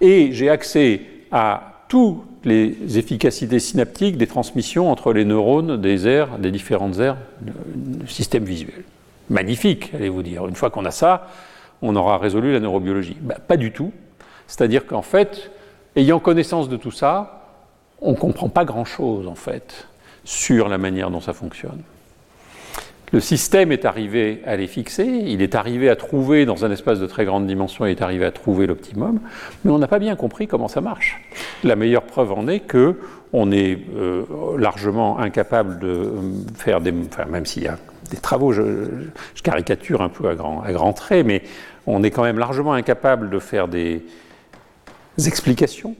Et 0.00 0.32
j'ai 0.32 0.50
accès 0.50 1.02
à 1.32 1.84
toutes 1.88 2.22
les 2.44 2.98
efficacités 2.98 3.58
synaptiques 3.58 4.16
des 4.16 4.26
transmissions 4.26 4.90
entre 4.90 5.12
les 5.12 5.24
neurones 5.24 5.80
des 5.80 6.06
aires, 6.06 6.38
des 6.38 6.50
différentes 6.50 6.98
aires 6.98 7.16
du 7.40 8.08
système 8.08 8.44
visuel. 8.44 8.84
Magnifique, 9.30 9.92
allez-vous 9.94 10.22
dire. 10.22 10.46
Une 10.46 10.54
fois 10.54 10.70
qu'on 10.70 10.84
a 10.84 10.92
ça, 10.92 11.28
on 11.82 11.96
aura 11.96 12.18
résolu 12.18 12.52
la 12.52 12.60
neurobiologie. 12.60 13.16
Ben, 13.20 13.36
pas 13.46 13.56
du 13.56 13.72
tout. 13.72 13.92
C'est-à-dire 14.46 14.86
qu'en 14.86 15.02
fait, 15.02 15.50
ayant 15.96 16.20
connaissance 16.20 16.68
de 16.68 16.76
tout 16.76 16.90
ça, 16.90 17.42
on 18.00 18.12
ne 18.12 18.16
comprend 18.16 18.48
pas 18.48 18.64
grand-chose, 18.64 19.26
en 19.26 19.34
fait, 19.34 19.88
sur 20.24 20.68
la 20.68 20.78
manière 20.78 21.10
dont 21.10 21.20
ça 21.20 21.32
fonctionne. 21.32 21.82
Le 23.12 23.20
système 23.20 23.70
est 23.70 23.84
arrivé 23.84 24.42
à 24.46 24.56
les 24.56 24.66
fixer, 24.66 25.06
il 25.06 25.40
est 25.40 25.54
arrivé 25.54 25.88
à 25.88 25.96
trouver, 25.96 26.44
dans 26.44 26.64
un 26.64 26.72
espace 26.72 26.98
de 26.98 27.06
très 27.06 27.24
grande 27.24 27.46
dimension, 27.46 27.86
il 27.86 27.92
est 27.92 28.02
arrivé 28.02 28.24
à 28.24 28.32
trouver 28.32 28.66
l'optimum, 28.66 29.20
mais 29.64 29.70
on 29.70 29.78
n'a 29.78 29.86
pas 29.86 30.00
bien 30.00 30.16
compris 30.16 30.48
comment 30.48 30.66
ça 30.66 30.80
marche. 30.80 31.22
La 31.62 31.76
meilleure 31.76 32.02
preuve 32.02 32.32
en 32.32 32.48
est 32.48 32.60
que 32.60 32.98
on 33.32 33.52
est 33.52 33.78
euh, 33.96 34.24
largement 34.58 35.18
incapable 35.18 35.78
de 35.78 35.86
euh, 35.86 36.10
faire 36.56 36.80
des, 36.80 36.92
enfin, 37.06 37.26
même 37.26 37.46
s'il 37.46 37.62
y 37.62 37.68
a 37.68 37.78
des 38.10 38.16
travaux, 38.16 38.52
je, 38.52 38.62
caricature 39.42 40.02
un 40.02 40.08
peu 40.08 40.28
à 40.28 40.34
grands 40.34 40.64
grand 40.68 40.92
traits, 40.92 41.24
mais 41.24 41.42
on 41.86 42.02
est 42.02 42.10
quand 42.10 42.24
même 42.24 42.38
largement 42.38 42.72
incapable 42.72 43.30
de 43.30 43.38
faire 43.38 43.68
des 43.68 44.04
explications 45.18 45.96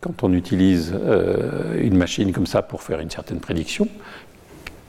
quand 0.00 0.22
on 0.22 0.32
utilise 0.32 0.94
euh, 0.94 1.78
une 1.80 1.96
machine 1.96 2.32
comme 2.32 2.46
ça 2.46 2.62
pour 2.62 2.82
faire 2.82 3.00
une 3.00 3.10
certaine 3.10 3.40
prédiction. 3.40 3.88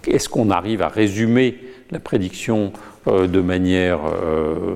Est-ce 0.07 0.29
qu'on 0.29 0.49
arrive 0.49 0.81
à 0.81 0.87
résumer 0.87 1.59
la 1.91 1.99
prédiction 1.99 2.71
euh, 3.07 3.27
de 3.27 3.41
manière 3.41 3.99
euh, 4.05 4.75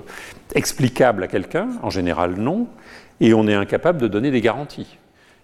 explicable 0.54 1.24
à 1.24 1.28
quelqu'un? 1.28 1.70
En 1.82 1.90
général, 1.90 2.36
non. 2.36 2.68
Et 3.22 3.34
on 3.34 3.48
est 3.48 3.54
incapable 3.54 4.00
de 4.00 4.08
donner 4.08 4.30
des 4.30 4.42
garanties. 4.42 4.98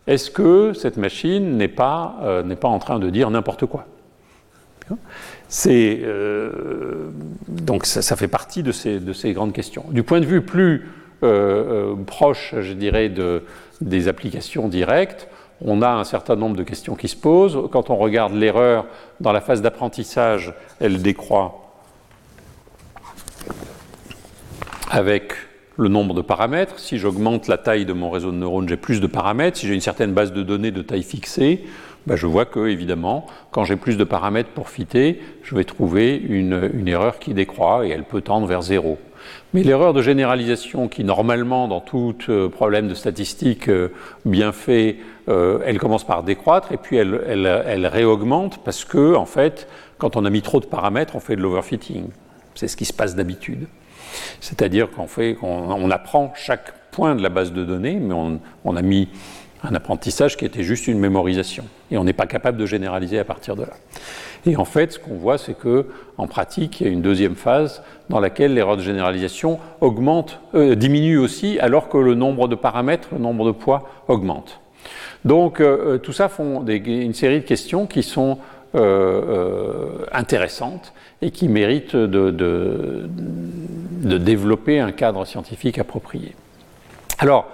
Est-ce 0.08 0.30
que 0.30 0.74
cette 0.74 0.98
machine 0.98 1.58
n'est 1.58 1.68
pas, 1.68 2.18
en 2.64 2.80
train 2.80 3.00
de 3.00 3.10
dire 3.10 3.30
n'importe 3.30 3.66
quoi? 3.66 3.88
C'est, 5.48 6.02
donc 7.48 7.86
ça, 7.86 8.02
ça, 8.02 8.18
fait 8.18 8.28
partie 8.28 8.62
de 8.62 8.74
ces, 8.74 9.32
grandes 9.32 9.54
questions. 9.54 9.86
Du 9.92 10.04
point 10.04 10.20
de 10.20 10.26
vue 10.26 10.42
plus 10.42 10.89
proche, 12.05 12.55
je 12.59 12.74
dirais, 12.74 13.09
de, 13.09 13.43
des 13.82 14.07
applications 14.07 14.67
directes, 14.67 15.28
on 15.63 15.82
a 15.82 15.89
un 15.89 16.03
certain 16.03 16.36
nombre 16.36 16.55
de 16.55 16.63
questions 16.63 16.95
qui 16.95 17.07
se 17.07 17.15
posent. 17.15 17.59
Quand 17.72 17.89
on 17.89 17.95
regarde 17.95 18.34
l'erreur 18.34 18.86
dans 19.19 19.32
la 19.32 19.41
phase 19.41 19.61
d'apprentissage, 19.61 20.53
elle 20.80 21.01
décroît 21.01 21.74
avec 24.89 25.34
le 25.78 25.88
nombre 25.88 26.13
de 26.13 26.22
paramètres. 26.22 26.80
Si 26.80 26.97
j'augmente 26.97 27.47
la 27.47 27.57
taille 27.57 27.86
de 27.86 27.93
mon 27.93 28.09
réseau 28.09 28.32
de 28.32 28.38
neurones, 28.38 28.67
j'ai 28.67 28.78
plus 28.78 29.01
de 29.01 29.07
paramètres. 29.07 29.57
Si 29.57 29.67
j'ai 29.67 29.74
une 29.74 29.82
certaine 29.82 30.13
base 30.13 30.34
de 30.34 30.43
données 30.43 30.72
de 30.72 30.82
taille 30.82 31.03
fixée, 31.03 31.63
ben, 32.07 32.15
je 32.15 32.26
vois 32.26 32.45
que, 32.45 32.67
évidemment, 32.67 33.28
quand 33.51 33.63
j'ai 33.63 33.76
plus 33.76 33.97
de 33.97 34.03
paramètres 34.03 34.49
pour 34.49 34.69
fitter, 34.69 35.22
je 35.43 35.55
vais 35.55 35.63
trouver 35.63 36.15
une 36.17 36.88
erreur 36.88 37.19
qui 37.19 37.36
décroît 37.36 37.86
et 37.86 37.89
elle 37.89 38.03
peut 38.03 38.22
tendre 38.22 38.47
vers 38.47 38.63
zéro. 38.63 38.97
Mais 39.54 39.64
l'erreur 39.64 39.93
de 39.93 40.02
généralisation 40.02 40.88
qui, 40.88 41.04
normalement, 41.04 41.68
dans 41.68 41.82
tout 41.82 42.16
euh, 42.30 42.47
problème 42.47 42.88
de 42.88 42.93
statistique 42.93 43.68
euh, 43.68 43.89
bien 44.26 44.54
fait, 44.54 44.97
euh, 45.28 45.60
elle 45.66 45.78
commence 45.78 46.06
par 46.06 46.24
décroître 46.24 46.72
et 46.72 46.78
puis 46.78 46.95
elle, 46.95 47.88
réaugmente 47.88 48.64
parce 48.64 48.86
que, 48.86 49.14
en 49.16 49.26
fait, 49.26 49.68
quand 49.97 50.16
on 50.16 50.24
a 50.24 50.30
mis 50.30 50.41
trop 50.41 50.62
de 50.62 50.66
paramètres, 50.66 51.16
on 51.18 51.20
fait 51.20 51.36
de 51.36 51.41
l'overfitting. 51.41 52.06
C'est 52.56 52.70
ce 52.70 52.78
qui 52.78 52.86
se 52.86 52.93
passe 52.93 53.16
d'habitude. 53.16 53.68
C'est-à-dire 54.39 54.89
qu'on 54.89 55.08
fait, 55.08 55.38
on 55.41 55.89
apprend 55.91 56.34
chaque 56.36 56.74
point 56.91 57.16
de 57.16 57.24
la 57.24 57.30
base 57.30 57.54
de 57.54 57.64
données, 57.64 57.95
mais 57.95 58.14
on 58.66 58.76
a 58.76 58.82
mis 58.82 59.08
un 59.64 59.76
apprentissage 59.76 60.38
qui 60.38 60.45
était 60.45 60.64
juste 60.64 60.88
une 60.88 60.99
mémorisation. 60.99 61.66
Et 61.91 61.97
on 61.97 62.04
n'est 62.04 62.14
pas 62.14 62.26
capable 62.26 62.58
de 62.58 62.66
généraliser 62.66 63.20
à 63.20 63.24
partir 63.26 63.56
de 63.56 63.64
là. 63.64 63.74
Et 64.46 64.56
en 64.56 64.66
fait, 64.66 64.94
ce 64.94 65.00
qu'on 65.00 65.16
voit, 65.16 65.38
c'est 65.38 65.54
que 65.54 65.88
en 66.18 66.28
pratique, 66.28 66.82
il 66.82 66.88
y 66.88 66.89
a 66.89 66.94
une 66.94 67.02
deuxième 67.02 67.36
phase 67.36 67.84
dans 68.10 68.20
laquelle 68.20 68.54
l'erreur 68.54 68.78
de 68.78 68.82
généralisation 68.82 69.60
euh, 69.82 70.76
diminue 70.76 71.18
aussi, 71.18 71.60
alors 71.60 71.89
que 71.89 71.98
le 71.98 72.16
nombre 72.16 72.48
de 72.48 72.56
paramètres, 72.56 73.10
le 73.12 73.20
nombre 73.20 73.46
de 73.46 73.52
poids 73.52 73.88
augmente. 74.08 74.60
Donc, 75.26 75.60
euh, 75.60 75.96
euh, 75.96 75.98
tout 75.98 76.14
ça 76.14 76.28
font 76.28 76.66
une 76.66 77.14
série 77.14 77.39
de 77.39 77.46
questions 77.46 77.86
qui 77.86 78.04
sont 78.04 78.39
intéressantes 80.14 80.94
et 81.22 81.30
qui 81.32 81.50
méritent 81.50 81.98
de, 81.98 82.32
de, 82.32 83.10
de 83.10 84.18
développer 84.18 84.80
un 84.80 84.94
cadre 84.94 85.26
scientifique 85.26 85.78
approprié. 85.78 86.36
Alors, 87.20 87.50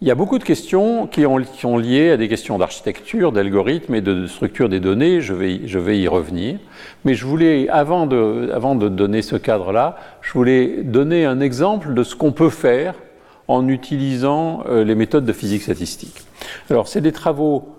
il 0.00 0.06
y 0.06 0.12
a 0.12 0.14
beaucoup 0.14 0.38
de 0.38 0.44
questions 0.44 1.08
qui, 1.08 1.26
ont, 1.26 1.42
sont 1.44 1.76
liées 1.76 2.10
à 2.10 2.16
des 2.16 2.28
questions 2.28 2.56
d'architecture, 2.56 3.32
d'algorithme 3.32 3.96
et 3.96 4.00
de 4.00 4.28
structure 4.28 4.68
des 4.68 4.78
données. 4.78 5.20
Je 5.20 5.34
vais, 5.34 5.66
je 5.66 5.78
vais, 5.80 5.98
y 5.98 6.06
revenir. 6.06 6.60
Mais 7.04 7.14
je 7.14 7.26
voulais, 7.26 7.68
avant 7.68 8.06
de, 8.06 8.50
avant 8.54 8.76
de 8.76 8.88
donner 8.88 9.22
ce 9.22 9.34
cadre-là, 9.34 9.96
je 10.22 10.32
voulais 10.32 10.84
donner 10.84 11.24
un 11.24 11.40
exemple 11.40 11.94
de 11.94 12.02
ce 12.04 12.14
qu'on 12.14 12.30
peut 12.30 12.50
faire 12.50 12.94
en 13.48 13.66
utilisant 13.66 14.62
euh, 14.68 14.84
les 14.84 14.94
méthodes 14.94 15.24
de 15.24 15.32
physique 15.32 15.62
statistique. 15.62 16.22
Alors, 16.70 16.86
c'est 16.86 17.00
des 17.00 17.12
travaux. 17.12 17.74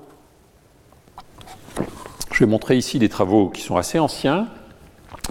Je 2.33 2.43
vais 2.43 2.49
montrer 2.49 2.75
ici 2.75 2.99
des 2.99 3.09
travaux 3.09 3.47
qui 3.47 3.61
sont 3.61 3.77
assez 3.77 3.97
anciens, 3.97 4.47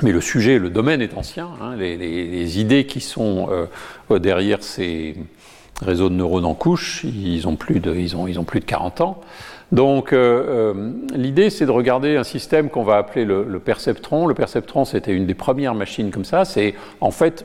mais 0.02 0.12
le 0.12 0.22
sujet, 0.22 0.58
le 0.58 0.70
domaine 0.70 1.02
est 1.02 1.18
ancien. 1.18 1.50
Hein. 1.60 1.76
les, 1.76 1.98
les, 1.98 2.60
idées 2.60 2.86
qui 2.86 3.00
sont 3.00 3.48
euh, 4.10 4.18
derrière 4.18 4.62
ces 4.62 5.16
réseau 5.80 6.08
de 6.08 6.14
neurones 6.14 6.44
en 6.44 6.54
couche, 6.54 7.04
ils 7.04 7.46
ont 7.46 7.56
plus 7.56 7.80
de, 7.80 7.94
ils 7.94 8.16
ont, 8.16 8.26
ils 8.26 8.38
ont 8.38 8.44
plus 8.44 8.60
de 8.60 8.64
40 8.64 9.00
ans. 9.00 9.20
Donc 9.70 10.12
euh, 10.12 10.72
euh, 10.74 10.92
l'idée 11.14 11.50
c'est 11.50 11.66
de 11.66 11.70
regarder 11.70 12.16
un 12.16 12.24
système 12.24 12.70
qu'on 12.70 12.84
va 12.84 12.96
appeler 12.96 13.24
le, 13.24 13.44
le 13.44 13.58
perceptron. 13.58 14.26
Le 14.26 14.34
perceptron 14.34 14.84
c'était 14.84 15.12
une 15.12 15.26
des 15.26 15.34
premières 15.34 15.74
machines 15.74 16.10
comme 16.10 16.24
ça. 16.24 16.44
C'est 16.44 16.74
en 17.00 17.10
fait 17.10 17.44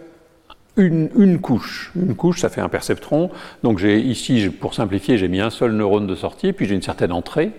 une, 0.75 1.39
couche. 1.39 1.91
Une 1.95 2.15
couche, 2.15 2.41
ça 2.41 2.49
fait 2.49 2.61
un 2.61 2.69
perceptron. 2.69 3.29
Donc 3.63 3.77
j'ai 3.77 3.99
ici, 3.99 4.49
pour 4.49 4.73
simplifier, 4.73 5.17
j'ai 5.17 5.27
mis 5.27 5.39
un 5.39 5.51
seul 5.51 5.73
neurone 5.73 6.07
de 6.07 6.15
sortie, 6.15 6.51
puis 6.51 6.65
j'ai 6.65 6.73
une 6.73 6.81
certaine 6.81 7.11
entrée. 7.11 7.51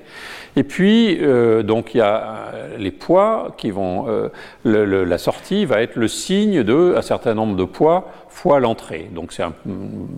Et 0.57 0.65
puis, 0.65 1.19
euh, 1.21 1.62
donc 1.62 1.95
il 1.95 1.99
y 1.99 2.01
a 2.01 2.53
les 2.79 2.91
poids 2.91 3.55
qui 3.57 3.71
vont. 3.71 4.07
Euh, 4.09 4.29
la 4.65 5.19
sortie 5.19 5.65
va 5.65 5.81
être 5.81 5.97
le 5.97 6.09
signe 6.09 6.62
de 6.65 6.95
un 6.97 7.03
certain 7.03 7.35
nombre 7.35 7.57
de 7.57 7.65
poids 7.65 8.11
fois 8.29 8.59
l'entrée. 8.59 9.09
Donc 9.15 9.33
c'est 9.33 9.45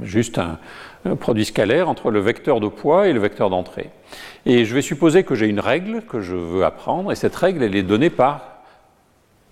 juste 0.02 0.38
un, 0.38 0.58
un, 1.04 1.16
produit 1.16 1.44
scalaire 1.44 1.90
entre 1.90 2.10
le 2.10 2.20
vecteur 2.20 2.60
de 2.60 2.68
poids 2.68 3.08
et 3.08 3.12
le 3.12 3.20
vecteur 3.20 3.50
d'entrée. 3.50 3.90
Et 4.46 4.64
je 4.64 4.74
vais 4.74 4.82
supposer 4.82 5.22
que 5.22 5.34
j'ai 5.34 5.48
une 5.48 5.60
règle 5.60 6.02
que 6.02 6.20
je 6.20 6.34
veux 6.34 6.64
apprendre, 6.64 7.12
et 7.12 7.14
cette 7.14 7.36
règle, 7.36 7.62
elle 7.62 7.76
est 7.76 7.82
donnée 7.82 8.10
par 8.10 8.62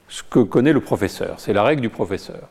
ce 0.08 0.22
que 0.22 0.38
connaît 0.38 0.72
le 0.72 0.80
professeur. 0.80 1.34
C'est 1.38 1.52
la 1.52 1.62
règle 1.62 1.82
du 1.82 1.90
professeur. 1.90 2.48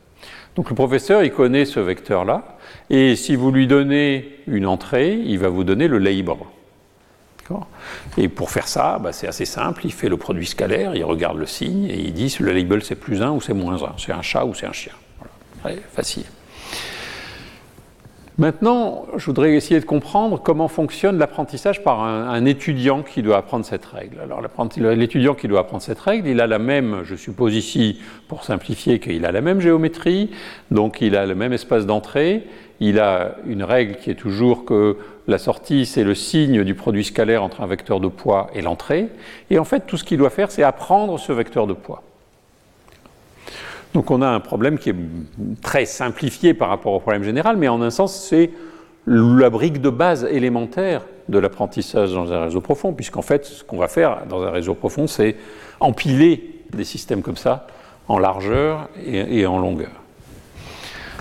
Donc 0.55 0.69
le 0.69 0.75
professeur, 0.75 1.23
il 1.23 1.31
connaît 1.31 1.65
ce 1.65 1.79
vecteur-là, 1.79 2.57
et 2.89 3.15
si 3.15 3.35
vous 3.35 3.51
lui 3.51 3.67
donnez 3.67 4.39
une 4.47 4.67
entrée, 4.67 5.13
il 5.13 5.39
va 5.39 5.49
vous 5.49 5.63
donner 5.63 5.87
le 5.87 5.97
label. 5.97 6.35
Et 8.17 8.29
pour 8.29 8.51
faire 8.51 8.67
ça, 8.67 8.99
bah, 8.99 9.11
c'est 9.11 9.27
assez 9.27 9.45
simple, 9.45 9.85
il 9.85 9.91
fait 9.91 10.09
le 10.09 10.17
produit 10.17 10.45
scalaire, 10.45 10.95
il 10.95 11.03
regarde 11.03 11.37
le 11.37 11.45
signe, 11.45 11.85
et 11.85 11.99
il 11.99 12.13
dit 12.13 12.29
si 12.29 12.43
le 12.43 12.51
label 12.51 12.83
c'est 12.83 12.95
plus 12.95 13.21
1 13.21 13.31
ou 13.31 13.41
c'est 13.41 13.53
moins 13.53 13.81
1, 13.81 13.95
c'est 13.97 14.11
un 14.11 14.21
chat 14.21 14.45
ou 14.45 14.53
c'est 14.53 14.65
un 14.65 14.73
chien. 14.73 14.93
Voilà. 15.61 15.81
facile. 15.91 16.25
Maintenant, 18.39 19.05
je 19.15 19.27
voudrais 19.27 19.53
essayer 19.53 19.79
de 19.79 19.85
comprendre 19.85 20.41
comment 20.41 20.67
fonctionne 20.67 21.19
l'apprentissage 21.19 21.83
par 21.83 22.03
un, 22.03 22.45
étudiant 22.45 23.03
qui 23.03 23.21
doit 23.21 23.37
apprendre 23.37 23.63
cette 23.63 23.85
règle. 23.85 24.17
Alors, 24.21 24.41
l'étudiant 24.95 25.35
qui 25.35 25.47
doit 25.47 25.59
apprendre 25.59 25.83
cette 25.83 25.99
règle, 25.99 26.27
il 26.27 26.41
a 26.41 26.47
la 26.47 26.57
même, 26.57 27.01
je 27.03 27.13
suppose 27.13 27.53
ici, 27.53 28.01
pour 28.27 28.43
simplifier, 28.43 28.99
qu'il 28.99 29.23
a 29.27 29.31
la 29.31 29.41
même 29.41 29.59
géométrie, 29.59 30.31
donc 30.71 30.99
il 30.99 31.15
a 31.15 31.27
le 31.27 31.35
même 31.35 31.53
espace 31.53 31.85
d'entrée, 31.85 32.47
il 32.79 32.99
a 32.99 33.35
une 33.45 33.63
règle 33.63 33.97
qui 33.97 34.09
est 34.09 34.15
toujours 34.15 34.65
que 34.65 34.97
la 35.27 35.37
sortie, 35.37 35.85
c'est 35.85 36.03
le 36.03 36.15
signe 36.15 36.63
du 36.63 36.73
produit 36.73 37.03
scalaire 37.03 37.43
entre 37.43 37.61
un 37.61 37.67
vecteur 37.67 37.99
de 37.99 38.07
poids 38.07 38.49
et 38.55 38.63
l'entrée, 38.63 39.09
et 39.51 39.59
en 39.59 39.63
fait, 39.63 39.81
tout 39.85 39.97
ce 39.97 40.03
qu'il 40.03 40.17
doit 40.17 40.31
faire, 40.31 40.49
c'est 40.49 40.63
apprendre 40.63 41.19
ce 41.19 41.31
vecteur 41.31 41.67
de 41.67 41.73
poids. 41.73 42.01
Donc 43.93 44.09
on 44.09 44.21
a 44.21 44.27
un 44.27 44.39
problème 44.39 44.77
qui 44.77 44.89
est 44.89 44.95
très 45.61 45.85
simplifié 45.85 46.53
par 46.53 46.69
rapport 46.69 46.93
au 46.93 46.99
problème 46.99 47.23
général, 47.23 47.57
mais 47.57 47.67
en 47.67 47.81
un 47.81 47.91
sens, 47.91 48.27
c'est 48.27 48.49
la 49.05 49.49
brique 49.49 49.81
de 49.81 49.89
base 49.89 50.25
élémentaire 50.25 51.03
de 51.29 51.37
l'apprentissage 51.37 52.13
dans 52.13 52.31
un 52.31 52.45
réseau 52.45 52.61
profond, 52.61 52.93
puisqu'en 52.93 53.21
fait, 53.21 53.45
ce 53.45 53.63
qu'on 53.63 53.77
va 53.77 53.87
faire 53.87 54.25
dans 54.27 54.41
un 54.43 54.49
réseau 54.49 54.73
profond, 54.73 55.07
c'est 55.07 55.35
empiler 55.79 56.61
des 56.71 56.83
systèmes 56.83 57.21
comme 57.21 57.37
ça 57.37 57.67
en 58.07 58.17
largeur 58.17 58.89
et, 59.05 59.45
en 59.45 59.59
longueur. 59.59 60.02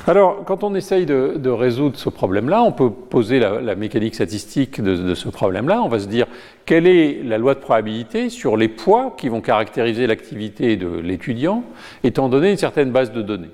Alors, 0.09 0.45
quand 0.45 0.65
on 0.65 0.75
essaye 0.75 1.07
de, 1.07 1.49
résoudre 1.49 1.97
ce 1.97 2.09
problème-là, 2.09 2.63
on 2.65 2.73
peut 2.73 2.91
poser 2.91 3.39
la, 3.39 3.77
mécanique 3.77 4.17
statistique 4.17 4.81
de, 4.81 5.15
ce 5.15 5.29
problème-là. 5.29 5.81
On 5.81 5.89
va 5.89 6.01
se 6.01 6.09
dire 6.09 6.27
quelle 6.67 6.89
est 6.89 7.23
la 7.23 7.39
loi 7.39 7.55
de 7.55 7.61
probabilité 7.61 8.29
sur 8.29 8.57
les 8.57 8.67
poids 8.67 9.15
qui 9.17 9.29
vont 9.29 9.41
caractériser 9.41 10.09
l'activité 10.09 10.77
de 10.77 10.89
l'étudiant, 10.89 11.63
étant 12.03 12.29
donné 12.29 12.51
une 12.51 12.57
certaine 12.57 12.91
base 12.91 13.13
de 13.13 13.23
données? 13.23 13.51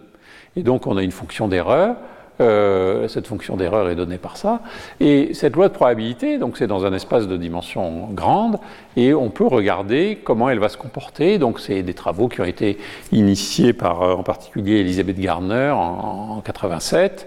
Et 0.56 0.62
donc, 0.62 0.86
on 0.86 0.96
a 0.96 1.02
une 1.02 1.12
fonction 1.12 1.48
d'erreur. 1.48 1.96
Euh, 2.40 3.08
cette 3.08 3.26
fonction 3.26 3.56
d'erreur 3.56 3.88
est 3.88 3.96
donnée 3.96 4.18
par 4.18 4.36
ça. 4.36 4.60
Et 5.00 5.34
cette 5.34 5.56
loi 5.56 5.68
de 5.68 5.74
probabilité, 5.74 6.38
donc 6.38 6.56
c'est 6.56 6.66
dans 6.66 6.84
un 6.84 6.92
espace 6.92 7.26
de 7.26 7.36
dimension 7.36 8.08
grande, 8.12 8.58
et 8.96 9.12
on 9.12 9.30
peut 9.30 9.46
regarder 9.46 10.18
comment 10.22 10.48
elle 10.48 10.60
va 10.60 10.68
se 10.68 10.76
comporter. 10.76 11.38
Donc 11.38 11.60
c'est 11.60 11.82
des 11.82 11.94
travaux 11.94 12.28
qui 12.28 12.40
ont 12.40 12.44
été 12.44 12.78
initiés 13.12 13.72
par 13.72 14.02
euh, 14.02 14.14
en 14.14 14.22
particulier 14.22 14.80
Elisabeth 14.80 15.18
Gardner 15.18 15.70
en, 15.70 16.36
en 16.36 16.40
87. 16.40 17.26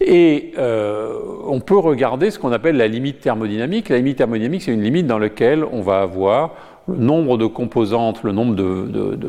Et 0.00 0.52
euh, 0.58 1.18
on 1.46 1.60
peut 1.60 1.78
regarder 1.78 2.30
ce 2.30 2.38
qu'on 2.38 2.52
appelle 2.52 2.76
la 2.76 2.88
limite 2.88 3.20
thermodynamique. 3.20 3.88
La 3.88 3.96
limite 3.96 4.18
thermodynamique, 4.18 4.62
c'est 4.62 4.72
une 4.72 4.82
limite 4.82 5.06
dans 5.06 5.18
laquelle 5.18 5.64
on 5.64 5.80
va 5.80 6.00
avoir 6.00 6.52
le 6.88 6.96
nombre 6.96 7.38
de 7.38 7.46
composantes, 7.46 8.22
le 8.22 8.32
nombre 8.32 8.54
d'unités 8.54 8.92
de, 8.92 9.14
de, 9.16 9.28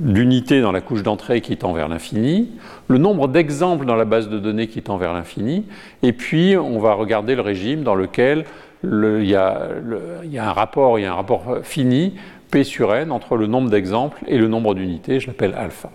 dans 0.00 0.72
la 0.72 0.80
couche 0.80 1.02
d'entrée 1.02 1.40
qui 1.40 1.56
tend 1.56 1.72
vers 1.72 1.88
l'infini, 1.88 2.50
le 2.88 2.98
nombre 2.98 3.28
d'exemples 3.28 3.84
dans 3.84 3.96
la 3.96 4.04
base 4.04 4.28
de 4.28 4.38
données 4.38 4.66
qui 4.66 4.82
tend 4.82 4.96
vers 4.96 5.12
l'infini, 5.12 5.66
et 6.02 6.12
puis 6.12 6.56
on 6.56 6.78
va 6.78 6.94
regarder 6.94 7.34
le 7.34 7.42
régime 7.42 7.82
dans 7.82 7.94
lequel 7.94 8.44
il, 8.82 9.24
y 9.24 9.34
a, 9.34 9.68
un 10.38 10.52
rapport, 10.52 10.98
il 10.98 11.02
y 11.02 11.04
a 11.06 11.12
un 11.12 11.16
rapport 11.16 11.58
fini 11.62 12.14
P 12.50 12.64
sur 12.64 12.94
N 12.94 13.12
entre 13.12 13.36
le 13.36 13.46
nombre 13.46 13.68
d'exemples 13.68 14.22
et 14.26 14.38
le 14.38 14.48
nombre 14.48 14.74
d'unités, 14.74 15.20
je 15.20 15.26
l'appelle 15.26 15.54
alpha. 15.54 15.90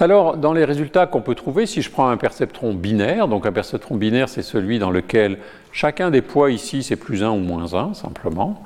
Alors, 0.00 0.36
dans 0.36 0.52
les 0.52 0.64
résultats 0.64 1.06
qu'on 1.06 1.20
peut 1.20 1.34
trouver, 1.34 1.66
si 1.66 1.82
je 1.82 1.90
prends 1.90 2.08
un 2.08 2.16
perceptron 2.16 2.72
binaire, 2.72 3.26
donc 3.26 3.46
un 3.46 3.52
perceptron 3.52 3.96
binaire, 3.96 4.28
c'est 4.28 4.42
celui 4.42 4.78
dans 4.78 4.90
lequel 4.90 5.38
chacun 5.78 6.10
des 6.10 6.22
poids 6.22 6.50
ici, 6.50 6.82
c'est 6.82 6.96
plus 6.96 7.22
1 7.22 7.30
ou 7.30 7.36
moins 7.36 7.72
1, 7.72 7.94
simplement, 7.94 8.64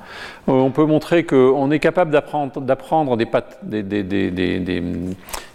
euh, 0.49 0.51
on 0.51 0.71
peut 0.71 0.85
montrer 0.85 1.25
qu'on 1.25 1.69
est 1.69 1.77
capable 1.77 2.09
d'apprendre 2.09 3.17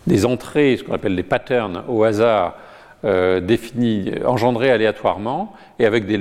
des, 0.06 0.24
entrées, 0.24 0.76
ce 0.76 0.84
qu'on 0.84 0.94
appelle 0.94 1.16
des 1.16 1.24
patterns 1.24 1.82
au 1.88 2.04
hasard, 2.04 2.54
euh, 3.04 3.40
définis, 3.40 4.12
engendrés 4.24 4.70
aléatoirement, 4.70 5.52
et 5.80 5.86
avec 5.86 6.06
des, 6.06 6.16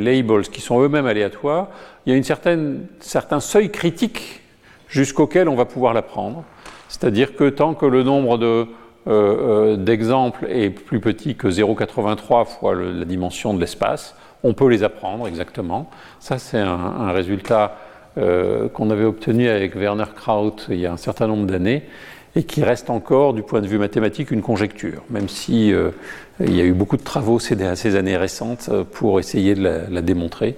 labels 0.00 0.48
qui 0.48 0.60
sont 0.60 0.82
eux-mêmes 0.82 1.06
aléatoires, 1.06 1.68
il 2.04 2.10
y 2.10 2.12
a 2.12 2.16
une 2.16 2.24
certaine, 2.24 2.86
certain 2.98 3.38
seuil 3.38 3.70
critique 3.70 4.40
jusqu'auquel 4.88 5.48
on 5.48 5.54
va 5.54 5.66
pouvoir 5.66 5.94
l'apprendre. 5.94 6.42
C'est-à-dire 6.88 7.36
que 7.36 7.48
tant 7.48 7.74
que 7.74 7.86
le 7.86 8.02
nombre 8.02 8.38
de 8.38 8.66
euh, 9.06 9.76
d'exemples 9.76 10.46
est 10.50 10.68
plus 10.68 11.00
petit 11.00 11.34
que 11.34 11.48
0,83 11.48 12.44
fois 12.44 12.74
la 12.74 13.04
dimension 13.04 13.54
de 13.54 13.60
l'espace, 13.60 14.14
on 14.42 14.54
peut 14.54 14.68
les 14.68 14.82
apprendre 14.82 15.26
exactement. 15.26 15.90
Ça, 16.18 16.38
c'est 16.38 16.58
un, 16.58 17.12
résultat 17.12 17.76
euh, 18.18 18.68
qu'on 18.68 18.90
avait 18.90 19.04
obtenu 19.04 19.48
avec 19.48 19.74
Werner 19.76 20.04
Kraut 20.14 20.56
il 20.68 20.80
y 20.80 20.86
a 20.86 20.92
un 20.92 20.96
certain 20.96 21.26
nombre 21.26 21.46
d'années 21.46 21.84
et 22.36 22.44
qui 22.44 22.62
reste 22.62 22.90
encore, 22.90 23.34
du 23.34 23.42
point 23.42 23.60
de 23.60 23.66
vue 23.66 23.78
mathématique, 23.78 24.30
une 24.30 24.42
conjecture, 24.42 25.02
même 25.10 25.28
si 25.28 25.74
il 26.38 26.56
y 26.56 26.60
a 26.60 26.64
eu 26.64 26.72
beaucoup 26.72 26.96
de 26.96 27.02
travaux 27.02 27.40
ces, 27.40 27.96
années 27.96 28.16
récentes 28.16 28.70
pour 28.92 29.18
essayer 29.18 29.56
de 29.56 29.86
la, 29.90 30.00
démontrer. 30.00 30.54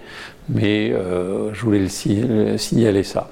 Mais 0.50 0.90
je 0.90 1.60
voulais 1.62 1.78
le 1.78 2.58
signaler 2.58 3.02
ça. 3.04 3.30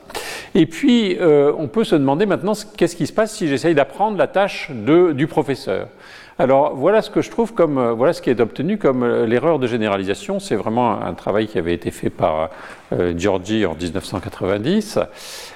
Et 0.55 0.67
puis, 0.67 1.17
euh, 1.21 1.53
on 1.57 1.69
peut 1.69 1.85
se 1.85 1.95
demander 1.95 2.27
maintenant 2.27 2.53
qu'est-ce 2.77 2.97
qui 2.97 3.07
se 3.07 3.13
passe 3.13 3.35
si 3.35 3.49
j'essaye 3.49 3.75
d'apprendre 3.75 4.17
la 4.17 4.27
tâche 4.27 4.71
du 4.71 5.27
professeur. 5.27 5.89
Alors 6.41 6.75
voilà 6.75 7.03
ce 7.03 7.11
que 7.11 7.21
je 7.21 7.31
trouve 7.31 7.53
comme 7.53 7.77
euh, 7.77 7.93
voilà 7.93 8.15
ce 8.15 8.23
qui 8.23 8.31
est 8.31 8.41
obtenu 8.41 8.79
comme 8.79 9.03
euh, 9.03 9.27
l'erreur 9.27 9.59
de 9.59 9.67
généralisation. 9.67 10.41
C'est 10.41 10.55
vraiment 10.55 10.99
un 10.99 11.13
travail 11.13 11.47
qui 11.47 11.59
avait 11.59 11.75
été 11.75 11.91
fait 11.91 12.09
par 12.09 12.49
euh, 12.95 13.13
Giorgi 13.15 13.67
en 13.67 13.75
1990. 13.75 15.01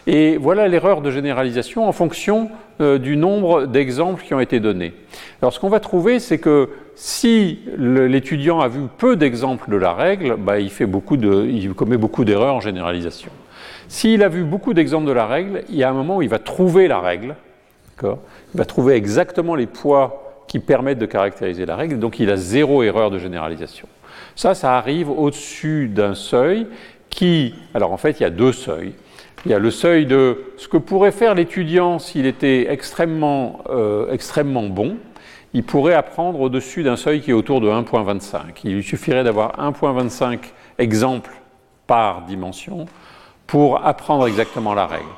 Et 0.07 0.37
voilà 0.37 0.69
l'erreur 0.69 1.01
de 1.01 1.11
généralisation 1.11 1.89
en 1.89 1.93
fonction 1.93 2.51
du 2.81 3.17
nombre 3.17 3.67
d'exemples 3.67 4.25
qui 4.25 4.35
ont 4.35 4.41
été 4.41 4.59
donnés. 4.59 4.93
Alors 5.41 5.55
ce 5.55 5.61
qu'on 5.61 5.69
va 5.69 5.81
trouver, 5.81 6.19
c'est 6.19 6.39
que 6.39 6.69
si 6.97 7.61
l'étudiant 7.79 8.61
a 8.61 8.69
vu 8.69 8.81
peu 8.99 9.15
d'exemples 9.15 9.71
de 9.71 9.77
la 9.77 9.95
règle, 9.95 10.37
bah, 10.37 10.59
il, 10.59 10.71
fait 10.71 10.85
beaucoup 10.85 11.17
de, 11.17 11.47
il 11.49 11.73
commet 11.73 11.97
beaucoup 11.97 12.25
d'erreurs 12.25 12.57
en 12.57 12.61
généralisation. 12.61 13.31
S'il 13.87 14.25
a 14.25 14.29
vu 14.29 14.43
beaucoup 14.43 14.75
d'exemples 14.75 15.07
de 15.07 15.13
la 15.13 15.25
règle, 15.25 15.63
il 15.69 15.77
y 15.77 15.85
a 15.85 15.89
un 15.89 15.93
moment 15.93 16.17
où 16.17 16.23
il 16.23 16.29
va 16.29 16.41
trouver 16.41 16.89
la 16.89 16.99
règle, 16.99 17.37
il 18.03 18.09
va 18.55 18.65
trouver 18.65 18.95
exactement 18.97 19.55
les 19.55 19.67
poids 19.67 20.24
qui 20.55 20.61
permettent 20.61 21.01
de 21.01 21.07
caractériser 21.07 21.67
la 21.67 21.75
règle, 21.75 21.99
donc 21.99 22.21
il 22.21 22.31
a 22.31 22.37
zéro 22.37 22.85
erreur 22.85 23.11
de 23.11 23.19
généralisation. 23.19 23.89
Ça, 24.37 24.55
ça 24.55 24.79
arrive 24.79 25.11
au-dessus 25.11 25.89
d'un 25.89 26.15
seuil 26.15 26.69
qui, 27.11 27.57
alors 27.75 27.91
en 27.91 27.97
fait, 27.97 28.21
il 28.21 28.23
y 28.23 28.27
a 28.27 28.31
deux 28.31 28.53
seuils. 28.53 28.93
Il 29.45 29.51
y 29.51 29.55
a 29.55 29.59
le 29.59 29.73
seuil 29.73 30.07
de 30.07 30.45
ce 30.57 30.69
que 30.69 30.77
pourrait 30.77 31.11
faire 31.11 31.35
l'étudiant 31.35 31.99
s'il 31.99 32.25
était 32.25 32.71
extrêmement, 32.71 33.65
euh, 33.69 34.13
extrêmement 34.13 34.69
bon. 34.69 34.99
Il 35.55 35.65
pourrait 35.65 35.95
apprendre 35.95 36.41
au-dessus 36.41 36.85
d'un 36.85 36.95
seuil 36.95 37.21
qui 37.21 37.33
est 37.33 37.35
autour 37.35 37.61
de 37.61 37.69
1.25. 37.69 38.61
Il 38.63 38.77
lui 38.77 38.85
suffirait 38.85 39.25
d'avoir 39.25 39.59
1.25 39.59 40.39
exemples 40.79 41.33
par 41.89 42.23
dimension 42.27 42.87
pour 43.49 43.85
apprendre 43.85 44.29
exactement 44.29 44.73
la 44.73 44.87
règle. 44.87 45.11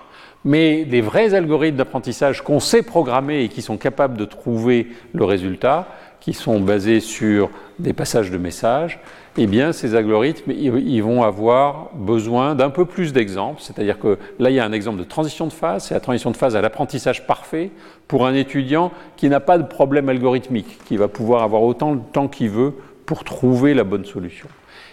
Mais 0.47 0.87
les 0.89 1.01
vrais 1.01 1.35
algorithmes 1.35 1.77
d'apprentissage 1.77 2.45
qu'on 2.45 2.61
sait 2.61 2.83
programmer 2.83 3.43
et 3.43 3.49
qui 3.49 3.63
sont 3.63 3.77
capables 3.77 4.17
de 4.17 4.25
trouver 4.25 4.87
le 5.13 5.25
résultat, 5.25 5.89
qui 6.21 6.35
sont 6.35 6.61
basés 6.61 7.01
sur 7.01 7.51
des 7.81 7.93
passages 7.93 8.31
de 8.31 8.39
messages, 8.39 9.01
eh 9.39 9.49
bien, 9.49 9.73
ces 9.73 9.97
algorithmes, 9.97 10.53
ils 10.53 11.03
vont 11.03 11.25
avoir 11.25 11.91
besoin 11.95 12.55
d'un 12.55 12.71
peu 12.71 12.85
plus 12.85 13.13
d'exemples. 13.13 13.61
C'est-à-dire 13.61 13.99
que 13.99 14.19
là, 14.39 14.51
il 14.51 14.55
y 14.55 14.61
a 14.61 14.65
un 14.65 14.71
exemple 14.71 15.01
de 15.01 15.05
transition 15.05 15.49
de 15.49 15.53
phase. 15.53 15.87
C'est 15.87 15.95
la 15.95 16.01
transition 16.01 16.31
de 16.31 16.37
phase 16.37 16.55
à 16.55 16.61
l'apprentissage 16.61 17.27
parfait 17.27 17.73
pour 18.07 18.25
un 18.25 18.33
étudiant 18.33 18.93
qui 19.17 19.29
n'a 19.29 19.41
pas 19.41 19.59
de 19.59 19.65
problème 19.65 20.09
algorithmique, 20.09 20.79
qui 20.85 20.97
va 20.97 21.09
pouvoir 21.09 21.43
avoir 21.43 21.63
autant 21.63 21.97
de 21.97 22.03
temps 22.13 22.29
qu'il 22.29 22.51
veut 22.51 22.75
pour 23.05 23.25
trouver 23.25 23.75
la 23.75 23.83
bonne 23.83 24.05
solution. 24.05 24.47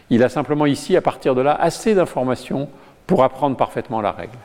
Il 0.10 0.24
a 0.24 0.30
simplement 0.30 0.66
ici, 0.66 0.98
à 0.98 1.02
partir 1.02 1.36
de 1.36 1.42
là, 1.42 1.54
assez 1.54 1.94
d'informations 1.94 2.70
pour 3.08 3.24
apprendre 3.24 3.58
parfaitement 3.58 4.02
la 4.02 4.12
règle. 4.12 4.38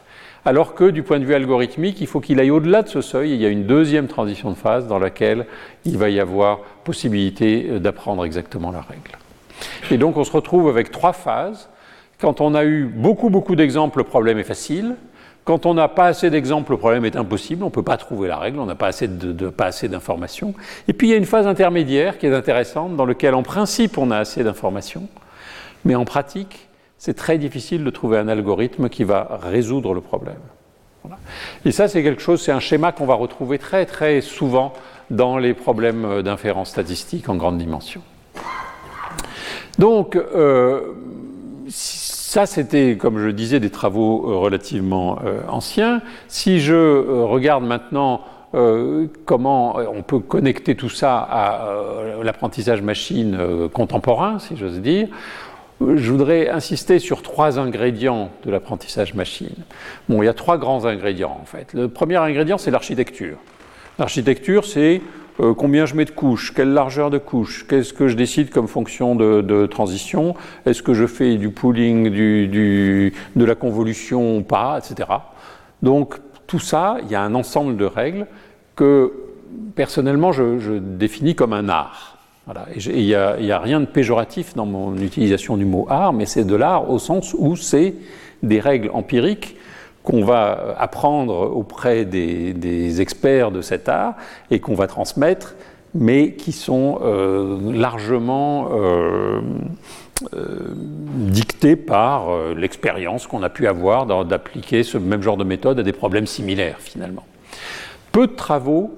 Alors 0.44 0.74
que 0.74 0.84
du 0.84 1.02
point 1.02 1.18
de 1.18 1.24
vue 1.24 1.34
algorithmique, 1.34 2.00
il 2.00 2.06
faut 2.06 2.20
qu'il 2.20 2.40
aille 2.40 2.50
au-delà 2.50 2.82
de 2.82 2.88
ce 2.88 3.00
seuil. 3.00 3.32
Il 3.34 3.40
y 3.40 3.46
a 3.46 3.48
une 3.48 3.64
deuxième 3.64 4.06
transition 4.06 4.50
de 4.50 4.56
phase 4.56 4.86
dans 4.86 4.98
laquelle 4.98 5.46
il 5.84 5.98
va 5.98 6.08
y 6.08 6.20
avoir 6.20 6.60
possibilité 6.84 7.66
euh, 7.68 7.78
d'apprendre 7.78 8.24
exactement 8.24 8.70
la 8.70 8.80
règle. 8.80 9.18
Et 9.90 9.98
donc 9.98 10.16
on 10.16 10.24
se 10.24 10.32
retrouve 10.32 10.68
avec 10.68 10.90
trois 10.90 11.12
phases. 11.12 11.68
Quand 12.20 12.40
on 12.40 12.54
a 12.54 12.64
eu 12.64 12.84
beaucoup, 12.84 13.30
beaucoup 13.30 13.56
d'exemples, 13.56 13.98
le 13.98 14.04
problème 14.04 14.38
est 14.38 14.44
facile. 14.44 14.96
Quand 15.44 15.66
on 15.66 15.74
n'a 15.74 15.88
pas 15.88 16.06
assez 16.06 16.30
d'exemples, 16.30 16.72
le 16.72 16.78
problème 16.78 17.04
est 17.04 17.16
impossible. 17.16 17.62
On 17.62 17.66
ne 17.66 17.72
peut 17.72 17.82
pas 17.82 17.96
trouver 17.96 18.28
la 18.28 18.36
règle, 18.36 18.58
on 18.58 18.66
n'a 18.66 18.74
pas 18.74 18.88
assez, 18.88 19.08
pas 19.56 19.66
assez 19.66 19.88
d'informations. 19.88 20.54
Et 20.88 20.92
puis 20.92 21.08
il 21.08 21.10
y 21.10 21.14
a 21.14 21.16
une 21.16 21.24
phase 21.24 21.46
intermédiaire 21.46 22.18
qui 22.18 22.26
est 22.26 22.34
intéressante, 22.34 22.96
dans 22.96 23.06
laquelle 23.06 23.34
en 23.34 23.42
principe 23.42 23.98
on 23.98 24.10
a 24.10 24.18
assez 24.18 24.44
d'informations, 24.44 25.08
mais 25.84 25.94
en 25.94 26.04
pratique, 26.04 26.67
c'est 26.98 27.14
très 27.14 27.38
difficile 27.38 27.84
de 27.84 27.90
trouver 27.90 28.18
un 28.18 28.28
algorithme 28.28 28.88
qui 28.88 29.04
va 29.04 29.38
résoudre 29.42 29.94
le 29.94 30.00
problème. 30.00 30.40
Et 31.64 31.72
ça, 31.72 31.88
c'est 31.88 32.02
quelque 32.02 32.20
chose, 32.20 32.42
c'est 32.42 32.52
un 32.52 32.60
schéma 32.60 32.92
qu'on 32.92 33.06
va 33.06 33.14
retrouver 33.14 33.58
très 33.58 33.86
très 33.86 34.20
souvent 34.20 34.72
dans 35.10 35.38
les 35.38 35.54
problèmes 35.54 36.22
d'inférence 36.22 36.70
statistique 36.70 37.28
en 37.28 37.36
grande 37.36 37.58
dimension. 37.58 38.02
Donc, 39.78 40.16
euh, 40.16 40.80
ça, 41.68 42.46
c'était, 42.46 42.96
comme 42.96 43.18
je 43.18 43.28
disais, 43.28 43.60
des 43.60 43.70
travaux 43.70 44.28
euh, 44.28 44.36
relativement 44.36 45.18
euh, 45.24 45.40
anciens. 45.48 46.02
Si 46.26 46.60
je 46.60 47.22
regarde 47.22 47.64
maintenant 47.64 48.22
comment 49.26 49.76
on 49.76 50.00
peut 50.00 50.20
connecter 50.20 50.74
tout 50.74 50.88
ça 50.88 51.18
à 51.18 51.68
l'apprentissage 52.22 52.80
machine 52.80 53.68
contemporain, 53.74 54.38
si 54.38 54.56
j'ose 54.56 54.80
dire, 54.80 55.08
je 55.80 56.10
voudrais 56.10 56.48
insister 56.48 56.98
sur 56.98 57.22
trois 57.22 57.58
ingrédients 57.58 58.30
de 58.44 58.50
l'apprentissage 58.50 59.14
machine. 59.14 59.54
Bon, 60.08 60.22
il 60.22 60.26
y 60.26 60.28
a 60.28 60.34
trois 60.34 60.58
grands 60.58 60.84
ingrédients 60.84 61.38
en 61.40 61.44
fait. 61.44 61.72
Le 61.72 61.88
premier 61.88 62.16
ingrédient, 62.16 62.58
c'est 62.58 62.70
l'architecture. 62.70 63.38
L'architecture, 63.98 64.64
c'est 64.64 65.00
euh, 65.40 65.54
combien 65.54 65.86
je 65.86 65.94
mets 65.94 66.04
de 66.04 66.10
couches, 66.10 66.52
quelle 66.52 66.72
largeur 66.72 67.10
de 67.10 67.18
couches, 67.18 67.66
qu'est-ce 67.68 67.92
que 67.92 68.08
je 68.08 68.16
décide 68.16 68.50
comme 68.50 68.66
fonction 68.66 69.14
de, 69.14 69.66
transition, 69.66 70.34
est-ce 70.66 70.82
que 70.82 70.94
je 70.94 71.06
fais 71.06 71.36
du 71.36 71.50
pooling, 71.50 72.10
du, 72.10 73.12
de 73.36 73.44
la 73.44 73.54
convolution 73.54 74.38
ou 74.38 74.42
pas, 74.42 74.78
etc. 74.78 75.08
Donc 75.82 76.16
tout 76.46 76.58
ça, 76.58 76.96
il 77.02 77.10
y 77.10 77.14
a 77.14 77.22
un 77.22 77.34
ensemble 77.34 77.76
de 77.76 77.84
règles 77.84 78.26
que 78.74 79.12
personnellement 79.76 80.32
je 80.32 80.78
définis 80.78 81.36
comme 81.36 81.52
un 81.52 81.68
art. 81.68 82.17
Il 82.76 83.04
n'y 83.04 83.14
a, 83.14 83.58
rien 83.58 83.80
de 83.80 83.86
péjoratif 83.86 84.54
dans 84.54 84.66
mon 84.66 84.96
utilisation 84.96 85.56
du 85.56 85.64
mot 85.64 85.86
art, 85.90 86.12
mais 86.12 86.26
c'est 86.26 86.44
de 86.44 86.56
l'art 86.56 86.90
au 86.90 86.98
sens 86.98 87.34
où 87.36 87.56
c'est 87.56 87.94
des 88.42 88.60
règles 88.60 88.90
empiriques 88.94 89.56
qu'on 90.02 90.24
va 90.24 90.74
apprendre 90.78 91.52
auprès 91.54 92.06
des, 92.06 93.00
experts 93.00 93.50
de 93.50 93.60
cet 93.60 93.88
art 93.88 94.14
et 94.50 94.60
qu'on 94.60 94.74
va 94.74 94.86
transmettre, 94.86 95.54
mais 95.94 96.32
qui 96.32 96.52
sont 96.52 97.00
euh, 97.02 97.58
largement 97.72 98.68
euh, 98.72 99.40
euh, 100.32 100.74
dictées 100.74 101.76
par 101.76 102.28
l'expérience 102.56 103.26
qu'on 103.26 103.42
a 103.42 103.50
pu 103.50 103.66
avoir 103.66 104.06
d'appliquer 104.24 104.82
ce 104.82 104.96
même 104.96 105.22
genre 105.22 105.36
de 105.36 105.44
méthode 105.44 105.80
à 105.80 105.82
des 105.82 105.92
problèmes 105.92 106.26
similaires 106.26 106.78
finalement. 106.78 107.26
Peu 108.12 108.26
de 108.26 108.32
travaux 108.32 108.94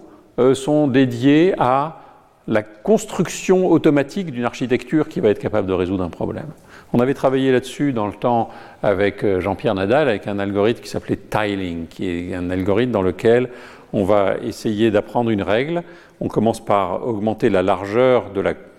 sont 0.54 0.86
dédiés 0.86 1.54
à 1.58 2.00
la 2.48 2.62
construction 2.62 3.70
automatique 3.70 4.30
d'une 4.30 4.44
architecture 4.44 5.08
qui 5.08 5.20
va 5.20 5.28
être 5.28 5.38
capable 5.38 5.68
de 5.68 5.72
résoudre 5.72 6.04
un 6.04 6.08
problème. 6.08 6.48
On 6.92 7.00
avait 7.00 7.14
travaillé 7.14 7.52
là-dessus 7.52 7.92
dans 7.92 8.06
le 8.06 8.12
temps 8.12 8.50
avec 8.82 9.22
euh, 9.22 9.40
Jean-Pierre 9.40 9.74
Nadal, 9.74 10.08
avec 10.08 10.26
un 10.26 10.38
algorithme 10.38 10.82
qui 10.82 10.88
s'appelait 10.88 11.18
tiling, 11.18 11.86
qui 11.86 12.08
est 12.08 12.34
un 12.34 12.50
algorithme 12.50 12.90
dans 12.90 13.02
lequel 13.02 13.50
on 13.92 14.04
va 14.04 14.36
essayer 14.42 14.90
d'apprendre 14.90 15.30
une 15.30 15.42
règle. 15.42 15.82
On 16.20 16.28
commence 16.28 16.64
par 16.64 17.06
augmenter 17.06 17.48
la 17.48 17.62
largeur 17.62 18.26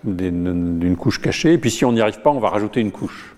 d'une 0.03 0.95
couche 0.97 1.21
cachée, 1.21 1.57
puis 1.57 1.71
si 1.71 1.85
on 1.85 1.93
n'y 1.93 2.01
arrive 2.01 2.21
pas, 2.21 2.29
on 2.29 2.39
va 2.39 2.49
rajouter 2.49 2.81
une 2.81 2.91
couche, 2.91 3.35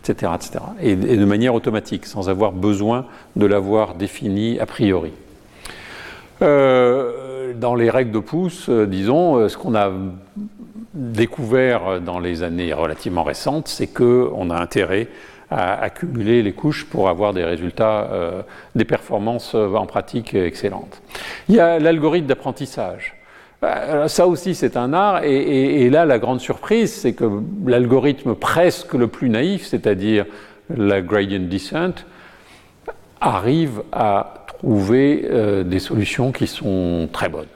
etc. 0.00 0.32
etc. 0.34 0.64
Et, 0.80 0.92
et 0.92 1.16
de 1.16 1.24
manière 1.24 1.54
automatique, 1.54 2.06
sans 2.06 2.28
avoir 2.28 2.52
besoin 2.52 3.06
de 3.36 3.46
l'avoir 3.46 3.94
définie 3.94 4.58
a 4.58 4.66
priori. 4.66 5.12
Euh, 6.42 7.23
dans 7.58 7.74
les 7.74 7.90
règles 7.90 8.12
de 8.12 8.18
pouce, 8.18 8.68
euh, 8.68 8.86
disons, 8.86 9.36
euh, 9.36 9.48
ce 9.48 9.56
qu'on 9.56 9.74
a 9.74 9.90
découvert 10.94 12.00
dans 12.00 12.18
les 12.18 12.42
années 12.42 12.72
relativement 12.72 13.24
récentes, 13.24 13.68
c'est 13.68 13.88
qu'on 13.88 14.50
a 14.50 14.60
intérêt 14.60 15.08
à 15.50 15.80
accumuler 15.80 16.42
les 16.42 16.52
couches 16.52 16.86
pour 16.86 17.08
avoir 17.08 17.32
des 17.32 17.44
résultats, 17.44 18.08
euh, 18.12 18.42
des 18.74 18.84
performances 18.84 19.54
en 19.54 19.86
pratique 19.86 20.34
excellentes. 20.34 21.02
Il 21.48 21.56
y 21.56 21.60
a 21.60 21.78
l'algorithme 21.78 22.26
d'apprentissage. 22.26 23.14
Ça 24.08 24.26
aussi, 24.26 24.54
c'est 24.54 24.76
un 24.76 24.92
art. 24.92 25.24
Et, 25.24 25.88
là, 25.88 26.04
la 26.04 26.18
grande 26.18 26.40
surprise, 26.40 26.92
c'est 26.92 27.14
que 27.14 27.24
l'algorithme 27.66 28.34
presque 28.34 28.92
le 28.92 29.06
plus 29.06 29.30
naïf, 29.30 29.64
c'est-à-dire 29.64 30.26
la 30.68 31.00
gradient 31.00 31.48
descent, 31.48 32.04
arrive 33.22 33.82
à 33.90 34.43
trouver 34.64 35.28
des 35.66 35.78
solutions 35.78 36.32
qui 36.32 36.46
sont 36.46 37.06
très 37.12 37.28
bonnes. 37.28 37.46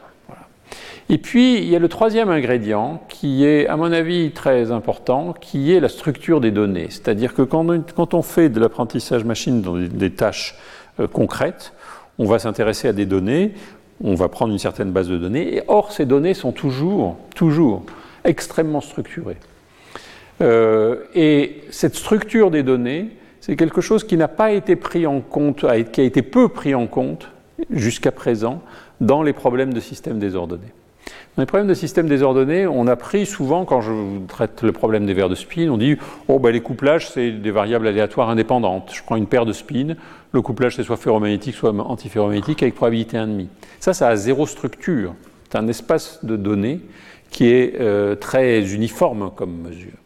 Et 1.11 1.17
puis, 1.17 1.57
il 1.57 1.69
y 1.69 1.75
a 1.75 1.79
le 1.79 1.89
troisième 1.89 2.29
ingrédient 2.29 3.03
qui 3.09 3.45
est, 3.45 3.67
à 3.67 3.77
mon 3.79 3.93
avis, 3.93 4.31
très 4.33 4.71
important, 4.71 5.33
qui 5.33 5.73
est 5.73 5.81
la 5.81 5.89
structure 5.89 6.41
des 6.41 6.51
données. 6.51 6.89
C'est-à-dire 6.91 7.33
que 7.33 7.41
quand 7.41 8.15
on, 8.15 8.23
fait 8.23 8.51
de 8.51 8.61
l'apprentissage 8.61 9.25
machine 9.25 9.63
dans 9.63 9.77
des 9.77 10.11
tâches 10.11 10.55
euh, 11.01 11.07
concrètes, 11.07 11.73
on 12.19 12.27
va 12.27 12.39
s'intéresser 12.39 12.89
à 12.89 12.93
des 12.93 13.07
données, 13.07 13.55
on 14.05 14.15
va 14.15 14.29
prendre 14.29 14.53
une 14.53 14.59
certaine 14.59 14.91
base 14.91 15.09
de 15.09 15.17
données, 15.17 15.57
et 15.57 15.63
or, 15.67 15.93
ces 15.93 16.05
données 16.05 16.35
sont 16.35 16.53
toujours, 16.53 17.17
toujours 17.35 17.85
extrêmement 18.25 18.83
structurées. 18.83 19.39
Euh, 20.43 21.05
et 21.15 21.63
cette 21.71 21.95
structure 21.95 22.51
des 22.51 22.63
données, 22.63 23.09
c'est 23.49 23.57
quelque 23.57 23.81
chose 23.81 24.05
qui 24.05 24.19
n'a 24.19 24.29
pas 24.29 24.53
été 24.53 24.77
pris 24.77 25.07
en 25.07 25.21
compte, 25.21 25.65
qui 25.91 26.01
a 26.01 26.05
été 26.05 26.21
peu 26.21 26.49
pris 26.49 26.75
en 26.75 26.87
compte 26.87 27.31
jusqu'à 27.71 28.13
présent 28.13 28.61
dans 29.01 29.23
les 29.23 29.33
problèmes 29.33 29.73
de 29.73 29.81
systèmes 29.81 30.19
désordonnés. 30.19 30.73
Dans 31.37 31.43
les 31.43 31.47
problèmes 31.47 31.69
de 31.69 31.75
système 31.75 32.09
désordonné, 32.09 32.67
on 32.67 32.87
a 32.87 32.97
pris 32.97 33.25
souvent, 33.25 33.65
quand 33.65 33.81
je 33.81 33.93
traite 34.27 34.63
le 34.63 34.73
problème 34.73 35.07
des 35.07 35.15
verres 35.15 35.31
de 35.31 35.35
spin, 35.35 35.71
on 35.71 35.79
dit 35.79 35.97
oh, 36.27 36.39
ben, 36.39 36.51
les 36.51 36.61
couplages, 36.61 37.09
c'est 37.09 37.31
des 37.31 37.51
variables 37.51 37.87
aléatoires 37.87 38.29
indépendantes. 38.29 38.91
Je 38.93 39.03
prends 39.03 39.17
une 39.17 39.27
paire 39.27 39.47
de 39.47 39.55
spins, 39.55 39.95
le 40.33 40.43
couplage, 40.43 40.77
c'est 40.77 40.83
soit 40.83 40.99
ferromagnétique, 40.99 41.55
soit 41.55 41.71
antiferromagnétique, 41.71 42.63
avec 42.63 42.75
probabilité 42.75 43.17
1,5. 43.17 43.47
Ça, 43.81 43.95
ça 43.95 44.09
a 44.09 44.17
zéro 44.17 44.47
structure. 44.47 45.15
C'est 45.49 45.57
un 45.57 45.69
espace 45.69 46.23
de 46.23 46.37
données 46.37 46.81
qui 47.31 47.49
est 47.49 47.81
euh, 47.81 48.15
très 48.15 48.75
uniforme 48.75 49.31
comme 49.35 49.63
mesure. 49.63 49.98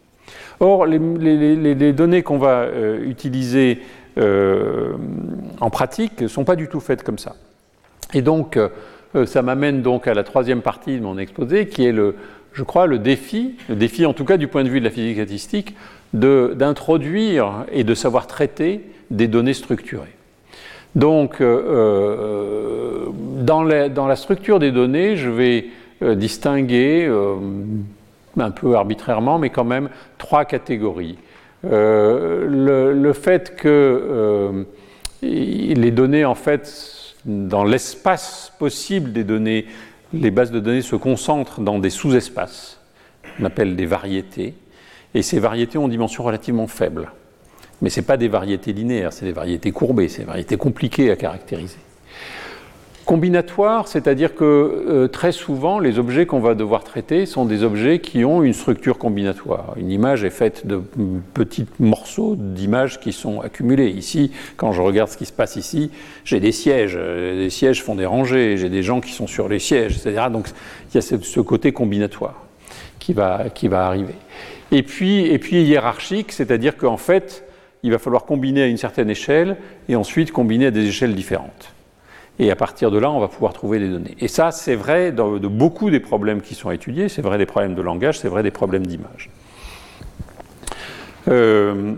Or, 0.64 0.86
les, 0.86 1.92
données 1.92 2.22
qu'on 2.22 2.38
va 2.38 2.60
euh, 2.60 3.04
utiliser 3.04 3.80
euh, 4.16 4.92
en 5.60 5.70
pratique 5.70 6.20
ne 6.20 6.28
sont 6.28 6.44
pas 6.44 6.54
du 6.54 6.68
tout 6.68 6.78
faites 6.78 7.02
comme 7.02 7.18
ça. 7.18 7.34
Et 8.14 8.22
donc, 8.22 8.56
euh, 8.56 8.68
ça 9.26 9.42
m'amène 9.42 9.82
donc 9.82 10.06
à 10.06 10.14
la 10.14 10.22
troisième 10.22 10.62
partie 10.62 10.98
de 10.98 11.02
mon 11.02 11.18
exposé, 11.18 11.66
qui 11.66 11.84
est, 11.84 11.90
le, 11.90 12.14
je 12.52 12.62
crois, 12.62 12.86
le 12.86 13.00
défi, 13.00 13.56
le 13.68 13.74
défi 13.74 14.06
en 14.06 14.12
tout 14.12 14.24
cas 14.24 14.36
du 14.36 14.46
point 14.46 14.62
de 14.62 14.68
vue 14.68 14.78
de 14.78 14.84
la 14.84 14.92
physique 14.92 15.16
statistique, 15.16 15.74
d'introduire 16.12 17.64
et 17.72 17.82
de 17.82 17.94
savoir 17.96 18.28
traiter 18.28 18.82
des 19.10 19.26
données 19.26 19.54
structurées. 19.54 20.14
Donc, 20.94 21.42
dans, 23.40 23.64
la, 23.64 24.16
structure 24.16 24.60
des 24.60 24.70
données, 24.70 25.16
je 25.16 25.28
vais 25.28 25.66
distinguer, 26.14 27.10
un 28.38 28.50
peu 28.50 28.74
arbitrairement, 28.76 29.38
mais 29.38 29.50
quand 29.50 29.64
même, 29.64 29.88
trois 30.18 30.44
catégories. 30.44 31.18
Le, 31.64 32.92
le, 32.92 33.12
fait 33.12 33.54
que 33.54 34.66
les 35.22 35.90
données, 35.92 36.24
en 36.24 36.34
fait, 36.34 37.14
dans 37.24 37.64
l'espace 37.64 38.52
possible 38.58 39.12
des 39.12 39.24
données, 39.24 39.66
les 40.12 40.30
bases 40.30 40.50
de 40.50 40.60
données 40.60 40.82
se 40.82 40.96
concentrent 40.96 41.60
dans 41.60 41.78
des 41.78 41.90
sous-espaces, 41.90 42.80
qu'on 43.36 43.44
appelle 43.44 43.76
des 43.76 43.86
variétés, 43.86 44.54
et 45.14 45.22
ces 45.22 45.38
variétés 45.38 45.78
ont 45.78 45.88
dimension 45.88 46.24
relativement 46.24 46.66
faible. 46.66 47.12
Mais 47.80 47.90
ce 47.90 48.00
pas 48.00 48.16
des 48.16 48.28
variétés 48.28 48.72
linéaires, 48.72 49.12
c'est 49.12 49.24
des 49.24 49.32
variétés 49.32 49.72
courbées, 49.72 50.08
c'est 50.08 50.22
des 50.22 50.26
variétés 50.26 50.56
compliquées 50.56 51.10
à 51.10 51.16
caractériser. 51.16 51.78
Combinatoire, 53.04 53.88
c'est-à-dire 53.88 54.36
que 54.36 54.44
euh, 54.44 55.08
très 55.08 55.32
souvent, 55.32 55.80
les 55.80 55.98
objets 55.98 56.24
qu'on 56.24 56.38
va 56.38 56.54
devoir 56.54 56.84
traiter 56.84 57.26
sont 57.26 57.44
des 57.44 57.64
objets 57.64 57.98
qui 57.98 58.24
ont 58.24 58.44
une 58.44 58.52
structure 58.52 58.96
combinatoire. 58.96 59.74
Une 59.76 59.90
image 59.90 60.22
est 60.22 60.30
faite 60.30 60.66
de 60.68 60.80
petits 61.34 61.66
morceaux 61.80 62.36
d'images 62.36 63.00
qui 63.00 63.12
sont 63.12 63.40
accumulés. 63.40 63.88
Ici, 63.88 64.30
quand 64.56 64.70
je 64.70 64.80
regarde 64.80 65.10
ce 65.10 65.16
qui 65.16 65.26
se 65.26 65.32
passe 65.32 65.56
ici, 65.56 65.90
j'ai 66.24 66.38
des 66.38 66.52
sièges. 66.52 66.96
Les 66.96 67.50
sièges 67.50 67.82
font 67.82 67.96
des 67.96 68.06
rangées, 68.06 68.56
j'ai 68.56 68.68
des 68.68 68.84
gens 68.84 69.00
qui 69.00 69.10
sont 69.10 69.26
sur 69.26 69.48
les 69.48 69.58
sièges, 69.58 69.96
etc. 69.96 70.26
Donc 70.30 70.46
il 70.90 70.94
y 70.94 70.98
a 70.98 71.02
ce, 71.02 71.40
côté 71.40 71.72
combinatoire 71.72 72.46
qui 73.00 73.14
va, 73.14 73.46
qui 73.52 73.66
va 73.66 73.84
arriver. 73.84 74.14
Et 74.70 74.84
puis, 74.84 75.26
et 75.26 75.38
puis 75.38 75.64
hiérarchique, 75.64 76.30
c'est-à-dire 76.30 76.76
qu'en 76.76 76.98
fait, 76.98 77.44
il 77.82 77.90
va 77.90 77.98
falloir 77.98 78.24
combiner 78.24 78.62
à 78.62 78.66
une 78.66 78.76
certaine 78.76 79.10
échelle 79.10 79.56
et 79.88 79.96
ensuite 79.96 80.30
combiner 80.30 80.66
à 80.66 80.70
des 80.70 80.86
échelles 80.86 81.16
différentes. 81.16 81.71
Et 82.38 82.50
à 82.50 82.56
partir 82.56 82.90
de 82.90 82.98
là, 82.98 83.10
on 83.10 83.20
va 83.20 83.28
pouvoir 83.28 83.52
trouver 83.52 83.78
des 83.78 83.88
données. 83.88 84.16
Et 84.18 84.28
ça, 84.28 84.50
c'est 84.50 84.74
vrai 84.74 85.12
de 85.12 85.48
beaucoup 85.48 85.90
des 85.90 86.00
problèmes 86.00 86.40
qui 86.40 86.54
sont 86.54 86.70
étudiés, 86.70 87.08
c'est 87.08 87.22
vrai 87.22 87.38
des 87.38 87.46
problèmes 87.46 87.74
de 87.74 87.82
langage, 87.82 88.18
c'est 88.18 88.28
vrai 88.28 88.42
des 88.42 88.50
problèmes 88.50 88.86
d'image. 88.86 89.30
Euh, 91.28 91.94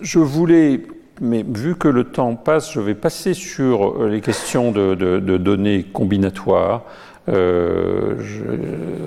je 0.00 0.18
voulais, 0.18 0.82
mais 1.20 1.44
vu 1.46 1.76
que 1.76 1.88
le 1.88 2.04
temps 2.04 2.34
passe, 2.34 2.72
je 2.72 2.80
vais 2.80 2.94
passer 2.94 3.34
sur 3.34 4.02
euh, 4.02 4.08
les 4.08 4.20
questions 4.20 4.72
de, 4.72 4.94
données 5.18 5.84
combinatoires. 5.84 6.82
Euh, 7.28 8.16
je, 8.18 8.42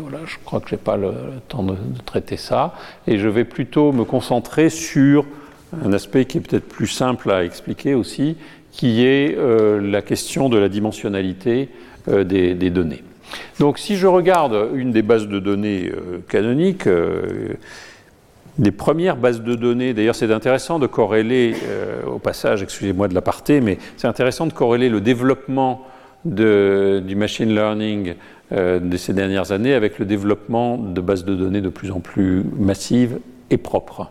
voilà, 0.02 0.20
je, 0.26 0.38
crois 0.44 0.62
que 0.62 0.70
je 0.70 0.76
n'ai 0.76 0.82
pas 0.82 0.96
le, 0.96 1.14
temps 1.48 1.64
de, 1.64 1.76
traiter 2.06 2.38
ça. 2.38 2.74
Et 3.08 3.18
je 3.18 3.28
vais 3.28 3.46
plutôt 3.46 3.92
me 3.92 4.06
concentrer 4.06 4.70
sur 4.70 5.26
un 5.84 5.92
aspect 5.92 6.26
qui 6.26 6.38
est 6.38 6.42
peut-être 6.42 6.68
plus 6.68 6.88
simple 6.88 7.30
à 7.32 7.44
expliquer 7.44 7.94
aussi, 7.96 8.38
qui 8.76 9.06
est 9.06 9.38
euh, 9.38 9.80
la 9.80 10.02
question 10.02 10.50
de 10.50 10.58
la 10.58 10.68
dimensionnalité 10.68 11.70
euh, 12.10 12.26
des, 12.26 12.70
données. 12.70 13.04
Donc 13.60 13.80
si 13.80 13.96
je 13.96 14.06
regarde 14.06 14.70
une 14.76 14.92
des 14.92 15.02
bases 15.02 15.30
de 15.30 15.40
données 15.40 15.90
euh, 15.90 16.20
canoniques, 16.28 16.88
des 18.58 18.72
premières 18.72 19.16
bases 19.16 19.42
de 19.42 19.56
données, 19.56 19.94
d'ailleurs 19.94 20.16
c'est 20.16 20.32
intéressant 20.32 20.78
de 20.80 20.88
corréler, 20.88 21.56
au 22.08 22.20
passage, 22.20 22.64
excusez-moi 22.64 23.08
de 23.08 23.14
l'aparté, 23.14 23.62
mais 23.62 23.78
c'est 23.98 24.08
intéressant 24.08 24.46
de 24.46 24.54
corréler 24.54 24.90
le 24.90 25.02
développement 25.02 25.82
du 26.26 27.16
machine 27.16 27.54
learning 27.54 28.14
de 28.52 28.98
ces 28.98 29.14
dernières 29.14 29.52
années 29.52 29.74
avec 29.74 30.00
le 30.00 30.06
développement 30.06 30.78
de 30.78 31.02
bases 31.02 31.26
de 31.26 31.36
données 31.36 31.62
de 31.62 31.70
plus 31.70 31.92
en 31.92 32.00
plus 32.00 32.44
massives 32.58 33.20
et 33.50 33.58
propres. 33.58 34.10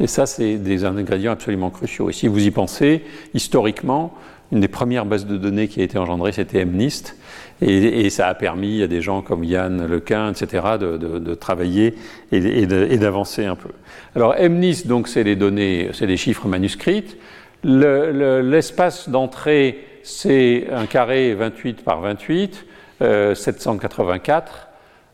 Et 0.00 0.06
ça, 0.06 0.26
c'est 0.26 0.56
des 0.56 0.84
ingrédients 0.84 1.32
absolument 1.32 1.70
cruciaux. 1.70 2.10
Et 2.10 2.12
si 2.12 2.28
vous 2.28 2.44
y 2.44 2.50
pensez, 2.50 3.02
historiquement, 3.34 4.14
une 4.50 4.60
des 4.60 4.68
premières 4.68 5.06
bases 5.06 5.26
de 5.26 5.36
données 5.36 5.68
qui 5.68 5.80
a 5.80 5.84
été 5.84 5.98
engendrée, 5.98 6.32
c'était 6.32 6.64
MNIST. 6.64 7.16
Et, 7.62 8.10
ça 8.10 8.26
a 8.26 8.34
permis 8.34 8.82
à 8.82 8.88
des 8.88 9.00
gens 9.00 9.22
comme 9.22 9.44
Yann 9.44 9.86
Lequin, 9.86 10.30
etc., 10.32 10.64
de, 10.78 11.34
travailler 11.34 11.94
et, 12.32 12.66
d'avancer 12.66 13.44
un 13.44 13.54
peu. 13.54 13.70
Alors, 14.16 14.34
MNIST, 14.34 14.86
donc, 14.88 15.08
c'est 15.08 15.22
les 15.22 15.36
données, 15.36 15.90
c'est 15.92 16.06
les 16.06 16.16
chiffres 16.16 16.48
manuscrits. 16.48 17.16
L'espace 17.62 19.08
d'entrée, 19.08 19.78
c'est 20.02 20.66
un 20.72 20.86
carré 20.86 21.34
28 21.34 21.82
par 21.84 22.00
28, 22.00 22.66
784. 23.00 24.71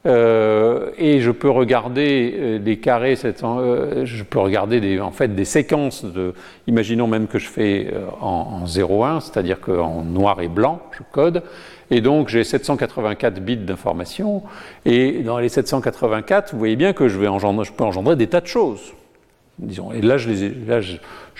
Euh, 0.09 0.91
et 0.97 1.21
je 1.21 1.31
peux 1.31 1.51
regarder 1.51 2.35
euh, 2.39 2.59
des 2.59 2.79
carrés, 2.79 3.15
euh, 3.25 4.05
je 4.07 4.25
peux 4.25 4.39
regarder 4.39 5.01
en 5.01 5.11
fait 5.11 5.35
des 5.35 5.45
séquences. 5.45 6.05
Imaginons 6.67 7.07
même 7.07 7.27
que 7.27 7.39
je 7.39 7.49
fais 7.49 7.93
en, 8.21 8.63
en 8.63 8.65
0,1, 8.65 9.21
c'est-à-dire 9.21 9.61
qu'en 9.61 10.03
noir 10.03 10.41
et 10.41 10.49
blanc, 10.49 10.81
je 10.93 11.03
code, 11.13 11.43
et 11.91 12.01
donc 12.01 12.29
j'ai 12.29 12.43
784 12.43 13.41
bits 13.41 13.57
d'information. 13.57 14.43
Et 14.87 15.23
dans 15.23 15.39
les 15.39 15.51
784, 15.51 16.53
vous 16.53 16.59
voyez 16.59 16.77
bien 16.77 16.93
que 16.95 17.09
je, 17.09 17.19
je 17.19 17.73
peux 17.73 17.85
engendrer 17.85 18.17
des 18.17 18.29
tas 18.29 18.41
de 18.41 18.47
choses. 18.47 18.95
Disons. 19.59 19.91
Et 19.93 20.03
là, 20.03 20.19
j'ai 20.19 20.55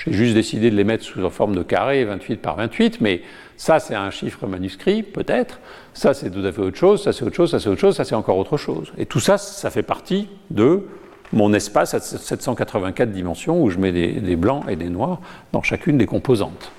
juste 0.09 0.35
décidé 0.35 0.71
de 0.71 0.77
les 0.77 0.83
mettre 0.83 1.05
sous 1.05 1.21
la 1.21 1.31
forme 1.31 1.55
de 1.55 1.63
carré, 1.63 2.05
28 2.05 2.37
par 2.39 2.57
28, 2.57 3.01
mais 3.01 3.23
ça, 3.57 3.79
c'est 3.79 3.95
un 3.95 4.11
chiffre 4.11 4.47
manuscrit, 4.47 5.05
peut-être. 5.05 5.61
Ça, 5.99 6.15
c'est 6.15 6.31
tout 6.31 6.47
à 6.47 6.53
fait 6.53 6.63
autre 6.63 6.77
chose. 6.77 7.03
Ça, 7.03 7.13
c'est 7.13 7.25
autre 7.25 7.35
chose. 7.35 7.51
Ça, 7.51 7.59
c'est 7.59 7.69
autre 7.69 7.81
chose. 7.81 7.97
Ça, 7.97 8.05
c'est 8.05 8.15
encore 8.15 8.39
autre 8.39 8.57
chose. 8.57 8.93
Et 8.99 9.05
tout 9.05 9.19
ça, 9.19 9.37
ça 9.37 9.69
fait 9.69 9.83
partie 9.83 10.29
de 10.49 10.85
mon 11.33 11.53
espace 11.53 11.93
à 11.93 11.99
784 11.99 13.11
dimensions 13.11 13.61
où 13.61 13.69
je 13.69 13.79
mets 13.79 13.91
des, 13.91 14.37
blancs 14.37 14.63
et 14.69 14.77
des 14.77 14.91
noirs 14.91 15.19
dans 15.53 15.61
chacune 15.61 15.99
des 15.99 16.07
composantes. 16.07 16.71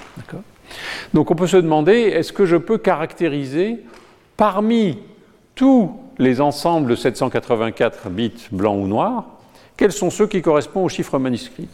Donc, 1.14 1.32
on 1.32 1.36
peut 1.36 1.48
se 1.48 1.58
demander 1.58 1.92
est-ce 1.92 2.32
que 2.32 2.46
je 2.46 2.56
peux 2.56 2.78
caractériser 2.78 3.84
parmi 4.38 5.00
tous 5.54 5.92
les 6.18 6.40
ensembles 6.40 6.90
de 6.90 6.96
784 6.96 8.10
bits 8.10 8.48
blancs 8.54 8.82
ou 8.82 8.88
noirs, 8.88 9.26
quels 9.76 9.92
sont 9.92 10.12
ceux 10.12 10.28
qui 10.28 10.42
correspondent 10.42 10.86
au 10.86 10.90
chiffre 10.90 11.20
manuscrit? 11.20 11.68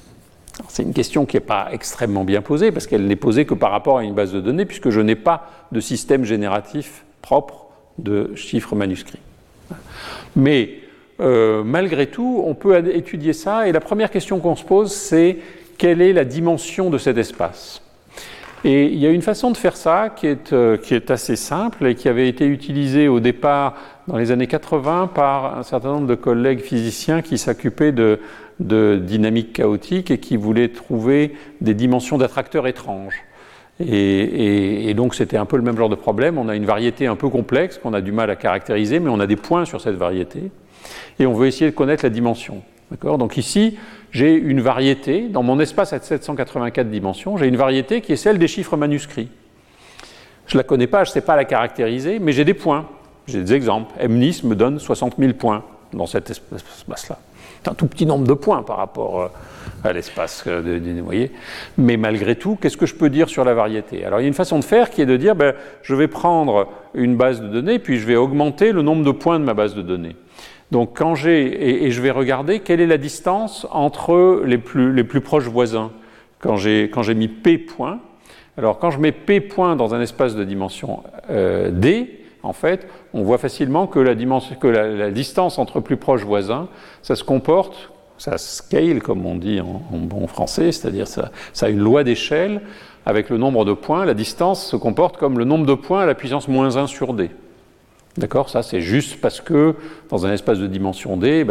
C'est 0.68 0.82
une 0.82 0.94
question 0.94 1.28
qui 1.28 1.36
n'est 1.36 1.42
pas 1.42 1.68
extrêmement 1.72 2.24
bien 2.24 2.42
posée 2.42 2.72
parce 2.72 2.88
qu'elle 2.88 3.06
n'est 3.06 3.16
posée 3.16 3.46
que 3.46 3.54
par 3.54 3.70
rapport 3.70 4.00
à 4.00 4.04
une 4.04 4.16
base 4.16 4.34
de 4.34 4.42
données 4.42 4.66
puisque 4.66 4.90
je 4.90 5.02
n'ai 5.02 5.16
pas 5.16 5.48
de 5.72 5.80
système 5.80 6.24
génératif 6.24 7.06
propre 7.26 7.66
de 7.98 8.36
chiffres 8.36 8.76
manuscrits. 8.76 9.20
Mais 10.36 10.76
euh, 11.20 11.64
malgré 11.64 12.06
tout, 12.06 12.44
on 12.46 12.54
peut 12.54 12.78
étudier 12.94 13.34
ça 13.34 13.68
et 13.68 13.72
la 13.72 13.80
première 13.80 14.12
question 14.12 14.40
qu'on 14.40 14.56
se 14.56 14.64
pose, 14.64 14.92
c'est 14.92 15.38
quelle 15.80 16.04
est 16.04 16.14
la 16.14 16.24
dimension 16.24 16.92
de 16.92 17.00
cet 17.00 17.18
espace? 17.18 17.82
Et 18.64 18.86
il 18.86 19.00
y 19.00 19.08
a 19.08 19.10
une 19.10 19.24
façon 19.24 19.50
de 19.50 19.58
faire 19.58 19.76
ça 19.76 20.14
qui 20.16 20.28
est, 20.28 20.54
euh, 20.54 20.78
qui 20.78 20.94
est 20.94 21.10
assez 21.10 21.36
simple 21.36 21.88
et 21.88 21.96
qui 21.96 22.10
avait 22.10 22.30
été 22.30 22.46
utilisée 22.46 23.08
au 23.08 23.20
départ 23.20 23.76
dans 24.08 24.18
les 24.18 24.32
années 24.32 24.48
80 24.48 25.10
par 25.14 25.58
un 25.58 25.64
certain 25.64 25.94
nombre 25.94 26.08
de 26.08 26.16
collègues 26.16 26.62
physiciens 26.62 27.24
qui 27.24 27.40
s'occupaient 27.40 27.92
de, 27.92 28.20
de 28.60 29.00
dynamique 29.02 29.54
chaotique 29.54 30.12
et 30.12 30.20
qui 30.20 30.38
voulaient 30.38 30.70
trouver 30.70 31.34
des 31.62 31.74
dimensions 31.74 32.20
d'attracteurs 32.20 32.68
étranges. 32.68 33.24
Et, 33.80 34.94
donc 34.96 35.16
c'était 35.16 35.38
un 35.38 35.46
peu 35.46 35.58
le 35.58 35.64
même 35.64 35.78
genre 35.78 35.90
de 35.90 35.96
problème. 35.96 36.38
On 36.38 36.48
a 36.48 36.56
une 36.56 36.66
variété 36.66 37.08
un 37.08 37.16
peu 37.16 37.30
complexe 37.30 37.78
qu'on 37.78 37.94
a 37.94 38.02
du 38.02 38.12
mal 38.12 38.30
à 38.30 38.36
caractériser, 38.36 39.00
mais 39.00 39.10
on 39.10 39.20
a 39.20 39.28
des 39.28 39.36
points 39.36 39.66
sur 39.66 39.82
cette 39.82 39.96
variété. 39.96 40.52
Et 41.20 41.26
on 41.26 41.34
veut 41.34 41.48
essayer 41.48 41.70
de 41.70 41.76
connaître 41.76 42.06
la 42.06 42.10
dimension. 42.10 42.62
Donc 43.02 43.38
ici, 43.38 43.78
j'ai 44.12 44.34
une 44.34 44.62
variété, 44.62 45.28
dans 45.28 45.44
mon 45.44 45.60
espace 45.60 45.92
à 45.92 46.00
784 46.00 46.90
dimensions, 46.90 47.36
j'ai 47.36 47.48
une 47.48 47.58
variété 47.58 48.02
qui 48.02 48.14
est 48.14 48.18
celle 48.18 48.38
des 48.38 48.48
chiffres 48.48 48.78
manuscrits. 48.78 49.30
Je 50.46 50.56
ne 50.56 50.60
la 50.60 50.64
connais 50.64 50.88
pas, 50.88 51.04
je 51.04 51.10
ne 51.10 51.14
sais 51.14 51.22
pas 51.22 51.36
la 51.36 51.46
caractériser, 51.46 52.20
mais 52.20 52.32
j'ai 52.32 52.46
des 52.46 52.54
points, 52.54 52.88
j'ai 53.28 53.44
des 53.44 53.54
exemples. 53.54 53.92
MNIS 54.08 54.42
me 54.44 54.56
donne 54.56 54.80
60 54.80 55.16
000 55.18 55.34
points 55.34 55.64
dans 55.92 56.06
cet 56.06 56.30
espace-là. 56.30 57.20
Un 57.68 57.74
tout 57.74 57.88
petit 57.88 58.06
nombre 58.06 58.28
de 58.28 58.34
points 58.34 58.64
par 58.64 58.78
rapport 58.78 59.22
euh, 59.22 59.28
à 59.84 59.94
l'espace, 59.94 60.44
euh, 60.48 60.80
vous 60.80 61.06
voyez. 61.06 61.32
Mais 61.78 61.98
malgré 61.98 62.36
tout, 62.36 62.58
qu'est-ce 62.62 62.78
que 62.78 62.86
je 62.86 62.96
peux 62.96 63.10
dire 63.10 63.28
sur 63.30 63.44
la 63.44 63.54
variété? 63.54 64.06
Alors 64.06 64.20
il 64.20 64.24
y 64.24 64.26
a 64.26 64.28
une 64.28 64.34
façon 64.34 64.60
de 64.60 64.64
faire 64.64 64.90
qui 64.90 65.02
est 65.02 65.06
de 65.06 65.18
dire, 65.18 65.36
ben, 65.36 65.56
je 65.82 65.96
vais 65.96 66.08
prendre 66.08 66.68
une 66.94 67.16
base 67.16 67.42
de 67.42 67.48
données, 67.48 67.80
puis 67.80 67.98
je 67.98 68.06
vais 68.06 68.16
augmenter 68.16 68.72
le 68.72 68.82
nombre 68.82 69.04
de 69.04 69.12
points 69.12 69.40
de 69.40 69.46
ma 69.46 69.54
base 69.54 69.74
de 69.76 69.82
données. 69.82 70.16
Donc 70.72 70.98
quand 70.98 71.16
j'ai 71.16 71.86
et, 71.86 71.92
je 71.92 72.02
vais 72.02 72.12
regarder 72.12 72.60
quelle 72.60 72.82
est 72.82 72.88
la 72.88 72.98
distance 72.98 73.68
entre 73.72 74.42
les 74.46 74.58
plus, 74.58 74.94
les 74.94 75.04
plus 75.04 75.22
proches 75.22 75.48
voisins. 75.48 75.92
Quand 76.40 76.58
j'ai 76.58 76.90
quand 76.92 77.02
j'ai 77.02 77.16
mis 77.16 77.28
p 77.28 77.58
points, 77.58 78.00
alors 78.58 78.80
quand 78.80 78.92
je 78.92 79.00
mets 79.00 79.12
p 79.12 79.42
points 79.42 79.76
dans 79.76 79.94
un 79.94 80.02
espace 80.02 80.36
de 80.36 80.44
dimension 80.44 81.04
euh, 81.30 81.70
d, 81.72 82.25
en 82.46 82.54
fait, 82.54 82.88
on 83.14 83.24
voit 83.24 83.38
facilement 83.38 83.88
que, 83.88 84.00
la, 84.00 85.12
distance 85.12 85.58
entre 85.58 85.80
plus 85.80 85.98
proches 85.98 86.24
voisins, 86.24 86.68
ça 87.02 87.16
se 87.16 87.24
comporte, 87.24 87.92
ça 88.18 88.38
scale 88.38 89.02
comme 89.02 89.26
on 89.26 89.36
dit 89.36 89.60
en, 89.60 89.82
bon 89.98 90.28
français, 90.28 90.72
c'est-à-dire 90.72 91.08
ça, 91.08 91.32
a 91.62 91.70
une 91.70 91.80
loi 91.80 92.04
d'échelle 92.04 92.62
avec 93.06 93.30
le 93.30 93.38
nombre 93.38 93.66
de 93.66 93.74
points. 93.74 94.06
La 94.06 94.14
distance 94.14 94.66
se 94.66 94.76
comporte 94.76 95.18
comme 95.18 95.40
le 95.40 95.46
nombre 95.46 95.66
de 95.66 95.74
points 95.74 96.02
à 96.02 96.06
la 96.06 96.16
puissance 96.16 96.48
moins 96.48 96.78
1 96.78 96.88
sur 96.88 97.14
d. 97.14 97.32
D'accord? 98.18 98.50
Ça, 98.50 98.64
c'est 98.64 98.80
juste 98.80 99.20
parce 99.20 99.42
que 99.42 99.76
dans 100.10 100.26
un 100.26 100.32
espace 100.32 100.60
de 100.60 100.68
dimension 100.68 101.18
d, 101.18 101.46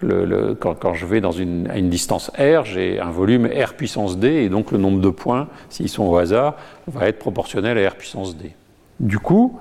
le, 0.00 0.54
quand, 0.54 0.94
je 0.94 1.04
vais 1.04 1.20
dans 1.20 1.32
une, 1.32 1.68
à 1.68 1.78
une 1.78 1.90
distance 1.90 2.30
r, 2.38 2.64
j'ai 2.64 2.98
un 3.00 3.10
volume 3.10 3.46
r 3.46 3.74
puissance 3.74 4.18
d, 4.18 4.28
et 4.28 4.48
donc 4.48 4.70
le 4.70 4.78
nombre 4.78 5.00
de 5.00 5.10
points, 5.10 5.48
s'ils 5.68 5.88
sont 5.88 6.04
au 6.04 6.16
hasard, 6.16 6.54
va 6.86 7.08
être 7.08 7.18
proportionnel 7.18 7.76
à 7.76 7.90
r 7.90 7.96
puissance 7.96 8.36
d. 8.36 8.52
Du 9.00 9.18
coup, 9.18 9.58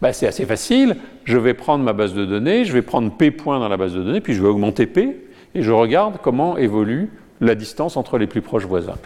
ben, 0.00 0.12
c'est 0.12 0.26
assez 0.26 0.46
facile. 0.46 0.96
Je 1.24 1.38
vais 1.38 1.54
prendre 1.54 1.84
ma 1.84 1.92
base 1.92 2.14
de 2.14 2.24
données, 2.24 2.64
je 2.64 2.72
vais 2.72 2.82
prendre 2.82 3.12
p 3.12 3.30
points 3.30 3.58
dans 3.58 3.68
la 3.68 3.76
base 3.76 3.94
de 3.94 4.02
données, 4.02 4.20
puis 4.20 4.34
je 4.34 4.42
vais 4.42 4.48
augmenter 4.48 4.86
p, 4.86 5.16
et 5.54 5.62
je 5.62 5.72
regarde 5.72 6.18
comment 6.22 6.56
évolue 6.56 7.10
la 7.40 7.54
distance 7.54 7.96
entre 7.96 8.18
les 8.18 8.26
plus 8.26 8.42
proches 8.42 8.66
voisins. 8.66 8.96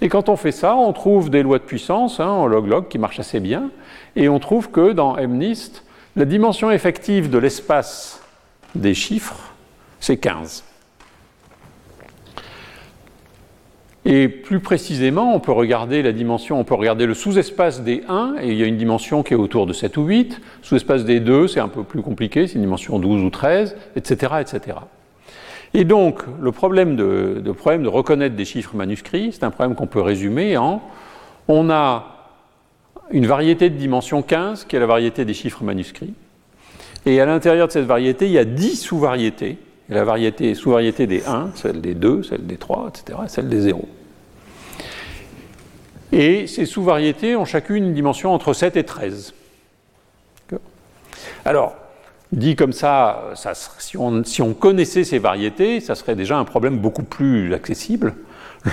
Et 0.00 0.08
quand 0.08 0.28
on 0.28 0.36
fait 0.36 0.52
ça, 0.52 0.76
on 0.76 0.92
trouve 0.92 1.30
des 1.30 1.42
lois 1.42 1.58
de 1.58 1.64
puissance 1.64 2.20
hein, 2.20 2.28
en 2.28 2.46
log-log 2.46 2.88
qui 2.88 2.98
marchent 2.98 3.20
assez 3.20 3.40
bien, 3.40 3.70
et 4.14 4.28
on 4.28 4.38
trouve 4.38 4.70
que 4.70 4.92
dans 4.92 5.16
MNIST, 5.16 5.84
la 6.16 6.24
dimension 6.24 6.70
effective 6.70 7.30
de 7.30 7.38
l'espace 7.38 8.22
des 8.74 8.94
chiffres, 8.94 9.54
c'est 10.00 10.16
15. 10.16 10.64
Et 14.10 14.28
plus 14.28 14.60
précisément, 14.60 15.34
on 15.34 15.38
peut 15.38 15.52
regarder 15.52 16.00
la 16.00 16.12
dimension, 16.12 16.58
on 16.58 16.64
peut 16.64 16.74
regarder 16.74 17.04
le 17.04 17.12
sous-espace 17.12 17.82
des 17.82 18.04
1, 18.08 18.36
et 18.40 18.48
il 18.48 18.54
y 18.54 18.62
a 18.62 18.66
une 18.66 18.78
dimension 18.78 19.22
qui 19.22 19.34
est 19.34 19.36
autour 19.36 19.66
de 19.66 19.74
7 19.74 19.98
ou 19.98 20.04
8. 20.04 20.40
Sous-espace 20.62 21.04
des 21.04 21.20
2, 21.20 21.46
c'est 21.46 21.60
un 21.60 21.68
peu 21.68 21.82
plus 21.82 22.00
compliqué, 22.00 22.46
c'est 22.46 22.54
une 22.54 22.62
dimension 22.62 22.98
12 22.98 23.22
ou 23.22 23.28
13, 23.28 23.76
etc. 23.96 24.32
etc. 24.40 24.78
Et 25.74 25.84
donc, 25.84 26.22
le 26.40 26.52
problème 26.52 26.96
de, 26.96 27.52
problème 27.52 27.82
de 27.82 27.88
reconnaître 27.88 28.34
des 28.34 28.46
chiffres 28.46 28.74
manuscrits, 28.74 29.28
c'est 29.32 29.44
un 29.44 29.50
problème 29.50 29.76
qu'on 29.76 29.86
peut 29.86 30.00
résumer 30.00 30.56
en 30.56 30.80
on 31.46 31.68
a 31.68 32.14
une 33.10 33.26
variété 33.26 33.68
de 33.68 33.76
dimension 33.76 34.22
15 34.22 34.64
qui 34.64 34.76
est 34.76 34.80
la 34.80 34.86
variété 34.86 35.26
des 35.26 35.34
chiffres 35.34 35.64
manuscrits. 35.64 36.14
Et 37.04 37.20
à 37.20 37.26
l'intérieur 37.26 37.66
de 37.66 37.72
cette 37.72 37.84
variété, 37.84 38.24
il 38.24 38.32
y 38.32 38.38
a 38.38 38.46
10 38.46 38.76
sous-variétés. 38.76 39.58
La 39.90 40.04
variété 40.04 40.54
sous-variété 40.54 41.06
des 41.06 41.26
1, 41.26 41.50
celle 41.56 41.82
des 41.82 41.94
2, 41.94 42.22
celle 42.22 42.46
des 42.46 42.56
3, 42.56 42.88
etc., 42.88 43.18
celle 43.26 43.48
des 43.50 43.60
0. 43.60 43.86
Et 46.12 46.46
ces 46.46 46.66
sous-variétés 46.66 47.36
ont 47.36 47.44
chacune 47.44 47.84
une 47.84 47.94
dimension 47.94 48.32
entre 48.32 48.52
7 48.52 48.76
et 48.76 48.84
13. 48.84 49.34
Alors, 51.44 51.76
dit 52.32 52.56
comme 52.56 52.72
ça, 52.72 53.32
si, 53.74 53.96
on, 53.96 54.54
connaissait 54.54 55.04
ces 55.04 55.18
variétés, 55.18 55.80
ça 55.80 55.94
serait 55.94 56.16
déjà 56.16 56.38
un 56.38 56.44
problème 56.44 56.78
beaucoup 56.78 57.02
plus 57.02 57.54
accessible. 57.54 58.14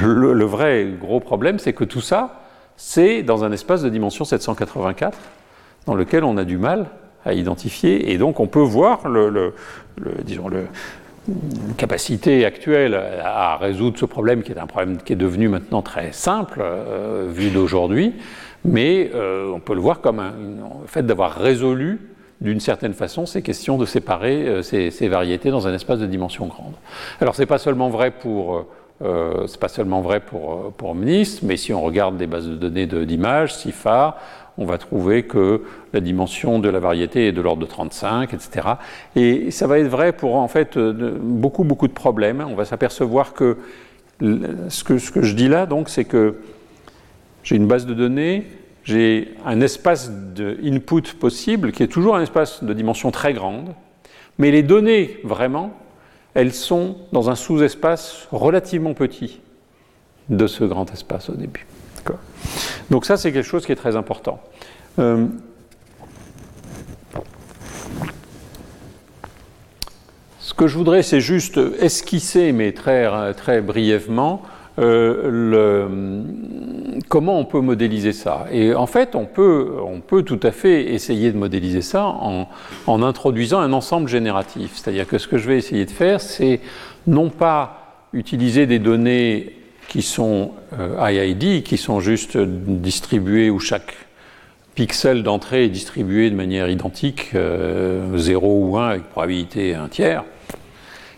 le 0.01 0.45
vrai 0.45 0.87
gros 0.99 1.19
problème, 1.19 1.59
c'est 1.59 1.73
que 1.73 1.83
tout 1.83 2.01
ça, 2.01 2.41
c'est 2.77 3.23
dans 3.23 3.43
un 3.43 3.51
espace 3.51 3.81
de 3.81 3.89
dimension 3.89 4.25
784 4.25 5.17
dans 5.85 5.95
lequel 5.95 6.23
on 6.23 6.37
a 6.37 6.43
du 6.43 6.57
mal 6.57 6.87
à 7.25 7.33
identifier. 7.33 8.11
Et 8.11 8.17
donc 8.17 8.39
on 8.39 8.47
peut 8.47 8.59
voir 8.59 9.07
le, 9.07 9.53
disons 10.23 10.47
le, 10.47 10.67
capacité 11.77 12.45
actuelle 12.45 12.99
à 13.23 13.57
résoudre 13.57 13.97
ce 13.97 14.05
problème, 14.05 14.43
qui 14.43 14.51
est 14.51 14.59
un 14.59 14.67
problème 14.67 14.97
qui 14.97 15.13
est 15.13 15.17
devenu 15.17 15.47
maintenant 15.47 15.81
très 15.81 16.11
simple, 16.11 16.61
euh, 16.61 17.27
vu 17.29 17.49
d'aujourd'hui, 17.49 18.13
mais 18.63 19.11
euh, 19.13 19.51
on 19.53 19.59
peut 19.59 19.73
le 19.73 19.81
voir 19.81 20.01
comme 20.01 20.19
un, 20.19 20.33
fait 20.87 21.03
d'avoir 21.03 21.33
résolu 21.33 21.99
d'une 22.41 22.59
certaine 22.59 22.93
façon 22.93 23.25
ces 23.25 23.41
questions 23.41 23.77
de 23.77 23.85
séparer 23.85 24.47
euh, 24.47 24.61
ces, 24.61 25.07
variétés 25.07 25.49
dans 25.49 25.67
un 25.67 25.73
espace 25.73 25.99
de 25.99 26.05
dimension 26.05 26.47
grande. 26.47 26.73
Alors 27.21 27.35
c'est 27.35 27.45
pas 27.45 27.57
seulement 27.57 27.89
vrai 27.89 28.11
pour 28.11 28.65
Ce 29.01 29.51
n'est 29.51 29.59
pas 29.59 29.67
seulement 29.67 30.01
vrai 30.01 30.19
pour, 30.19 30.71
pour 30.77 30.95
MNIST, 30.95 31.43
mais 31.43 31.57
si 31.57 31.73
on 31.73 31.81
regarde 31.81 32.17
des 32.17 32.27
bases 32.27 32.47
de 32.47 32.55
données 32.55 32.87
d'images, 32.87 33.53
CIFAR, 33.55 34.17
on 34.57 34.65
va 34.65 34.77
trouver 34.77 35.23
que 35.23 35.63
la 35.93 35.99
dimension 35.99 36.59
de 36.59 36.69
la 36.69 36.79
variété 36.79 37.27
est 37.27 37.31
de 37.31 37.41
l'ordre 37.41 37.61
de 37.61 37.67
35, 37.67 38.33
etc. 38.33 38.67
Et 39.15 39.51
ça 39.51 39.67
va 39.67 39.79
être 39.79 39.87
vrai 39.87 40.13
pour 40.13 40.35
en 40.35 40.47
fait 40.47 40.77
euh, 40.77 41.17
beaucoup, 41.21 41.63
beaucoup 41.63 41.87
de 41.87 41.93
problèmes. 41.93 42.43
On 42.47 42.55
va 42.55 42.65
s'apercevoir 42.65 43.33
que 43.33 43.57
ce, 44.21 44.83
que 44.83 44.97
je 44.97 45.35
dis 45.35 45.49
là, 45.49 45.65
donc, 45.65 45.89
c'est 45.89 46.05
que 46.05 46.35
j'ai 47.43 47.57
une 47.57 47.67
base 47.67 47.85
de 47.85 47.93
données, 47.93 48.47
j'ai 48.83 49.33
un 49.45 49.59
espace 49.59 50.09
d'input 50.09 51.15
possible 51.19 51.71
qui 51.71 51.83
est 51.83 51.87
toujours 51.87 52.15
un 52.15 52.21
espace 52.21 52.63
de 52.63 52.73
dimension 52.73 53.11
très 53.11 53.33
grande, 53.33 53.73
mais 54.37 54.51
les 54.51 54.63
données 54.63 55.19
vraiment 55.23 55.73
elles 56.35 56.53
sont 56.53 56.97
dans 57.13 57.29
un 57.29 57.35
sous-espace 57.35 58.27
relativement 58.31 58.93
petit 58.93 59.39
de 60.29 60.47
ce 60.47 60.63
grand 60.63 60.91
espace 60.91 61.29
au 61.29 61.33
début. 61.35 61.65
Donc 62.89 63.05
ça, 63.05 63.17
c'est 63.17 63.31
quelque 63.31 63.47
chose 63.47 63.65
qui 63.65 63.71
est 63.71 63.77
très 63.77 63.95
important. 63.95 64.39
Euh, 64.99 65.25
ce 70.39 70.53
que 70.53 70.67
je 70.67 70.77
voudrais, 70.77 71.03
c'est 71.03 71.21
juste 71.21 71.59
esquisser, 71.79 72.51
mais 72.51 72.71
très, 72.71 73.33
très 73.33 73.61
brièvement, 73.61 74.41
euh, 74.77 76.21
comment 77.07 77.39
on 77.39 77.45
peut 77.45 77.61
modéliser 77.61 78.11
ça 78.13 78.45
Et 78.51 78.73
en 78.73 78.87
fait, 78.87 79.15
on 79.15 79.25
peut, 79.25 79.73
on 79.85 80.01
peut 80.01 80.23
tout 80.23 80.39
à 80.43 80.51
fait 80.51 80.93
essayer 80.93 81.31
de 81.31 81.37
modéliser 81.37 81.81
ça 81.81 82.05
en, 82.05 82.47
en 82.87 83.03
introduisant 83.03 83.59
un 83.59 83.73
ensemble 83.73 84.07
génératif. 84.09 84.71
C'est-à-dire 84.75 85.07
que 85.07 85.17
ce 85.17 85.27
que 85.27 85.37
je 85.37 85.47
vais 85.47 85.57
essayer 85.57 85.85
de 85.85 85.91
faire, 85.91 86.19
c'est 86.21 86.59
non 87.07 87.29
pas 87.29 88.07
utiliser 88.13 88.65
des 88.65 88.79
données 88.79 89.53
qui 89.87 90.01
sont 90.01 90.51
euh, 90.79 91.11
IID, 91.11 91.63
qui 91.63 91.77
sont 91.77 91.99
juste 91.99 92.37
distribuées 92.37 93.49
où 93.49 93.59
chaque 93.59 93.93
pixel 94.75 95.23
d'entrée 95.23 95.65
est 95.65 95.69
distribué 95.69 96.29
de 96.29 96.35
manière 96.35 96.69
identique, 96.69 97.31
euh, 97.33 98.17
0 98.17 98.69
ou 98.69 98.77
1 98.77 98.89
avec 98.89 99.03
probabilité 99.03 99.73
1 99.73 99.87
tiers. 99.87 100.23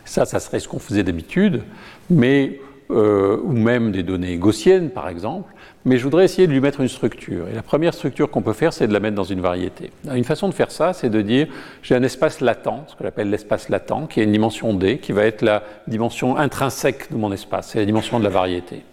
Ça, 0.05 0.25
ça 0.25 0.39
serait 0.39 0.59
ce 0.59 0.67
qu'on 0.67 0.79
faisait 0.79 1.03
d'habitude, 1.03 1.63
mais 2.09 2.59
euh, 2.89 3.37
ou 3.43 3.51
même 3.51 3.91
des 3.91 4.03
données 4.03 4.37
gaussiennes, 4.37 4.91
par 4.91 5.09
exemple, 5.09 5.53
mais 5.87 5.97
je 5.97 6.03
voudrais 6.03 6.25
essayer 6.25 6.47
de 6.47 6.51
lui 6.51 6.59
mettre 6.59 6.81
une 6.81 6.89
structure. 6.89 7.47
Et 7.49 7.55
la 7.55 7.61
première 7.61 7.93
structure 7.93 8.29
qu'on 8.29 8.41
peut 8.41 8.53
faire, 8.53 8.73
c'est 8.73 8.87
de 8.87 8.93
la 8.93 8.99
mettre 8.99 9.15
dans 9.15 9.23
une 9.23 9.39
variété. 9.39 9.89
Une 10.13 10.25
façon 10.25 10.49
de 10.49 10.53
faire 10.53 10.69
ça, 10.69 10.91
c'est 10.91 11.09
de 11.09 11.21
dire 11.21 11.47
j'ai 11.81 11.95
un 11.95 12.03
espace 12.03 12.41
latent, 12.41 12.83
ce 12.87 12.95
que 12.95 13.05
j'appelle 13.05 13.29
l'espace 13.29 13.69
latent, 13.69 14.09
qui 14.09 14.19
est 14.19 14.25
une 14.25 14.33
dimension 14.33 14.73
D, 14.73 14.97
qui 14.97 15.13
va 15.13 15.23
être 15.23 15.41
la 15.41 15.63
dimension 15.87 16.35
intrinsèque 16.35 17.09
de 17.09 17.15
mon 17.15 17.31
espace, 17.31 17.69
c'est 17.69 17.79
la 17.79 17.85
dimension 17.85 18.19
de 18.19 18.25
la 18.25 18.29
variété. 18.29 18.83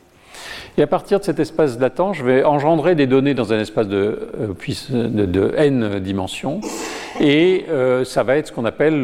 Et 0.79 0.83
à 0.83 0.87
partir 0.87 1.19
de 1.19 1.25
cet 1.25 1.41
espace 1.41 1.79
latent, 1.81 2.13
je 2.13 2.25
vais 2.25 2.45
engendrer 2.45 2.95
des 2.95 3.09
données 3.09 3.35
dans 3.35 3.53
un 3.53 3.59
espace 3.59 3.89
de, 3.89 4.31
euh, 4.39 5.53
n 5.57 5.99
dimensions, 5.99 6.61
et 7.21 7.65
euh, 7.71 8.05
ça 8.05 8.23
va 8.23 8.37
être 8.37 8.49
ce 8.49 8.53
qu'on 8.53 8.67
appelle 8.67 9.03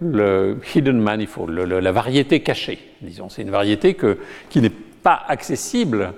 le, 0.00 0.56
hidden 0.74 0.98
manifold, 0.98 1.56
la 1.56 1.92
variété 1.92 2.40
cachée, 2.40 2.80
disons. 3.02 3.28
C'est 3.28 3.42
une 3.42 3.50
variété 3.50 3.96
qui 4.48 4.60
n'est 4.60 4.72
pas 5.02 5.20
accessible 5.28 6.12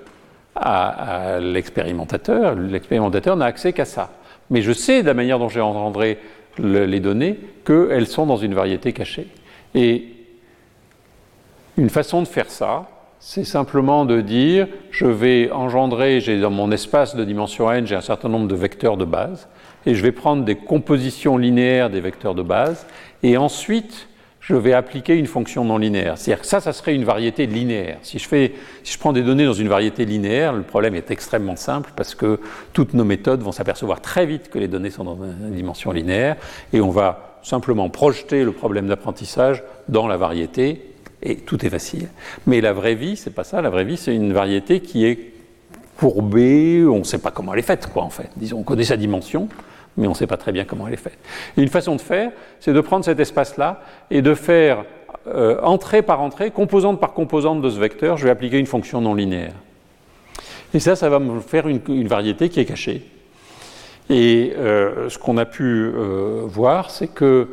à, 0.55 1.39
l'expérimentateur. 1.39 2.55
L'expérimentateur 2.55 3.35
n'a 3.35 3.45
accès 3.45 3.73
qu'à 3.73 3.85
ça. 3.85 4.11
Mais 4.49 4.61
je 4.61 4.71
sais 4.71 5.01
de 5.01 5.07
la 5.07 5.13
manière 5.13 5.39
dont 5.39 5.49
j'ai 5.49 5.61
engendré 5.61 6.19
les 6.59 6.99
données 6.99 7.39
qu'elles 7.65 8.07
sont 8.07 8.25
dans 8.25 8.37
une 8.37 8.53
variété 8.53 8.93
cachée. 8.93 9.27
Et 9.73 10.07
une 11.77 11.89
façon 11.89 12.21
de 12.21 12.27
faire 12.27 12.49
ça, 12.51 12.87
c'est 13.19 13.45
simplement 13.45 14.05
de 14.05 14.21
dire 14.21 14.67
je 14.91 15.05
vais 15.05 15.49
engendrer, 15.51 16.19
j'ai 16.19 16.39
dans 16.39 16.51
mon 16.51 16.71
espace 16.71 17.15
de 17.15 17.23
dimension 17.23 17.71
n, 17.71 17.87
j'ai 17.87 17.95
un 17.95 18.01
certain 18.01 18.29
nombre 18.29 18.47
de 18.47 18.55
vecteurs 18.55 18.97
de 18.97 19.05
base, 19.05 19.47
et 19.85 19.95
je 19.95 20.03
vais 20.03 20.11
prendre 20.11 20.43
des 20.43 20.55
compositions 20.55 21.37
linéaires 21.37 21.89
des 21.89 22.01
vecteurs 22.01 22.35
de 22.35 22.43
base, 22.43 22.85
et 23.23 23.37
ensuite 23.37 24.07
je 24.43 24.55
vais 24.55 24.73
appliquer 24.73 25.15
une 25.15 25.25
fonction 25.25 25.63
non 25.63 25.77
linéaire. 25.77 26.17
C'est-à-dire 26.17 26.41
que 26.41 26.47
ça, 26.47 26.59
ça 26.59 26.73
serait 26.73 26.93
une 26.93 27.05
variété 27.05 27.45
linéaire. 27.45 27.97
Si 28.01 28.19
je, 28.19 28.27
fais, 28.27 28.53
si 28.83 28.93
je 28.93 28.99
prends 28.99 29.13
des 29.13 29.23
données 29.23 29.45
dans 29.45 29.53
une 29.53 29.69
variété 29.69 30.03
linéaire, 30.05 30.51
le 30.51 30.63
problème 30.63 30.95
est 30.95 31.11
extrêmement 31.11 31.55
simple 31.55 31.91
parce 31.95 32.13
que 32.13 32.39
toutes 32.73 32.93
nos 32.93 33.05
méthodes 33.05 33.41
vont 33.41 33.53
s'apercevoir 33.53 34.01
très 34.01 34.25
vite 34.25 34.49
que 34.49 34.59
les 34.59 34.67
données 34.67 34.89
sont 34.89 35.05
dans 35.05 35.15
une 35.15 35.55
dimension 35.55 35.93
linéaire 35.93 36.35
et 36.73 36.81
on 36.81 36.89
va 36.89 37.39
simplement 37.41 37.89
projeter 37.89 38.43
le 38.43 38.51
problème 38.51 38.87
d'apprentissage 38.87 39.63
dans 39.87 40.07
la 40.07 40.17
variété 40.17 40.93
et 41.21 41.37
tout 41.37 41.65
est 41.65 41.69
facile. 41.69 42.09
Mais 42.45 42.59
la 42.59 42.73
vraie 42.73 42.95
vie, 42.95 43.15
c'est 43.15 43.33
pas 43.33 43.45
ça. 43.45 43.61
La 43.61 43.69
vraie 43.69 43.85
vie, 43.85 43.95
c'est 43.95 44.13
une 44.13 44.33
variété 44.33 44.81
qui 44.81 45.05
est 45.05 45.31
courbée, 45.97 46.83
on 46.85 46.99
ne 46.99 47.03
sait 47.03 47.19
pas 47.19 47.31
comment 47.31 47.53
elle 47.53 47.59
est 47.59 47.63
faite, 47.63 47.87
quoi, 47.93 48.03
en 48.03 48.09
fait. 48.09 48.29
Disons, 48.35 48.59
on 48.59 48.63
connaît 48.63 48.83
sa 48.83 48.97
dimension, 48.97 49.47
mais 49.97 50.07
on 50.07 50.11
ne 50.11 50.15
sait 50.15 50.27
pas 50.27 50.37
très 50.37 50.51
bien 50.51 50.65
comment 50.65 50.87
elle 50.87 50.93
est 50.93 50.97
faite. 50.97 51.17
Une 51.57 51.67
façon 51.67 51.95
de 51.95 52.01
faire, 52.01 52.31
c'est 52.59 52.73
de 52.73 52.81
prendre 52.81 53.05
cet 53.05 53.19
espace-là 53.19 53.81
et 54.09 54.21
de 54.21 54.33
faire 54.33 54.85
euh, 55.27 55.57
entrée 55.61 56.01
par 56.01 56.21
entrée, 56.21 56.51
composante 56.51 56.99
par 56.99 57.13
composante 57.13 57.61
de 57.61 57.69
ce 57.69 57.79
vecteur, 57.79 58.17
je 58.17 58.25
vais 58.25 58.29
appliquer 58.29 58.57
une 58.57 58.65
fonction 58.65 58.99
non 58.99 59.15
linéaire. 59.15 59.53
Et 60.73 60.79
ça, 60.79 60.95
ça 60.95 61.07
va 61.09 61.19
me 61.19 61.39
faire 61.39 61.67
une, 61.67 62.07
variété 62.07 62.49
qui 62.49 62.59
est 62.59 62.65
cachée. 62.65 63.03
Et 64.09 64.53
euh, 64.57 65.07
ce 65.09 65.17
qu'on 65.17 65.37
a 65.37 65.45
pu 65.45 65.63
euh, 65.63 66.41
voir, 66.45 66.89
c'est 66.89 67.07
que 67.07 67.47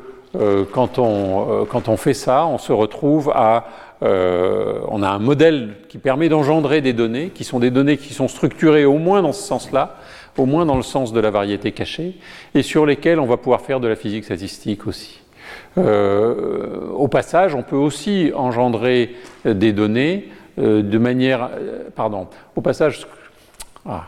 quand 0.72 1.00
on, 1.00 1.66
quand, 1.68 1.88
on, 1.88 1.96
fait 1.96 2.14
ça, 2.14 2.46
on 2.46 2.56
se 2.56 2.72
retrouve 2.72 3.32
à... 3.34 3.64
on 4.00 5.02
a 5.02 5.08
un 5.08 5.18
modèle 5.18 5.74
qui 5.88 5.98
permet 5.98 6.28
d'engendrer 6.28 6.80
des 6.80 6.92
données, 6.92 7.30
qui 7.34 7.42
sont 7.42 7.58
des 7.58 7.72
données 7.72 7.96
qui 7.96 8.14
sont 8.14 8.28
structurées 8.28 8.84
au 8.84 8.98
moins 8.98 9.22
dans 9.22 9.32
ce 9.32 9.42
sens-là, 9.42 9.96
au 10.36 10.46
moins 10.46 10.66
dans 10.66 10.76
le 10.76 10.82
sens 10.82 11.12
de 11.12 11.20
la 11.20 11.30
variété 11.30 11.72
cachée, 11.72 12.16
et 12.54 12.62
sur 12.62 12.86
lesquels 12.86 13.20
on 13.20 13.26
va 13.26 13.36
pouvoir 13.36 13.60
faire 13.60 13.80
de 13.80 13.88
la 13.88 13.96
physique 13.96 14.24
statistique 14.24 14.86
aussi. 14.86 15.20
Euh, 15.78 16.88
au 16.90 17.08
passage, 17.08 17.54
on 17.54 17.62
peut 17.62 17.76
aussi 17.76 18.32
engendrer 18.34 19.14
des 19.44 19.72
données 19.72 20.28
euh, 20.58 20.82
de 20.82 20.98
manière... 20.98 21.50
Euh, 21.54 21.84
pardon, 21.94 22.28
au 22.56 22.60
passage, 22.60 23.06
ah, 23.86 24.06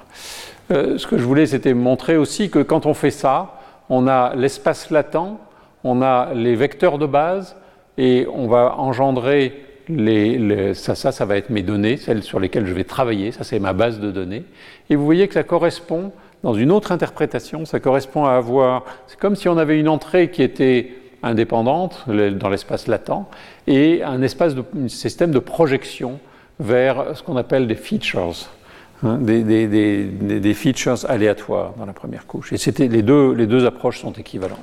ce 0.71 1.07
que 1.07 1.19
je 1.19 1.25
voulais, 1.25 1.47
c'était 1.47 1.75
montrer 1.75 2.17
aussi 2.17 2.49
que 2.49 2.61
quand 2.61 2.87
on 2.87 2.95
fait 2.95 3.11
ça, 3.11 3.61
on 3.91 4.07
a 4.07 4.35
l'espace 4.35 4.91
latent, 4.91 5.39
on 5.85 6.01
a 6.01 6.33
les 6.35 6.55
vecteurs 6.55 6.99
de 6.99 7.07
base, 7.07 7.57
et 7.99 8.27
on 8.33 8.47
va 8.47 8.77
engendrer 8.79 9.53
les, 9.89 10.75
ça, 10.75 10.95
ça, 10.95 11.13
ça 11.13 11.25
va 11.25 11.37
être 11.37 11.51
mes 11.51 11.63
données, 11.63 11.97
celles 11.97 12.23
sur 12.23 12.41
lesquelles 12.41 12.67
je 12.67 12.73
vais 12.73 12.85
travailler, 12.85 13.33
ça 13.33 13.45
c'est 13.45 13.59
ma 13.59 13.73
base 13.73 14.01
de 14.01 14.11
données. 14.11 14.45
Et 14.93 14.97
vous 14.97 15.07
voyez 15.07 15.27
que 15.27 15.33
ça 15.33 15.43
correspond, 15.43 16.13
dans 16.43 16.53
une 16.53 16.71
autre 16.71 16.93
interprétation, 16.93 17.65
ça 17.65 17.81
correspond 17.81 18.27
à 18.27 18.33
avoir, 18.33 18.85
c'est 19.07 19.19
comme 19.19 19.37
si 19.37 19.49
on 19.49 19.57
avait 19.57 19.81
une 19.81 19.89
entrée 19.89 20.31
qui 20.31 20.43
était 20.43 20.93
indépendante 21.23 22.05
dans 22.07 22.51
l'espace 22.51 22.89
latent 22.89 23.27
et 23.67 24.03
un 24.03 24.21
espace 24.21 24.53
un 24.79 24.89
système 24.89 25.31
de 25.31 25.39
projection 25.39 26.21
vers 26.61 27.17
ce 27.17 27.23
qu'on 27.23 27.39
appelle 27.39 27.67
des 27.67 27.75
features, 27.75 28.35
hein, 29.03 29.17
des, 29.19 30.55
features 30.55 31.09
aléatoires 31.09 31.73
dans 31.79 31.87
la 31.87 31.95
première 31.95 32.27
couche. 32.27 32.53
Et 32.53 32.59
c'était 32.59 32.89
les 32.89 33.01
deux, 33.01 33.33
les 33.33 33.47
deux 33.47 33.65
approches 33.65 33.99
sont 33.99 34.13
équivalentes. 34.13 34.59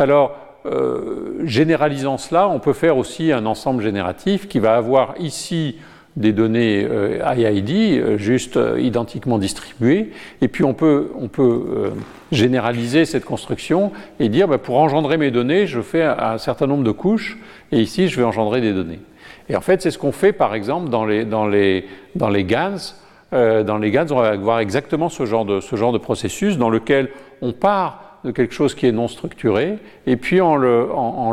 Alors, 0.00 0.34
euh, 0.66 1.40
généralisant 1.44 2.18
cela, 2.18 2.48
on 2.48 2.58
peut 2.58 2.72
faire 2.72 2.96
aussi 2.96 3.30
un 3.30 3.46
ensemble 3.46 3.84
génératif 3.84 4.48
qui 4.48 4.58
va 4.58 4.74
avoir 4.74 5.14
ici 5.20 5.76
des 6.16 6.32
données 6.32 6.86
euh, 6.88 7.20
IID 7.36 7.70
euh, 7.70 8.16
juste 8.16 8.58
identiquement 8.78 9.38
distribuées, 9.38 10.10
et 10.40 10.48
puis 10.48 10.64
on 10.64 10.74
peut, 10.74 11.10
on 11.18 11.28
peut 11.28 11.92
généraliser 12.32 13.04
cette 13.04 13.24
construction 13.24 13.92
et 14.18 14.28
dire 14.28 14.48
bah, 14.48 14.58
pour 14.58 14.78
engendrer 14.78 15.18
mes 15.18 15.30
données, 15.30 15.66
je 15.66 15.80
fais 15.80 16.02
un, 16.02 16.38
certain 16.38 16.66
nombre 16.66 16.84
de 16.84 16.90
couches, 16.90 17.38
et 17.72 17.80
ici 17.80 18.08
je 18.08 18.16
vais 18.16 18.24
engendrer 18.24 18.60
des 18.60 18.72
données. 18.72 19.00
Et 19.48 19.56
en 19.56 19.60
fait, 19.60 19.82
c'est 19.82 19.90
ce 19.90 19.98
qu'on 19.98 20.12
fait 20.12 20.32
par 20.32 20.54
exemple 20.54 20.88
dans 20.88 21.04
les, 21.04 21.24
dans 21.24 21.46
les, 21.46 21.86
dans 22.14 22.28
les 22.28 22.44
GANs. 22.44 22.94
dans 23.32 23.78
les 23.78 23.90
GANs, 23.90 24.06
on 24.10 24.16
va 24.16 24.28
avoir 24.30 24.60
exactement 24.60 25.08
ce 25.08 25.24
genre, 25.26 25.44
de, 25.44 25.60
ce 25.60 25.76
genre 25.76 25.92
de 25.92 25.98
processus 25.98 26.58
dans 26.58 26.70
lequel 26.70 27.10
on 27.42 27.52
part 27.52 28.05
de 28.26 28.32
quelque 28.32 28.52
chose 28.52 28.74
qui 28.74 28.86
est 28.86 28.92
non 28.92 29.06
structuré, 29.06 29.78
et 30.06 30.16
puis 30.16 30.40
en 30.40 30.56
le, 30.56 30.88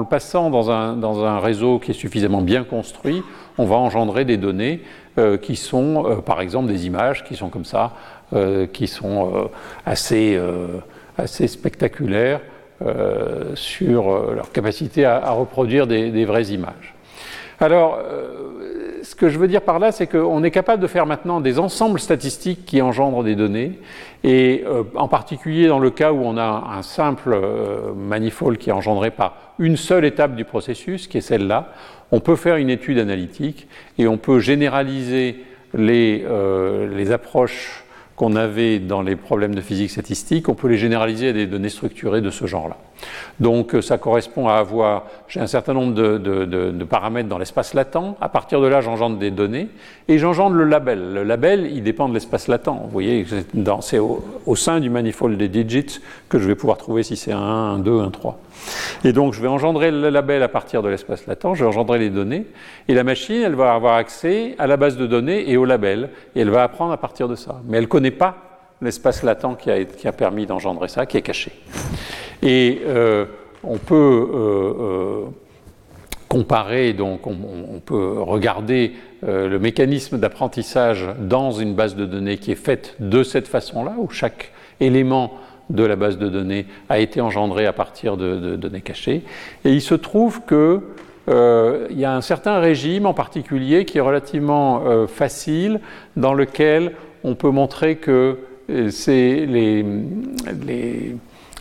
passant 0.07 0.51
dans 0.51 0.69
un, 0.69 0.95
dans 0.95 1.25
un, 1.25 1.39
réseau 1.39 1.79
qui 1.79 1.91
est 1.91 1.95
suffisamment 1.95 2.41
bien 2.41 2.63
construit, 2.63 3.23
on 3.57 3.65
va 3.65 3.75
engendrer 3.75 4.25
des 4.25 4.37
données 4.37 4.81
euh, 5.17 5.37
qui 5.37 5.55
sont, 5.55 6.05
euh, 6.05 6.15
par 6.17 6.39
exemple, 6.39 6.67
des 6.67 6.85
images 6.85 7.23
qui 7.23 7.35
sont 7.35 7.49
comme 7.49 7.65
ça, 7.65 7.93
euh, 8.33 8.67
qui 8.67 8.85
sont 8.85 9.49
assez, 9.87 10.39
assez 11.17 11.47
spectaculaires 11.47 12.41
sur 13.55 14.33
leur 14.33 14.51
capacité 14.51 15.05
à, 15.05 15.17
à 15.17 15.31
reproduire 15.31 15.87
des, 15.87 16.11
des, 16.11 16.25
vraies 16.25 16.47
images. 16.47 16.93
Alors, 17.59 17.97
ce 19.03 19.15
que 19.15 19.29
je 19.29 19.37
veux 19.37 19.47
dire 19.47 19.61
par 19.61 19.79
là, 19.79 19.91
c'est 19.91 20.07
qu'on 20.07 20.43
est 20.43 20.51
capable 20.51 20.81
de 20.81 20.87
faire 20.87 21.05
maintenant 21.05 21.41
des 21.41 21.59
ensembles 21.59 21.99
statistiques 21.99 22.65
qui 22.65 22.81
engendrent 22.81 23.23
des 23.23 23.35
données, 23.35 23.79
et 24.23 24.63
euh, 24.65 24.83
en 24.95 25.09
particulier 25.09 25.67
dans 25.67 25.79
le 25.79 25.89
cas 25.89 26.13
où 26.13 26.21
on 26.23 26.37
a 26.37 26.71
un 26.75 26.81
simple 26.81 27.33
euh, 27.33 27.93
manifold 27.93 28.57
qui 28.57 28.69
est 28.69 28.73
engendré 28.73 29.11
par 29.11 29.35
une 29.59 29.75
seule 29.75 30.05
étape 30.05 30.35
du 30.35 30.45
processus, 30.45 31.07
qui 31.07 31.17
est 31.17 31.21
celle-là, 31.21 31.73
on 32.11 32.21
peut 32.21 32.37
faire 32.37 32.55
une 32.55 32.69
étude 32.69 32.97
analytique 32.97 33.67
et 33.97 34.07
on 34.07 34.17
peut 34.17 34.39
généraliser 34.39 35.43
les, 35.73 36.23
euh, 36.25 36.95
les 36.95 37.11
approches 37.11 37.83
qu'on 38.15 38.35
avait 38.35 38.79
dans 38.79 39.01
les 39.01 39.15
problèmes 39.15 39.55
de 39.55 39.61
physique 39.61 39.89
statistique, 39.89 40.47
on 40.47 40.55
peut 40.55 40.67
les 40.67 40.77
généraliser 40.77 41.29
à 41.29 41.33
des 41.33 41.47
données 41.47 41.69
structurées 41.69 42.21
de 42.21 42.29
ce 42.29 42.45
genre-là. 42.45 42.77
Donc 43.39 43.75
euh, 43.75 43.81
ça 43.81 43.97
correspond 43.97 44.47
à 44.47 44.55
avoir, 44.55 45.03
j'ai 45.27 45.39
un 45.39 45.47
certain 45.47 45.73
nombre 45.73 45.93
de, 45.93 46.83
paramètres 46.83 47.29
dans 47.29 47.37
l'espace 47.37 47.73
latent, 47.73 48.15
à 48.21 48.29
partir 48.29 48.61
de 48.61 48.67
là 48.67 48.81
j'engendre 48.81 49.17
des 49.17 49.31
données, 49.31 49.69
et 50.07 50.17
j'engendre 50.17 50.55
le 50.55 50.65
label. 50.65 51.13
Le 51.13 51.23
label, 51.23 51.69
il 51.71 51.83
dépend 51.83 52.07
de 52.09 52.13
l'espace 52.13 52.47
latent. 52.47 52.67
Vous 52.67 52.89
voyez, 52.89 53.25
c'est 53.81 53.99
au, 53.99 54.23
au, 54.45 54.55
sein 54.55 54.79
du 54.79 54.89
manifold 54.89 55.37
des 55.37 55.47
digits 55.47 55.99
que 56.29 56.39
je 56.39 56.47
vais 56.47 56.55
pouvoir 56.55 56.77
trouver 56.77 57.03
si 57.03 57.15
c'est 57.15 57.31
un 57.31 57.39
1, 57.39 57.73
un 57.75 57.79
2, 57.79 57.99
un 57.99 58.11
3. 58.11 58.39
Et 59.03 59.13
donc 59.13 59.33
je 59.33 59.41
vais 59.41 59.47
engendrer 59.47 59.91
le 59.91 60.09
label 60.09 60.43
à 60.43 60.47
partir 60.47 60.81
de 60.81 60.89
l'espace 60.89 61.27
latent, 61.27 61.55
je 61.55 61.63
vais 61.63 61.69
engendrer 61.69 61.99
les 61.99 62.09
données, 62.09 62.45
et 62.87 62.93
la 62.93 63.03
machine, 63.03 63.41
elle 63.41 63.55
va 63.55 63.73
avoir 63.73 63.95
accès 63.95 64.55
à 64.59 64.67
la 64.67 64.77
base 64.77 64.97
de 64.97 65.07
données 65.07 65.49
et 65.49 65.57
au 65.57 65.65
label, 65.65 66.09
et 66.35 66.41
elle 66.41 66.49
va 66.49 66.63
apprendre 66.63 66.93
à 66.93 66.97
partir 66.97 67.27
de 67.27 67.35
ça. 67.35 67.61
Mais 67.67 67.77
elle 67.77 67.83
ne 67.83 67.89
connaît 67.89 68.11
pas 68.11 68.52
l'espace 68.83 69.23
latent 69.23 69.57
qui 69.57 70.07
a, 70.07 70.11
permis 70.11 70.45
d'engendrer 70.45 70.87
ça, 70.87 71.05
qui 71.05 71.17
est 71.17 71.21
caché. 71.21 71.51
Et 72.41 72.81
euh, 72.85 73.25
on 73.63 73.77
peut 73.77 73.95
euh, 73.95 74.73
euh, 74.79 75.25
comparer, 76.27 76.93
donc 76.93 77.25
on, 77.25 77.79
peut 77.85 78.21
regarder 78.21 78.93
le 79.21 79.57
mécanisme 79.59 80.17
d'apprentissage 80.17 81.07
dans 81.19 81.51
une 81.51 81.75
base 81.75 81.95
de 81.95 82.05
données 82.05 82.37
qui 82.37 82.51
est 82.51 82.55
faite 82.55 82.95
de 82.99 83.23
cette 83.23 83.47
façon-là, 83.47 83.93
où 83.99 84.09
chaque 84.09 84.51
élément 84.79 85.33
de 85.69 85.83
la 85.83 85.95
base 85.95 86.17
de 86.17 86.27
données 86.27 86.65
a 86.89 86.99
été 86.99 87.21
engendré 87.21 87.67
à 87.67 87.73
partir 87.73 88.17
de, 88.17 88.55
données 88.55 88.81
cachées. 88.81 89.21
Et 89.63 89.73
il 89.73 89.81
se 89.81 89.95
trouve 89.95 90.41
que 90.41 90.81
il 91.27 91.99
y 91.99 92.03
a 92.03 92.15
un 92.15 92.21
certain 92.21 92.59
régime 92.59 93.05
en 93.05 93.13
particulier 93.13 93.85
qui 93.85 93.99
est 93.99 94.01
relativement 94.01 95.07
facile, 95.07 95.81
dans 96.17 96.33
lequel 96.33 96.93
on 97.23 97.35
peut 97.35 97.51
montrer 97.51 97.97
que 97.97 98.39
c'est 98.89 99.45
les, 99.45 99.85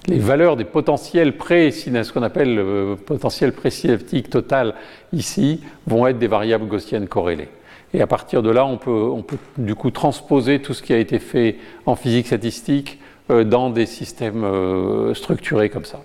les 0.08 0.18
valeurs 0.18 0.56
des 0.56 0.64
potentiels 0.64 1.36
pré 1.36 1.70
ce 1.70 2.12
qu'on 2.12 2.22
appelle 2.22 2.54
le 2.54 2.96
potentiel 2.96 3.52
pré-synaptique 3.52 4.30
total 4.30 4.74
ici, 5.12 5.60
vont 5.86 6.06
être 6.06 6.18
des 6.18 6.26
variables 6.26 6.66
gaussiennes 6.66 7.06
corrélées. 7.06 7.48
Et 7.94 8.00
à 8.00 8.06
partir 8.06 8.42
de 8.42 8.50
là, 8.50 8.64
on 8.64 8.78
peut, 8.78 9.14
du 9.58 9.74
coup 9.74 9.90
transposer 9.90 10.60
tout 10.60 10.74
ce 10.74 10.82
qui 10.82 10.92
a 10.92 10.98
été 10.98 11.18
fait 11.18 11.56
en 11.86 11.94
physique 11.94 12.26
statistique 12.26 12.98
euh, 13.30 13.44
dans 13.44 13.70
des 13.70 13.86
systèmes 13.86 14.44
euh, 14.44 15.14
structurés 15.14 15.68
comme 15.68 15.84
ça. 15.84 16.00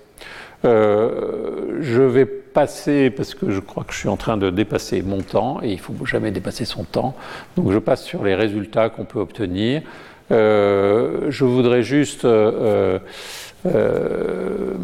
Euh, 0.64 1.78
je 1.80 2.02
vais 2.02 2.26
passer, 2.26 3.10
parce 3.10 3.34
que 3.34 3.50
je 3.50 3.60
crois 3.60 3.84
que 3.84 3.92
je 3.92 3.98
suis 3.98 4.08
en 4.08 4.16
train 4.16 4.36
de 4.36 4.50
dépasser 4.50 5.02
mon 5.02 5.22
temps, 5.22 5.60
et 5.62 5.68
il 5.68 5.76
ne 5.76 5.80
faut 5.80 5.94
jamais 6.04 6.30
dépasser 6.30 6.64
son 6.64 6.84
temps, 6.84 7.14
donc 7.56 7.70
je 7.70 7.78
passe 7.78 8.04
sur 8.04 8.22
les 8.24 8.34
résultats 8.34 8.90
qu'on 8.90 9.04
peut 9.04 9.20
obtenir. 9.20 9.82
Je 10.30 11.44
voudrais 11.44 11.82
juste 11.82 12.26
euh, 13.66 14.74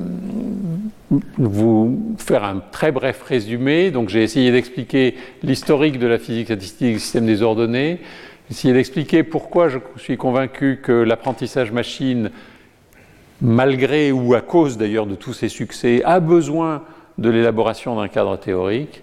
vous 1.38 2.16
faire 2.18 2.44
un 2.44 2.60
très 2.72 2.90
bref 2.90 3.22
résumé. 3.22 3.90
Donc 3.90 4.08
j'ai 4.08 4.22
essayé 4.22 4.50
d'expliquer 4.50 5.14
l'historique 5.42 5.98
de 5.98 6.06
la 6.06 6.18
physique 6.18 6.46
statistique 6.46 6.94
du 6.94 6.98
système 6.98 7.26
des 7.26 7.42
ordonnées, 7.42 8.00
essayer 8.50 8.74
d'expliquer 8.74 9.22
pourquoi 9.22 9.68
je 9.68 9.78
suis 9.96 10.16
convaincu 10.16 10.80
que 10.82 10.92
l'apprentissage 10.92 11.70
machine, 11.70 12.30
malgré 13.40 14.10
ou 14.10 14.34
à 14.34 14.40
cause 14.40 14.76
d'ailleurs 14.76 15.06
de 15.06 15.14
tous 15.14 15.34
ses 15.34 15.48
succès, 15.48 16.02
a 16.04 16.18
besoin 16.18 16.82
de 17.18 17.30
l'élaboration 17.30 17.96
d'un 17.96 18.08
cadre 18.08 18.36
théorique. 18.36 19.02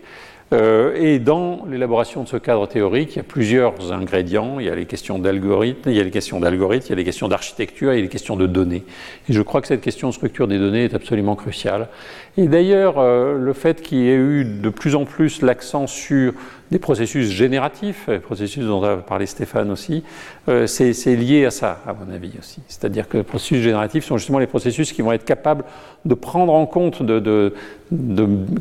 Euh, 0.54 0.94
et 0.96 1.20
dans 1.20 1.66
l'élaboration 1.66 2.24
de 2.24 2.28
ce 2.28 2.36
cadre 2.36 2.68
théorique, 2.68 3.14
il 3.14 3.18
y 3.18 3.20
a 3.20 3.24
plusieurs 3.24 3.94
ingrédients. 3.94 4.60
Il 4.60 4.66
y 4.66 4.70
a 4.70 4.76
les 4.76 4.86
questions 4.86 5.18
d'algorithmes, 5.18 5.90
il 5.90 5.96
y 5.96 6.00
a 6.00 6.04
les 6.04 6.12
questions 6.12 6.42
d'algorithmes, 6.42 6.88
il 6.88 6.90
y 6.90 6.94
a 6.94 6.98
les 6.98 7.06
questions 7.06 7.30
d'architecture, 7.30 7.94
il 7.94 7.96
y 7.96 8.00
a 8.00 8.02
les 8.02 8.10
questions 8.10 8.36
de 8.36 8.48
données. 8.48 8.84
Et 9.30 9.34
je 9.34 9.42
crois 9.42 9.62
que 9.62 9.68
cette 9.68 9.82
question 9.82 10.10
de 10.10 10.14
structure 10.14 10.50
des 10.50 10.58
données 10.58 10.84
est 10.84 10.94
absolument 10.94 11.36
cruciale. 11.36 11.88
Et 12.36 12.48
d'ailleurs, 12.48 12.96
euh, 12.98 13.38
le 13.38 13.54
fait 13.54 13.82
qu'il 13.82 14.00
y 14.00 14.10
ait 14.10 14.16
eu 14.16 14.44
de 14.44 14.70
plus 14.70 14.96
en 14.96 15.06
plus 15.06 15.42
l'accent 15.42 15.88
sur 15.88 16.34
des 16.72 16.80
processus 16.80 17.30
génératifs, 17.30 18.06
les 18.08 18.20
processus 18.20 18.66
dont 18.66 18.82
a 18.84 18.98
parlé 18.98 19.26
Stéphane 19.26 19.70
aussi, 19.72 20.04
euh, 20.48 20.68
c'est 20.68 21.16
lié 21.16 21.46
à 21.46 21.52
ça, 21.52 21.82
à 21.86 21.94
mon 21.94 22.12
avis 22.14 22.32
aussi. 22.40 22.62
C'est-à-dire 22.68 23.10
que 23.10 23.18
les 23.18 23.24
processus 23.24 23.62
génératifs 23.62 24.06
sont 24.06 24.18
justement 24.18 24.40
les 24.40 24.48
processus 24.48 24.94
qui 24.94 25.02
vont 25.02 25.12
être 25.12 25.26
capables 25.26 25.66
de 26.06 26.14
prendre 26.14 26.54
en 26.54 26.66
compte, 26.66 27.04
de, 27.04 27.54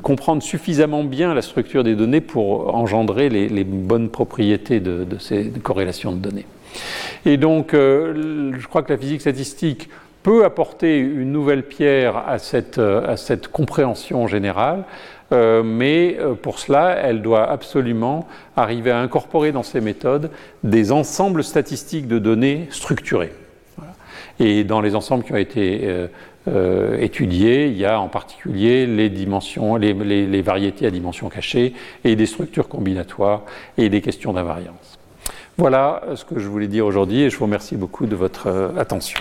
comprendre 0.02 0.42
suffisamment 0.42 1.04
bien 1.04 1.34
la 1.34 1.42
structure 1.42 1.84
des 1.84 1.94
données 1.94 2.20
pour 2.20 2.74
engendrer 2.74 3.28
les, 3.28 3.64
bonnes 3.64 4.08
propriétés 4.08 4.80
de, 4.80 5.06
ces 5.20 5.50
corrélations 5.62 6.10
de 6.10 6.18
données. 6.18 6.46
Et 7.24 7.36
donc, 7.36 7.74
euh, 7.74 8.52
je 8.58 8.66
crois 8.66 8.82
que 8.82 8.92
la 8.92 8.98
physique 8.98 9.20
statistique 9.20 9.88
peut 10.24 10.44
apporter 10.44 10.98
une 10.98 11.32
nouvelle 11.32 11.62
pierre 11.62 12.16
à 12.28 12.38
cette, 12.38 12.78
à 12.78 13.16
cette 13.16 13.48
compréhension 13.48 14.26
générale, 14.26 14.84
euh, 15.32 15.62
mais 15.62 16.16
euh, 16.18 16.34
pour 16.34 16.58
cela, 16.58 16.96
elle 16.96 17.22
doit 17.22 17.48
absolument 17.48 18.26
arriver 18.56 18.90
à 18.90 18.98
incorporer 18.98 19.52
dans 19.52 19.62
ses 19.62 19.80
méthodes 19.80 20.30
des 20.64 20.92
ensembles 20.92 21.44
statistiques 21.44 22.08
de 22.08 22.18
données 22.18 22.66
structurés. 22.70 23.32
Voilà. 23.76 23.92
Et 24.40 24.64
dans 24.64 24.80
les 24.80 24.94
ensembles 24.96 25.24
qui 25.24 25.32
ont 25.32 25.36
été 25.36 26.08
euh, 26.48 26.98
étudiés, 26.98 27.66
il 27.66 27.76
y 27.76 27.84
a 27.84 28.00
en 28.00 28.08
particulier 28.08 28.86
les 28.86 30.42
variétés 30.42 30.86
à 30.86 30.90
dimension 30.90 31.28
cachée 31.28 31.74
et 32.04 32.16
des 32.16 32.26
structures 32.26 32.68
combinatoires 32.68 33.42
et 33.78 33.88
des 33.88 34.00
questions 34.00 34.32
d'invariance. 34.32 34.98
Voilà 35.58 36.02
ce 36.14 36.24
que 36.24 36.38
je 36.38 36.48
voulais 36.48 36.68
dire 36.68 36.86
aujourd'hui 36.86 37.22
et 37.22 37.30
je 37.30 37.36
vous 37.36 37.44
remercie 37.44 37.76
beaucoup 37.76 38.06
de 38.06 38.16
votre 38.16 38.72
attention. 38.78 39.20